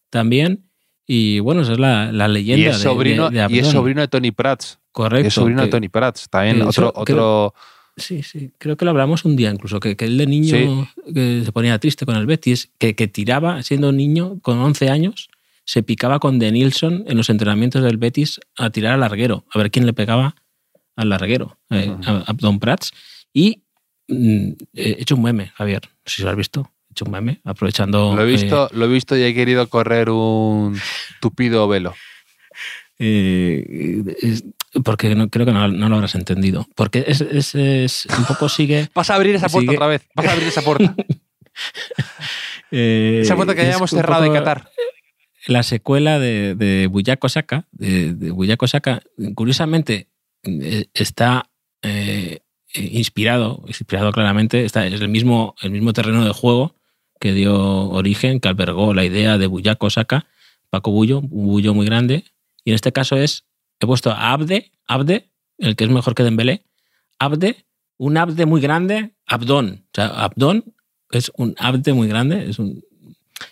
también. 0.10 0.66
Y 1.06 1.40
bueno, 1.40 1.62
esa 1.62 1.74
es 1.74 1.80
la, 1.80 2.12
la 2.12 2.28
leyenda 2.28 2.64
Y 2.64 2.70
es, 2.70 2.78
de- 2.78 2.84
sobrino, 2.84 3.30
de, 3.30 3.40
de 3.48 3.54
y 3.56 3.60
es 3.60 3.68
sobrino 3.68 4.02
de 4.02 4.08
Tony 4.08 4.32
Prats. 4.32 4.80
Correcto. 5.00 5.28
es 5.30 5.34
sobrino 5.34 5.62
de 5.62 5.70
Tony 5.70 5.88
Prats. 5.88 6.30
También 6.30 6.62
otro, 6.62 6.92
creo- 6.92 7.02
otro 7.02 7.54
Sí, 7.96 8.22
sí, 8.22 8.52
creo 8.58 8.76
que 8.76 8.84
lo 8.84 8.92
hablamos 8.92 9.24
un 9.24 9.38
día 9.38 9.50
incluso, 9.50 9.80
que, 9.80 9.96
que 9.96 10.04
él 10.06 10.18
de 10.18 10.28
niño 10.28 10.90
que 11.14 11.42
se 11.46 11.52
ponía 11.54 11.80
triste 11.80 12.06
con 12.06 12.18
el 12.18 12.26
Betis, 12.26 12.70
que, 12.78 12.96
que 12.96 13.08
tiraba, 13.08 13.64
siendo 13.64 13.94
niño, 13.94 14.40
con 14.42 14.58
11 14.60 14.90
años, 14.90 15.30
se 15.64 15.84
picaba 15.84 16.20
con 16.20 16.38
De 16.38 16.52
Nilsson 16.52 17.06
en 17.08 17.16
los 17.16 17.30
entrenamientos 17.30 17.82
del 17.82 17.96
Betis 17.98 18.42
a 18.58 18.72
tirar 18.72 18.94
al 18.96 19.00
larguero, 19.00 19.46
a 19.54 19.58
ver 19.58 19.72
quién 19.72 19.86
le 19.86 19.94
pegaba 19.94 20.36
al 20.98 21.10
larguero, 21.10 21.58
eh, 21.70 21.96
a, 22.06 22.24
a 22.30 22.34
Don 22.34 22.60
Prats. 22.60 22.92
Y 23.34 23.64
mm, 24.10 24.50
he 24.76 24.98
hecho 25.00 25.16
un 25.16 25.24
meme, 25.24 25.54
Javier, 25.56 25.82
no 25.86 25.92
sé 26.06 26.16
si 26.18 26.24
lo 26.24 26.30
has 26.30 26.36
visto, 26.36 26.72
he 26.90 26.92
hecho 26.92 27.06
un 27.06 27.12
meme, 27.12 27.40
aprovechando... 27.46 28.16
Lo 28.16 28.22
he 28.22 28.30
eh, 28.30 28.32
visto, 28.32 28.70
lo 28.74 28.84
he 28.86 28.90
visto 28.90 29.16
y 29.18 29.24
he 29.24 29.34
querido 29.34 29.68
correr 29.70 30.10
un 30.10 30.78
tupido 31.22 31.68
velo. 31.70 31.96
eh, 32.98 34.04
es- 34.22 34.44
porque 34.84 35.16
no, 35.16 35.30
creo 35.30 35.46
que 35.46 35.52
no, 35.54 35.68
no 35.68 35.90
lo 35.90 35.96
habrás 35.96 36.16
entendido. 36.16 36.68
Porque 36.76 37.04
es, 37.08 37.22
es- 37.22 37.56
es- 37.56 38.08
un 38.18 38.26
poco 38.26 38.50
sigue... 38.50 38.90
Vas 38.96 39.10
a 39.10 39.16
abrir 39.16 39.36
esa 39.36 39.50
puerta 39.50 39.72
Sigue- 39.72 39.78
otra 39.78 39.88
vez. 39.88 40.08
Vas 40.16 40.26
a 40.28 40.32
abrir 40.34 40.48
esa 40.48 40.62
puerta. 40.62 40.96
eh, 42.72 43.20
esa 43.24 43.36
puerta 43.36 43.56
que 43.56 43.62
hayamos 43.62 43.90
cerrado 43.90 44.24
poco- 44.26 44.34
Qatar. 44.36 44.70
la 45.48 45.64
secuela 45.64 46.20
de, 46.20 46.56
de 46.56 46.88
Buyako 46.88 47.30
Saka, 47.30 47.68
de, 47.72 48.14
de 48.14 48.32
Buyako 48.32 48.68
Saka, 48.68 49.02
curiosamente 49.36 50.08
eh, 50.44 50.86
está 50.94 51.50
eh, 51.82 52.40
inspirado, 52.74 53.64
inspirado 53.68 54.12
claramente, 54.12 54.66
está, 54.66 54.86
es 54.86 55.02
el 55.02 55.10
mismo, 55.10 55.56
el 55.62 55.72
mismo 55.72 55.94
terreno 55.94 56.24
de 56.26 56.32
juego 56.32 56.76
que 57.20 57.34
dio 57.34 57.58
origen, 57.90 58.40
que 58.40 58.48
albergó 58.48 58.94
la 58.94 59.04
idea 59.04 59.38
de 59.38 59.48
Buyako 59.48 59.90
Saka, 59.90 60.28
Paco 60.70 60.92
Bullo, 60.92 61.20
un 61.20 61.30
Bullo 61.30 61.74
muy 61.74 61.86
grande, 61.86 62.24
y 62.64 62.72
en 62.72 62.76
este 62.76 62.92
caso 62.94 63.18
es, 63.18 63.46
he 63.86 63.88
puesto 63.88 64.12
a 64.12 64.34
Abde, 64.34 64.72
Abde, 64.88 65.30
el 65.58 65.76
que 65.76 65.84
es 65.86 65.90
mejor 65.90 66.16
que 66.16 66.24
Dembélé, 66.24 66.64
Abde, 67.20 67.66
un 67.98 68.18
Abde 68.18 68.46
muy 68.46 68.62
grande, 68.62 69.14
Abdón, 69.26 69.86
o 69.98 70.02
Abdón 70.02 70.64
es 71.12 71.32
un 71.38 71.56
Abde 71.58 71.94
muy 71.94 72.08
grande, 72.08 72.50
es 72.50 72.60
un, 72.60 72.84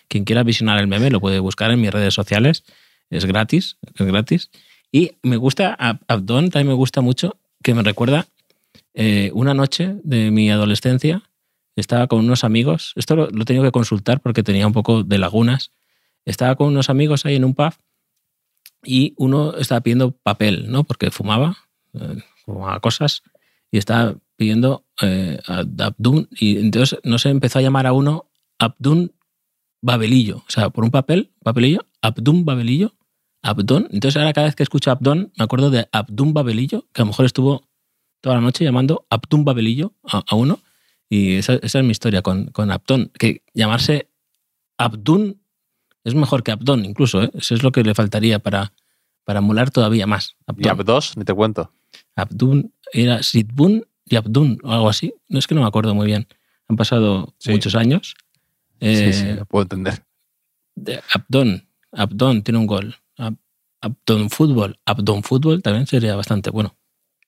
quien 0.08 0.24
quiera 0.24 0.42
visionar 0.42 0.78
el 0.78 0.86
meme 0.86 1.10
lo 1.10 1.20
puede 1.20 1.38
buscar 1.38 1.70
en 1.70 1.80
mis 1.80 1.90
redes 1.90 2.14
sociales. 2.14 2.64
Es 3.10 3.24
gratis, 3.24 3.78
es 3.94 4.06
gratis. 4.06 4.50
Y 4.92 5.12
me 5.22 5.36
gusta, 5.36 5.76
Ab- 5.78 6.00
Abdón 6.08 6.50
también 6.50 6.68
me 6.68 6.74
gusta 6.74 7.00
mucho, 7.00 7.38
que 7.62 7.74
me 7.74 7.82
recuerda 7.82 8.26
eh, 8.94 9.30
una 9.34 9.54
noche 9.54 9.96
de 10.04 10.30
mi 10.30 10.50
adolescencia. 10.50 11.22
Estaba 11.76 12.06
con 12.06 12.18
unos 12.20 12.44
amigos, 12.44 12.92
esto 12.96 13.16
lo, 13.16 13.30
lo 13.30 13.42
he 13.42 13.44
que 13.46 13.70
consultar 13.70 14.20
porque 14.20 14.42
tenía 14.42 14.66
un 14.66 14.72
poco 14.72 15.04
de 15.04 15.18
lagunas. 15.18 15.72
Estaba 16.24 16.56
con 16.56 16.68
unos 16.68 16.90
amigos 16.90 17.24
ahí 17.24 17.36
en 17.36 17.44
un 17.44 17.54
pub 17.54 17.72
y 18.84 19.14
uno 19.16 19.54
estaba 19.56 19.80
pidiendo 19.80 20.12
papel, 20.12 20.70
¿no? 20.70 20.84
Porque 20.84 21.10
fumaba, 21.10 21.56
eh, 21.94 22.18
fumaba 22.44 22.80
cosas 22.80 23.22
y 23.70 23.78
estaba 23.78 24.16
pidiendo 24.36 24.86
eh, 25.02 25.38
a- 25.46 25.64
Abdún. 25.78 26.28
Y 26.32 26.58
entonces 26.58 26.98
no 27.04 27.18
se 27.18 27.30
empezó 27.30 27.58
a 27.58 27.62
llamar 27.62 27.86
a 27.86 27.92
uno 27.92 28.30
Abdún 28.58 29.12
Babelillo. 29.82 30.38
O 30.38 30.50
sea, 30.50 30.70
por 30.70 30.84
un 30.84 30.90
papel, 30.90 31.32
papelillo, 31.42 31.86
Abdún 32.02 32.44
Babelillo, 32.44 32.94
Abdón. 33.42 33.88
Entonces 33.92 34.16
ahora 34.16 34.32
cada 34.32 34.46
vez 34.46 34.56
que 34.56 34.62
escucho 34.62 34.90
Abdón 34.90 35.32
me 35.36 35.44
acuerdo 35.44 35.70
de 35.70 35.88
Abdún 35.92 36.34
Babelillo, 36.34 36.86
que 36.92 37.02
a 37.02 37.04
lo 37.04 37.10
mejor 37.10 37.26
estuvo 37.26 37.68
toda 38.20 38.36
la 38.36 38.40
noche 38.40 38.64
llamando 38.64 39.06
Abdún 39.10 39.44
Babelillo 39.44 39.94
a, 40.04 40.34
uno. 40.34 40.60
Y 41.08 41.36
esa, 41.36 41.54
esa 41.54 41.78
es 41.78 41.84
mi 41.84 41.92
historia 41.92 42.22
con, 42.22 42.46
con. 42.50 42.68
Que 43.18 43.42
llamarse 43.54 44.10
Abdún 44.76 45.40
es 46.04 46.14
mejor 46.14 46.42
que 46.42 46.50
Abdón 46.52 46.84
incluso. 46.84 47.22
¿eh? 47.22 47.30
Eso 47.34 47.54
es 47.54 47.62
lo 47.62 47.72
que 47.72 47.82
le 47.82 47.94
faltaría 47.94 48.38
para, 48.38 48.72
para 49.24 49.40
molar 49.40 49.70
todavía 49.70 50.06
más. 50.06 50.36
Y 50.56 50.68
Abdos, 50.68 51.16
ni 51.16 51.24
te 51.24 51.34
cuento. 51.34 51.72
Abdún 52.16 52.72
era 52.92 53.22
Sidbun 53.22 53.84
y 54.04 54.16
Abdún 54.16 54.58
o 54.62 54.72
algo 54.72 54.88
así. 54.88 55.14
No 55.28 55.38
es 55.38 55.46
que 55.46 55.54
no 55.54 55.60
me 55.62 55.66
acuerdo 55.66 55.94
muy 55.94 56.06
bien. 56.06 56.26
Han 56.68 56.76
pasado 56.76 57.34
Sí. 57.38 57.50
muchos 57.50 57.74
años. 57.74 58.14
sí, 58.80 59.12
sí, 59.12 59.24
Eh, 59.26 59.34
lo 59.36 59.44
puedo 59.46 59.62
entender. 59.62 60.04
de 60.76 61.00
Abdón. 61.12 61.68
Abdón 61.92 62.42
tiene 62.42 62.58
un 62.58 62.66
gol. 62.66 62.96
Ab- 63.16 64.28
Fútbol. 64.30 64.78
Abdón 64.84 65.22
Fútbol 65.22 65.62
también 65.62 65.86
sería 65.86 66.14
bastante 66.16 66.50
bueno. 66.50 66.76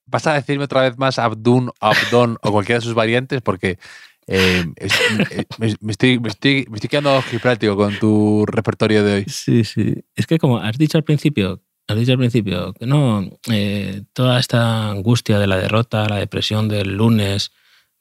Vas 0.06 0.26
a 0.26 0.34
decirme 0.34 0.64
otra 0.64 0.82
vez 0.82 0.98
más 0.98 1.18
Abdún, 1.18 1.70
Abdón 1.80 2.38
o 2.42 2.50
cualquiera 2.52 2.80
de 2.80 2.84
sus 2.84 2.94
variantes 2.94 3.40
porque 3.42 3.78
eh, 4.26 4.64
es- 4.76 4.92
eh, 5.30 5.44
me, 5.58 5.66
estoy, 5.90 6.18
me, 6.20 6.28
estoy, 6.28 6.66
me 6.68 6.76
estoy 6.76 6.88
quedando 6.88 7.16
ojiplático 7.16 7.76
con 7.76 7.98
tu 7.98 8.44
repertorio 8.46 9.02
de 9.04 9.14
hoy. 9.14 9.24
Sí, 9.28 9.64
sí. 9.64 9.94
Es 10.14 10.26
que 10.26 10.38
como 10.38 10.58
has 10.58 10.78
dicho 10.78 10.98
al 10.98 11.04
principio, 11.04 11.62
has 11.88 11.96
dicho 11.98 12.12
al 12.12 12.18
principio 12.18 12.72
que 12.74 12.86
no, 12.86 13.28
eh, 13.50 14.02
toda 14.12 14.38
esta 14.38 14.90
angustia 14.90 15.38
de 15.38 15.46
la 15.46 15.56
derrota, 15.58 16.08
la 16.08 16.16
depresión 16.16 16.68
del 16.68 16.96
lunes 16.96 17.52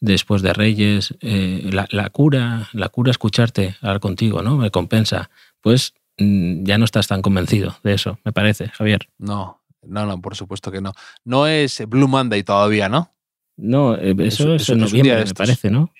después 0.01 0.41
de 0.41 0.53
Reyes, 0.53 1.15
eh, 1.21 1.69
la, 1.73 1.87
la 1.91 2.09
cura, 2.09 2.69
la 2.73 2.89
cura 2.89 3.11
escucharte 3.11 3.75
hablar 3.81 3.99
contigo, 3.99 4.41
¿no? 4.41 4.55
Me 4.57 4.71
compensa. 4.71 5.29
Pues 5.61 5.93
mm, 6.19 6.63
ya 6.63 6.77
no 6.77 6.85
estás 6.85 7.07
tan 7.07 7.21
convencido 7.21 7.75
de 7.83 7.93
eso, 7.95 8.19
me 8.23 8.31
parece, 8.31 8.69
Javier. 8.69 9.09
No, 9.17 9.61
no, 9.83 10.05
no, 10.05 10.21
por 10.21 10.35
supuesto 10.35 10.71
que 10.71 10.79
no. 10.81 10.93
No 11.25 11.47
es 11.47 11.83
Blue 11.87 12.07
Monday 12.07 12.43
todavía, 12.43 12.87
¿no? 12.87 13.11
No, 13.57 13.95
eh, 13.95 14.15
eso 14.19 14.53
Es- 14.55 14.61
es, 14.61 14.69
en 14.69 14.79
noviembre, 14.79 15.25
me 15.25 15.33
parece, 15.33 15.69
¿no? 15.69 15.91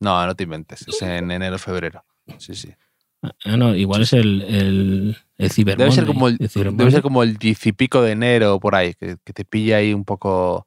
No, 0.00 0.26
no 0.26 0.34
te 0.34 0.44
inventes. 0.44 0.86
Es 0.88 1.00
en 1.02 1.30
enero, 1.30 1.58
febrero. 1.58 2.04
Sí, 2.38 2.54
sí. 2.54 2.72
Ah, 3.22 3.56
no, 3.56 3.74
igual 3.74 4.02
es 4.02 4.14
el, 4.14 4.40
el, 4.42 5.16
el 5.36 5.50
Cyber 5.50 5.76
Debe 5.76 5.92
ser, 5.92 6.06
como 6.06 6.28
el, 6.28 6.38
el 6.40 6.76
debe 6.76 6.90
ser 6.90 7.02
como 7.02 7.22
el 7.22 7.36
pico 7.38 8.00
de 8.00 8.12
enero 8.12 8.58
por 8.60 8.74
ahí, 8.74 8.94
que, 8.94 9.16
que 9.22 9.32
te 9.34 9.44
pilla 9.44 9.76
ahí 9.76 9.92
un 9.92 10.06
poco, 10.06 10.66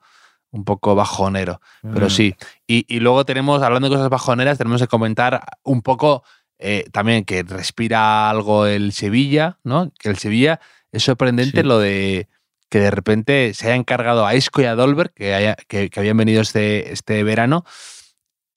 un 0.51 0.63
poco 0.63 0.93
bajonero. 0.93 1.59
Pero 1.81 2.05
Ah, 2.05 2.09
sí. 2.11 2.35
Y, 2.67 2.85
y 2.87 2.99
luego 2.99 3.25
tenemos, 3.25 3.63
hablando 3.63 3.89
de 3.89 3.95
cosas 3.95 4.09
bajoneras, 4.09 4.59
tenemos 4.59 4.79
que 4.81 4.87
comentar 4.87 5.43
un 5.63 5.81
poco 5.81 6.23
eh, 6.59 6.85
también 6.91 7.25
que 7.25 7.41
respira 7.41 8.29
algo 8.29 8.67
el 8.67 8.93
Sevilla, 8.93 9.57
¿no? 9.63 9.91
Que 9.97 10.09
el 10.09 10.17
Sevilla 10.17 10.59
es 10.91 11.01
sorprendente 11.03 11.61
Sí. 11.61 11.67
lo 11.67 11.79
de 11.79 12.27
que 12.69 12.79
de 12.79 12.91
repente 12.91 13.53
se 13.55 13.65
haya 13.67 13.75
encargado 13.75 14.27
a 14.27 14.35
Isco 14.35 14.61
y 14.61 14.65
a 14.65 14.75
Dolberg, 14.75 15.11
que, 15.13 15.33
haya- 15.33 15.55
que, 15.67 15.89
que 15.89 15.99
habían 15.99 16.17
venido 16.17 16.41
este, 16.41 16.91
este 16.93 17.23
verano, 17.23 17.65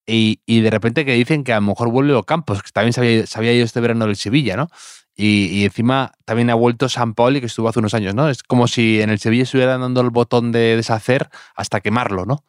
y, 0.06 0.60
de 0.60 0.70
repente 0.70 1.04
que 1.04 1.14
dicen 1.14 1.44
que 1.44 1.52
a 1.52 1.56
lo 1.56 1.66
mejor 1.66 1.90
vuelve 1.90 2.14
Ocampos, 2.14 2.62
que 2.62 2.70
también 2.70 2.92
se 2.92 3.38
había 3.38 3.52
ido 3.52 3.64
este 3.64 3.80
verano 3.80 4.06
del 4.06 4.16
Sevilla, 4.16 4.56
¿no? 4.56 4.68
Y, 5.16 5.46
y 5.46 5.64
encima 5.64 6.12
también 6.24 6.50
ha 6.50 6.54
vuelto 6.54 6.88
San 6.88 7.14
Paoli, 7.14 7.40
que 7.40 7.46
estuvo 7.46 7.68
hace 7.68 7.78
unos 7.78 7.94
años, 7.94 8.14
¿no? 8.14 8.28
Es 8.28 8.42
como 8.42 8.68
si 8.68 9.00
en 9.00 9.10
el 9.10 9.18
Sevilla 9.18 9.44
estuvieran 9.44 9.80
dando 9.80 10.00
el 10.02 10.10
botón 10.10 10.52
de 10.52 10.76
deshacer 10.76 11.28
hasta 11.54 11.80
quemarlo, 11.80 12.26
¿no? 12.26 12.44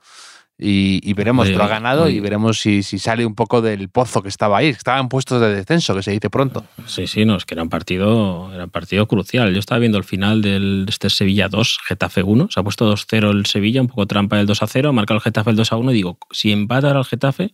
Y, 0.60 1.00
y 1.08 1.14
veremos, 1.14 1.48
lo 1.50 1.64
ha 1.64 1.68
ganado 1.68 2.08
y 2.08 2.14
oye. 2.14 2.22
veremos 2.22 2.60
si, 2.60 2.82
si 2.82 2.98
sale 2.98 3.26
un 3.28 3.36
poco 3.36 3.62
del 3.62 3.90
pozo 3.90 4.24
que 4.24 4.30
estaba 4.30 4.58
ahí, 4.58 4.70
estaba 4.70 5.00
en 5.00 5.08
puestos 5.08 5.40
de 5.40 5.54
descenso, 5.54 5.94
que 5.94 6.02
se 6.02 6.12
dice 6.12 6.32
pronto. 6.32 6.66
Sí, 6.88 7.06
sí, 7.06 7.26
no, 7.26 7.36
es 7.36 7.46
que 7.46 7.54
era 7.54 7.62
un 7.62 7.70
partido, 7.70 8.52
era 8.54 8.64
un 8.64 8.70
partido 8.72 9.08
crucial. 9.08 9.54
Yo 9.54 9.60
estaba 9.60 9.78
viendo 9.78 10.00
el 10.00 10.04
final 10.04 10.42
del 10.42 10.86
este 10.90 11.12
Sevilla 11.12 11.48
2, 11.48 11.80
Getafe 11.88 12.24
1. 12.24 12.48
Se 12.50 12.60
ha 12.60 12.64
puesto 12.64 12.92
2-0 12.92 13.30
el 13.30 13.46
Sevilla, 13.46 13.82
un 13.82 13.88
poco 13.88 14.08
trampa 14.08 14.40
el 14.40 14.48
2-0, 14.48 14.90
ha 14.90 14.92
marcado 14.92 15.18
el 15.18 15.22
Getafe 15.22 15.52
el 15.52 15.58
2-1 15.58 15.92
y 15.92 15.94
digo, 15.94 16.18
si 16.32 16.52
empata 16.52 16.88
ahora 16.88 17.00
el 17.00 17.06
Getafe, 17.06 17.54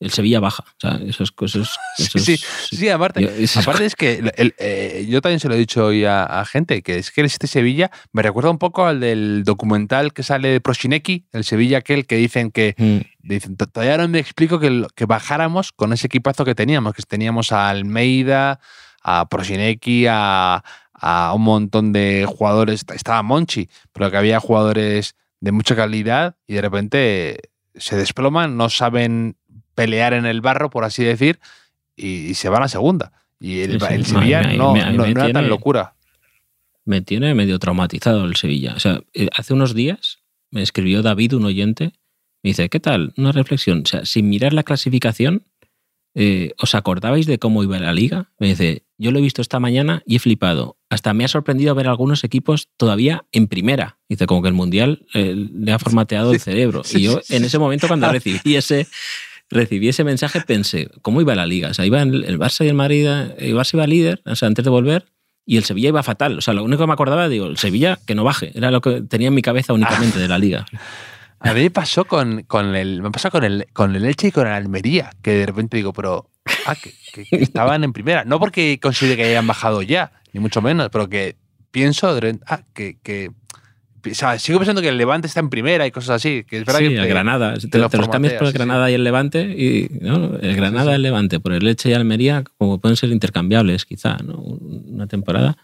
el 0.00 0.10
Sevilla 0.10 0.40
baja. 0.40 0.64
O 0.66 0.80
sea, 0.80 0.98
esas 1.06 1.30
cosas. 1.30 1.78
Sí, 1.96 2.18
sí, 2.18 2.38
sí, 2.76 2.88
aparte, 2.88 3.46
aparte 3.56 3.84
es 3.84 3.94
que 3.94 4.32
eh, 4.36 5.06
yo 5.08 5.20
también 5.20 5.38
se 5.38 5.48
lo 5.48 5.54
he 5.54 5.58
dicho 5.58 5.84
hoy 5.84 6.04
a, 6.06 6.44
gente, 6.46 6.82
que 6.82 6.96
es 6.96 7.10
que 7.10 7.20
este 7.20 7.46
Sevilla 7.46 7.90
me 8.12 8.22
recuerda 8.22 8.50
un 8.50 8.58
poco 8.58 8.86
al 8.86 9.00
del 9.00 9.42
documental 9.44 10.14
que 10.14 10.22
sale 10.22 10.48
de 10.48 10.60
Proshineki, 10.60 11.26
el 11.32 11.44
Sevilla 11.44 11.78
aquel 11.78 12.06
que 12.06 12.16
dicen 12.16 12.50
que 12.50 12.74
mm. 12.78 13.28
dicen, 13.28 13.56
todavía 13.56 13.98
no 13.98 14.08
me 14.08 14.18
explico 14.18 14.58
que, 14.58 14.86
que 14.94 15.04
bajáramos 15.04 15.72
con 15.72 15.92
ese 15.92 16.06
equipazo 16.06 16.44
que 16.44 16.54
teníamos, 16.54 16.94
que 16.94 17.02
teníamos 17.02 17.52
a 17.52 17.68
Almeida, 17.68 18.60
a 19.02 19.28
Proshineki, 19.28 20.06
a, 20.08 20.64
a 20.94 21.34
un 21.34 21.42
montón 21.42 21.92
de 21.92 22.26
jugadores, 22.26 22.84
estaba 22.94 23.22
Monchi, 23.22 23.68
pero 23.92 24.10
que 24.10 24.16
había 24.16 24.40
jugadores 24.40 25.16
de 25.40 25.52
mucha 25.52 25.76
calidad 25.76 26.36
y 26.46 26.54
de 26.54 26.62
repente 26.62 27.40
se 27.74 27.96
desploman, 27.96 28.56
no 28.56 28.68
saben 28.68 29.36
pelear 29.74 30.12
en 30.14 30.26
el 30.26 30.40
barro, 30.40 30.70
por 30.70 30.84
así 30.84 31.04
decir, 31.04 31.38
y, 31.96 32.34
se 32.34 32.48
van 32.48 32.62
a 32.62 32.68
segunda. 32.68 33.12
Y 33.38 33.60
el, 33.60 33.80
Sevilla 34.04 34.42
no, 34.42 34.76
era 34.76 35.32
tan 35.32 35.48
locura. 35.48 35.94
Me 36.84 37.00
tiene 37.00 37.34
medio 37.34 37.58
traumatizado 37.58 38.24
el 38.24 38.36
Sevilla. 38.36 38.74
O 38.74 38.80
sea, 38.80 39.00
eh, 39.14 39.28
hace 39.36 39.54
unos 39.54 39.74
días 39.74 40.18
me 40.50 40.62
escribió 40.62 41.02
David, 41.02 41.34
un 41.34 41.44
oyente, 41.44 41.92
me 42.42 42.50
dice, 42.50 42.68
¿qué 42.68 42.80
tal? 42.80 43.12
Una 43.16 43.32
reflexión. 43.32 43.82
O 43.84 43.86
sea, 43.86 44.04
sin 44.04 44.28
mirar 44.28 44.52
la 44.52 44.62
clasificación, 44.62 45.44
eh, 46.14 46.52
¿os 46.58 46.74
acordabais 46.74 47.26
de 47.26 47.38
cómo 47.38 47.62
iba 47.62 47.78
la 47.78 47.92
liga? 47.92 48.30
Me 48.38 48.48
dice, 48.48 48.84
yo 48.98 49.12
lo 49.12 49.18
he 49.18 49.22
visto 49.22 49.42
esta 49.42 49.60
mañana 49.60 50.02
y 50.06 50.16
he 50.16 50.18
flipado. 50.18 50.76
Hasta 50.88 51.14
me 51.14 51.24
ha 51.24 51.28
sorprendido 51.28 51.74
ver 51.74 51.86
algunos 51.86 52.24
equipos 52.24 52.68
todavía 52.76 53.24
en 53.32 53.46
primera. 53.46 53.98
Dice, 54.08 54.26
como 54.26 54.42
que 54.42 54.48
el 54.48 54.54
Mundial 54.54 55.06
eh, 55.14 55.34
le 55.34 55.72
ha 55.72 55.78
formateado 55.78 56.32
el 56.34 56.40
cerebro. 56.40 56.82
y 56.92 57.02
yo 57.02 57.20
en 57.28 57.44
ese 57.44 57.58
momento 57.58 57.86
cuando 57.86 58.10
recibí 58.10 58.56
ese, 58.56 58.88
recibí 59.50 59.88
ese 59.88 60.04
mensaje 60.04 60.40
pensé, 60.40 60.88
¿cómo 61.02 61.20
iba 61.20 61.34
la 61.34 61.46
liga? 61.46 61.70
O 61.70 61.74
sea, 61.74 61.84
iba 61.84 62.00
el 62.00 62.38
Barça 62.38 62.64
y 62.64 62.68
el 62.68 62.74
Madrid, 62.74 63.06
el 63.06 63.54
Barça 63.54 63.74
iba 63.74 63.86
líder, 63.86 64.22
o 64.24 64.36
sea, 64.36 64.48
antes 64.48 64.64
de 64.64 64.70
volver, 64.70 65.06
y 65.44 65.56
el 65.56 65.64
Sevilla 65.64 65.88
iba 65.88 66.02
fatal. 66.02 66.38
O 66.38 66.40
sea, 66.40 66.54
lo 66.54 66.62
único 66.62 66.82
que 66.82 66.86
me 66.86 66.92
acordaba, 66.92 67.28
digo, 67.28 67.46
el 67.46 67.58
Sevilla 67.58 67.98
que 68.06 68.14
no 68.14 68.24
baje. 68.24 68.52
Era 68.54 68.70
lo 68.70 68.80
que 68.80 69.02
tenía 69.02 69.28
en 69.28 69.34
mi 69.34 69.42
cabeza 69.42 69.72
únicamente 69.72 70.18
de 70.18 70.28
la 70.28 70.38
liga. 70.38 70.64
A 71.40 71.54
mí 71.54 71.62
me 71.62 71.70
pasó 71.70 72.04
con, 72.04 72.42
con 72.42 72.76
el. 72.76 73.02
Me 73.02 73.10
pasó 73.10 73.30
con 73.30 73.44
el, 73.44 73.66
con 73.72 73.96
el 73.96 74.04
Elche 74.04 74.28
y 74.28 74.30
con 74.30 74.46
el 74.46 74.52
Almería, 74.52 75.10
que 75.22 75.32
de 75.32 75.46
repente 75.46 75.78
digo, 75.78 75.92
pero. 75.92 76.30
Ah, 76.66 76.76
que, 76.76 76.92
estaban 77.32 77.82
en 77.82 77.92
primera. 77.94 78.24
No 78.24 78.38
porque 78.38 78.78
considere 78.80 79.16
que 79.16 79.24
hayan 79.24 79.46
bajado 79.46 79.80
ya, 79.80 80.12
ni 80.34 80.40
mucho 80.40 80.60
menos, 80.60 80.90
pero 80.92 81.08
que 81.08 81.36
pienso, 81.70 82.14
ah, 82.46 82.60
que, 82.74 82.98
que 83.02 83.30
o 84.04 84.14
sea, 84.14 84.38
sigo 84.38 84.58
pensando 84.58 84.80
que 84.80 84.88
el 84.88 84.96
Levante 84.96 85.26
está 85.26 85.40
en 85.40 85.50
primera 85.50 85.86
y 85.86 85.90
cosas 85.90 86.16
así. 86.16 86.44
Que 86.44 86.58
es 86.58 86.64
verdad 86.64 86.80
sí, 86.80 86.88
que 86.88 86.96
el 86.96 87.08
Granada. 87.08 87.54
Te, 87.54 87.78
los 87.78 88.08
cambias 88.08 88.34
por 88.34 88.46
el 88.46 88.52
Granada 88.52 88.90
y 88.90 88.94
el 88.94 89.04
Levante. 89.04 89.42
Y, 89.42 89.88
El 90.02 90.56
Granada 90.56 90.92
y 90.92 90.94
el 90.94 91.02
Levante 91.02 91.40
por 91.40 91.52
el 91.52 91.64
Leche 91.64 91.90
y 91.90 91.92
Almería, 91.92 92.44
como 92.58 92.80
pueden 92.80 92.96
ser 92.96 93.10
intercambiables, 93.10 93.84
quizá, 93.84 94.16
¿no? 94.18 94.38
Una 94.38 95.06
temporada. 95.06 95.56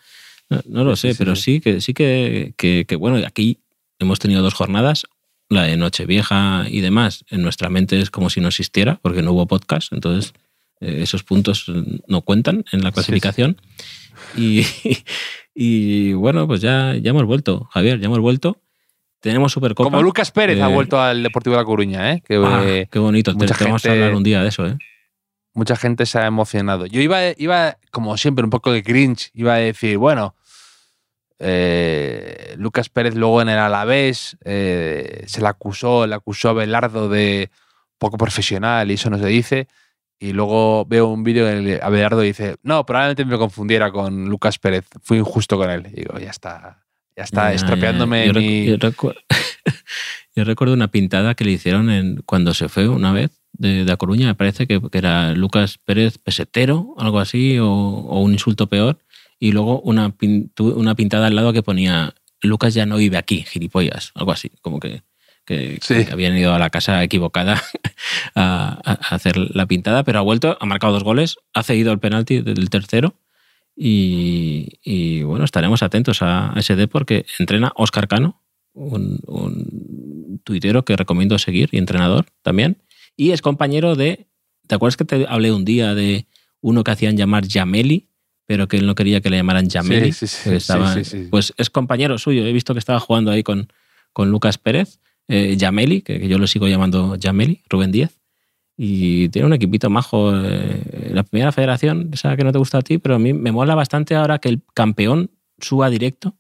No, 0.66 0.84
lo 0.84 0.95
sé, 0.95 1.14
pero 1.16 1.34
sí 1.34 1.61
que 1.61 1.80
sí 1.80 1.93
que, 1.93 2.55
que, 2.57 2.97
bueno, 2.97 3.24
aquí 3.26 3.61
hemos 3.99 4.18
tenido 4.18 4.43
dos 4.43 4.55
jornadas, 4.55 5.07
la 5.49 5.64
de 5.64 5.76
Nochevieja 5.76 6.66
y 6.68 6.80
demás, 6.80 7.24
en 7.30 7.43
nuestra 7.43 7.68
mente 7.68 8.01
es 8.01 8.11
como 8.11 8.30
si 8.30 8.41
no 8.41 8.49
existiera, 8.49 9.01
porque 9.03 9.22
no 9.22 9.32
hubo 9.32 9.47
podcast, 9.47 9.93
entonces 9.93 10.34
eh, 10.80 11.01
esos 11.03 11.24
puntos 11.24 11.66
no 12.07 12.22
cuentan 12.22 12.64
en 12.70 12.82
la 12.84 12.93
clasificación. 12.93 13.61
Y, 14.37 14.64
y 15.59 16.13
bueno, 16.13 16.47
pues 16.47 16.61
ya, 16.61 16.95
ya 16.97 17.11
hemos 17.11 17.25
vuelto, 17.25 17.67
Javier, 17.73 17.99
ya 17.99 18.07
hemos 18.07 18.21
vuelto. 18.21 18.61
Tenemos 19.21 19.53
Supercopa. 19.53 19.91
Como 19.91 20.03
Lucas 20.03 20.31
Pérez 20.31 20.61
ha 20.61 20.71
eh, 20.71 20.75
vuelto 20.75 21.01
al 21.01 21.23
Deportivo 21.23 21.57
de 21.57 21.63
La 21.63 21.65
Coruña, 21.65 22.13
¿eh? 22.13 22.23
ah, 22.45 22.63
qué 22.91 22.99
bonito, 22.99 23.33
mucha 23.35 23.55
tenemos 23.55 23.83
que 23.83 23.89
hablar 23.89 24.15
un 24.15 24.23
día 24.23 24.43
de 24.43 24.49
eso, 24.49 24.67
¿eh? 24.67 24.77
Mucha 25.55 25.75
gente 25.75 26.05
se 26.05 26.19
ha 26.19 26.27
emocionado. 26.27 26.85
Yo 26.85 27.01
iba, 27.01 27.19
iba, 27.39 27.79
como 27.91 28.19
siempre, 28.19 28.45
un 28.45 28.51
poco 28.51 28.71
de 28.71 28.83
cringe. 28.83 29.31
Iba 29.33 29.55
a 29.55 29.57
decir, 29.57 29.97
bueno, 29.97 30.35
eh, 31.39 32.55
Lucas 32.59 32.91
Pérez 32.91 33.15
luego 33.15 33.41
en 33.41 33.49
el 33.49 33.59
Alavés 33.59 34.37
eh, 34.45 35.25
se 35.27 35.41
le 35.41 35.49
acusó, 35.49 36.07
le 36.07 36.15
acusó 36.15 36.51
a 36.51 36.53
Belardo 36.53 37.09
de 37.09 37.51
poco 37.97 38.19
profesional 38.19 38.91
y 38.91 38.95
eso 38.95 39.09
no 39.09 39.19
se 39.19 39.27
dice. 39.27 39.69
Y 40.19 40.33
luego 40.33 40.87
veo 40.87 41.09
un 41.09 41.25
vídeo 41.25 41.49
en 41.49 41.59
el 41.59 41.81
Belardo 41.91 42.21
dice, 42.21 42.57
no, 42.62 42.87
probablemente 42.87 43.25
me 43.25 43.37
confundiera 43.37 43.93
con 43.93 44.29
Lucas 44.29 44.59
Pérez, 44.59 44.87
fui 45.03 45.19
injusto 45.19 45.59
con 45.59 45.71
él. 45.71 45.87
Y 45.93 46.01
digo, 46.01 46.19
ya 46.19 46.31
está, 46.31 46.85
ya 47.14 47.25
está 47.25 47.53
estropeándome 47.53 48.27
yo, 48.27 48.33
yo, 50.35 50.45
recuerdo, 50.45 50.75
una 50.75 50.89
pintada 50.89 51.35
que 51.35 51.45
le 51.45 51.53
hicieron 51.53 51.91
en, 51.91 52.23
cuando 52.25 52.55
se 52.55 52.69
fue 52.69 52.89
una 52.89 53.12
vez 53.12 53.31
de, 53.53 53.85
de 53.85 53.93
A 53.93 53.97
Coruña, 53.97 54.27
me 54.27 54.35
parece 54.35 54.67
que, 54.67 54.81
era 54.93 55.33
Lucas 55.33 55.79
Pérez 55.85 56.17
pesetero, 56.17 56.95
algo 56.97 57.21
así, 57.21 57.59
o, 57.59 57.69
o 57.69 58.21
un 58.21 58.33
insulto 58.33 58.69
peor 58.69 58.99
y 59.39 59.53
luego 59.53 59.81
una, 59.83 60.14
una 60.59 60.95
pintada 60.95 61.27
al 61.27 61.37
lado 61.37 61.53
que 61.53 61.62
ponía 61.62 62.14
Lucas 62.43 62.75
ya 62.75 62.87
no 62.87 62.97
vive 62.97 63.17
aquí, 63.17 63.43
gilipollas, 63.43 64.12
algo 64.14 64.33
así, 64.33 64.51
como 64.61 64.81
que, 64.81 65.03
que, 65.47 65.78
habían 66.11 66.36
ido 66.36 66.53
a 66.53 66.59
la 66.59 66.70
casa 66.70 67.03
equivocada 67.03 67.62
a, 68.34 68.78
hacer 69.09 69.36
la 69.36 69.66
pintada, 69.66 70.05
pero 70.05 70.18
ha 70.18 70.22
vuelto, 70.22 70.59
ha 70.61 70.66
marcado 70.66 70.92
dos 70.92 71.05
goles, 71.05 71.38
ha 71.55 71.62
cedido 71.62 71.92
el 71.92 71.99
penalti 71.99 72.40
del 72.40 72.68
tercero 72.68 73.14
y, 73.74 75.22
bueno, 75.22 75.44
estaremos 75.44 75.82
atentos 75.82 76.22
a 76.22 76.53
ese 76.57 76.76
D 76.76 76.88
porque 76.88 77.26
entrena 77.38 77.72
Oscar 77.76 78.09
Cano, 78.09 78.42
un, 78.72 79.20
un 79.26 80.40
tuitero 80.44 80.84
que 80.84 80.97
recomiendo 80.97 81.38
seguir 81.38 81.68
y 81.72 81.78
entrenador 81.78 82.26
también, 82.42 82.82
y 83.16 83.30
es 83.30 83.40
compañero 83.40 83.94
de, 83.94 84.26
¿te 84.66 84.74
acuerdas 84.74 84.97
que 84.97 85.05
te 85.05 85.26
hablé 85.28 85.53
un 85.53 85.64
día 85.64 85.94
de 85.94 86.26
uno 86.61 86.84
que 86.84 86.90
hacían 86.90 87.16
llamar 87.16 87.47
Yameli? 87.47 88.09
pero 88.47 88.68
que 88.68 88.76
él 88.76 88.86
no 88.86 88.94
quería 88.94 89.20
que 89.20 89.28
le 89.28 89.36
llamaran 89.36 89.68
Jameli. 89.68 90.12
Sí, 90.12 90.26
sí, 90.28 90.61
sí, 91.05 91.26
pues 91.30 91.53
es 91.57 91.68
compañero 91.68 92.16
suyo. 92.16 92.47
He 92.47 92.53
visto 92.53 92.72
que 92.74 92.78
estaba 92.78 93.01
jugando 93.01 93.32
ahí 93.32 93.42
con, 93.42 93.72
con 94.12 94.30
Lucas 94.30 94.57
Pérez, 94.57 95.01
eh, 95.29 95.57
Jameli, 95.59 96.03
que, 96.03 96.27
yo 96.29 96.39
lo 96.39 96.47
sigo 96.47 96.68
llamando 96.68 97.16
Jameli, 97.20 97.62
Rubén 97.68 97.93
Díez. 97.93 98.18
Y 98.77 99.31
tiene 99.31 99.47
un 99.47 99.55
equipito 99.55 99.89
majo. 99.89 100.33
Eh, 100.35 101.11
la 101.12 101.22
primera 101.22 101.53
federación, 101.53 102.11
esa 102.12 102.37
que 102.37 102.45
no 102.45 102.53
te 102.53 102.59
gusta 102.59 102.79
a 102.79 102.83
ti, 102.83 102.99
pero 102.99 103.14
a 103.14 103.18
mí 103.18 103.33
me 103.33 103.53
mola 103.53 103.74
bastante 103.74 104.14
ahora 104.14 104.39
que 104.39 104.49
el 104.49 104.62
campeón 104.74 105.31
suba 105.59 105.89
directo, 105.89 106.37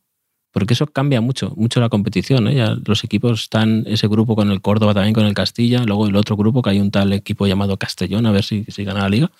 porque 0.52 0.74
eso 0.74 0.86
cambia 0.86 1.20
mucho, 1.20 1.54
mucho 1.56 1.80
la 1.80 1.88
competición. 1.88 2.50
Ya 2.50 2.76
los 2.84 3.04
equipos 3.04 3.44
están, 3.44 3.84
ese 3.86 4.06
grupo 4.08 4.36
con 4.36 4.50
el 4.50 4.60
Córdoba, 4.60 4.92
también 4.94 5.14
con 5.14 5.24
el 5.24 5.34
Castilla, 5.34 5.84
luego 5.84 6.06
el 6.06 6.16
otro 6.16 6.36
grupo, 6.36 6.60
que 6.62 6.70
hay 6.70 6.80
un 6.80 6.90
tal 6.90 7.12
equipo 7.14 7.46
llamado 7.46 7.78
Castellón, 7.78 8.26
a 8.26 8.32
ver 8.32 8.44
si, 8.44 8.64
si 8.64 8.84
gana 8.84 9.00
la 9.00 9.08
liga. 9.08 9.30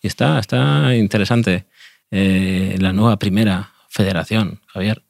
Y 0.00 0.08
está, 0.08 0.38
está 0.40 0.96
interesante. 0.96 1.66
Eh, 2.10 2.76
la 2.78 2.92
nueva 2.92 3.18
primera 3.18 3.72
federación, 3.88 4.60
Javier? 4.66 5.02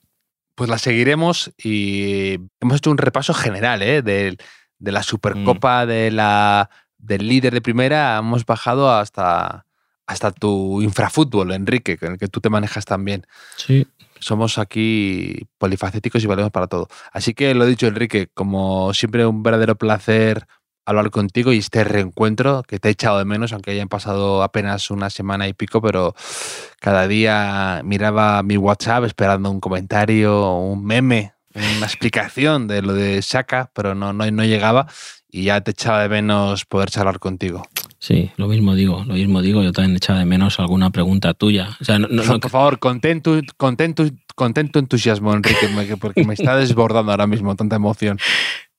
Pues 0.63 0.71
la 0.71 0.79
seguiremos 0.79 1.51
y 1.59 2.35
hemos 2.61 2.77
hecho 2.77 2.93
un 2.93 2.97
repaso 2.97 3.35
general 3.35 3.83
¿eh? 3.83 4.01
de, 4.01 4.37
la 4.79 5.03
Supercopa 5.03 5.85
mm. 5.85 5.89
de 5.89 6.11
la, 6.13 6.71
del 6.99 7.27
líder 7.27 7.53
de 7.53 7.61
primera. 7.61 8.17
Hemos 8.19 8.47
bajado 8.47 8.89
hasta, 8.93 9.67
hasta 10.07 10.31
tu 10.31 10.81
infrafútbol, 10.81 11.51
Enrique, 11.51 11.99
con 11.99 12.13
el 12.13 12.19
que 12.19 12.29
tú 12.29 12.41
te 12.41 12.49
manejas 12.49 12.85
también. 12.85 13.27
Sí. 13.57 13.89
Somos 14.21 14.57
aquí 14.57 15.49
polifacéticos 15.59 16.23
y 16.23 16.29
valemos 16.29 16.53
para 16.53 16.69
todo. 16.69 16.87
Así 17.11 17.35
que 17.35 17.55
lo 17.55 17.67
dicho, 17.67 17.89
Enrique, 17.89 18.29
como 18.33 18.95
siempre, 18.95 19.27
un 19.27 19.43
verdadero 19.43 19.75
placer 19.75 20.47
hablar 20.85 21.11
contigo 21.11 21.53
y 21.53 21.59
este 21.59 21.85
reencuentro 21.85 22.63
que 22.67 22.79
te 22.79 22.89
he 22.89 22.93
echado 22.93 23.19
de 23.19 23.25
menos, 23.25 23.53
aunque 23.53 23.71
hayan 23.71 23.89
pasado 23.89 24.43
apenas 24.43 24.91
una 24.91 25.11
semana 25.11 25.49
y 25.49 25.53
pico, 25.53 25.81
pero 25.81 26.15
cada 26.81 27.07
día 27.07 27.83
miraba 27.85 28.43
mi 28.43 28.57
WhatsApp 28.57 29.05
esperando 29.05 29.51
un 29.51 29.61
comentario, 29.61 30.55
un 30.57 30.85
meme, 30.85 31.33
una 31.55 31.87
explicación 31.87 32.67
de 32.67 32.83
lo 32.83 32.95
de 32.95 33.21
Shaka, 33.21 33.71
pero 33.75 33.95
no, 33.95 34.13
no, 34.13 34.31
no 34.31 34.45
llegaba 34.45 34.87
y 35.31 35.45
ya 35.45 35.61
te 35.61 35.71
echaba 35.71 36.03
de 36.03 36.09
menos 36.09 36.65
poder 36.67 36.91
charlar 36.91 37.19
contigo. 37.19 37.63
Sí, 37.99 38.33
lo 38.37 38.49
mismo 38.49 38.75
digo, 38.75 39.05
lo 39.07 39.15
mismo 39.15 39.43
digo, 39.43 39.63
yo 39.63 39.73
también 39.73 39.97
echaba 39.97 40.19
de 40.19 40.25
menos 40.25 40.59
alguna 40.59 40.91
pregunta 40.91 41.35
tuya. 41.35 41.77
por 42.41 42.51
favor, 42.51 42.79
contento, 42.81 43.41
contento, 43.57 44.05
contento 44.35 44.79
entusiasmo, 44.79 45.33
Enrique, 45.33 45.97
porque 46.01 46.25
me 46.25 46.35
está 46.35 46.57
desbordando 46.57 47.13
ahora 47.13 47.29
mismo 47.29 47.55
tanta 47.55 47.77
emoción. 47.77 48.19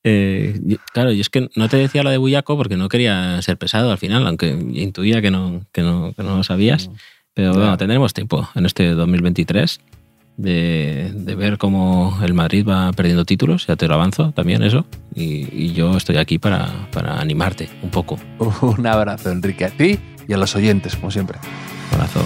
Eh, 0.04 0.60
claro, 0.92 1.12
y 1.12 1.22
es 1.22 1.30
que 1.30 1.50
no 1.56 1.70
te 1.70 1.78
decía 1.78 2.04
lo 2.04 2.10
de 2.10 2.18
Buyaco 2.18 2.58
porque 2.58 2.78
no 2.78 2.90
quería 2.90 3.42
ser 3.42 3.58
pesado 3.58 3.92
al 3.92 3.98
final, 3.98 4.28
aunque 4.28 4.48
intuía 4.50 5.22
que 5.22 5.32
no, 5.32 5.66
que 5.72 5.82
no, 5.82 6.14
que 6.14 6.24
no 6.24 6.38
lo 6.38 6.44
sabías. 6.44 6.90
Pero 7.34 7.54
bueno, 7.54 7.78
tendremos 7.78 8.14
tiempo 8.14 8.48
en 8.56 8.66
este 8.66 8.92
2023 8.92 9.80
de, 10.38 11.12
de, 11.14 11.36
ver 11.36 11.58
cómo 11.58 12.18
el 12.24 12.34
Madrid 12.34 12.68
va 12.68 12.92
perdiendo 12.92 13.26
títulos, 13.26 13.68
ya 13.68 13.76
te 13.76 13.88
lo 13.88 13.96
avanzo 13.96 14.32
también 14.32 14.64
eso, 14.64 14.86
y, 15.14 15.48
y, 15.52 15.74
yo 15.74 15.96
estoy 15.96 16.18
aquí 16.18 16.40
para, 16.40 16.90
para 16.92 17.20
animarte 17.20 17.70
un 17.82 17.90
poco. 17.90 18.20
Un 18.62 18.86
abrazo, 18.86 19.32
Enrique, 19.32 19.66
a 19.66 19.70
ti 19.70 20.00
y 20.28 20.34
a 20.34 20.38
los 20.38 20.56
oyentes, 20.56 20.96
como 20.96 21.12
siempre. 21.12 21.38
Un 21.92 21.96
abrazo. 21.96 22.26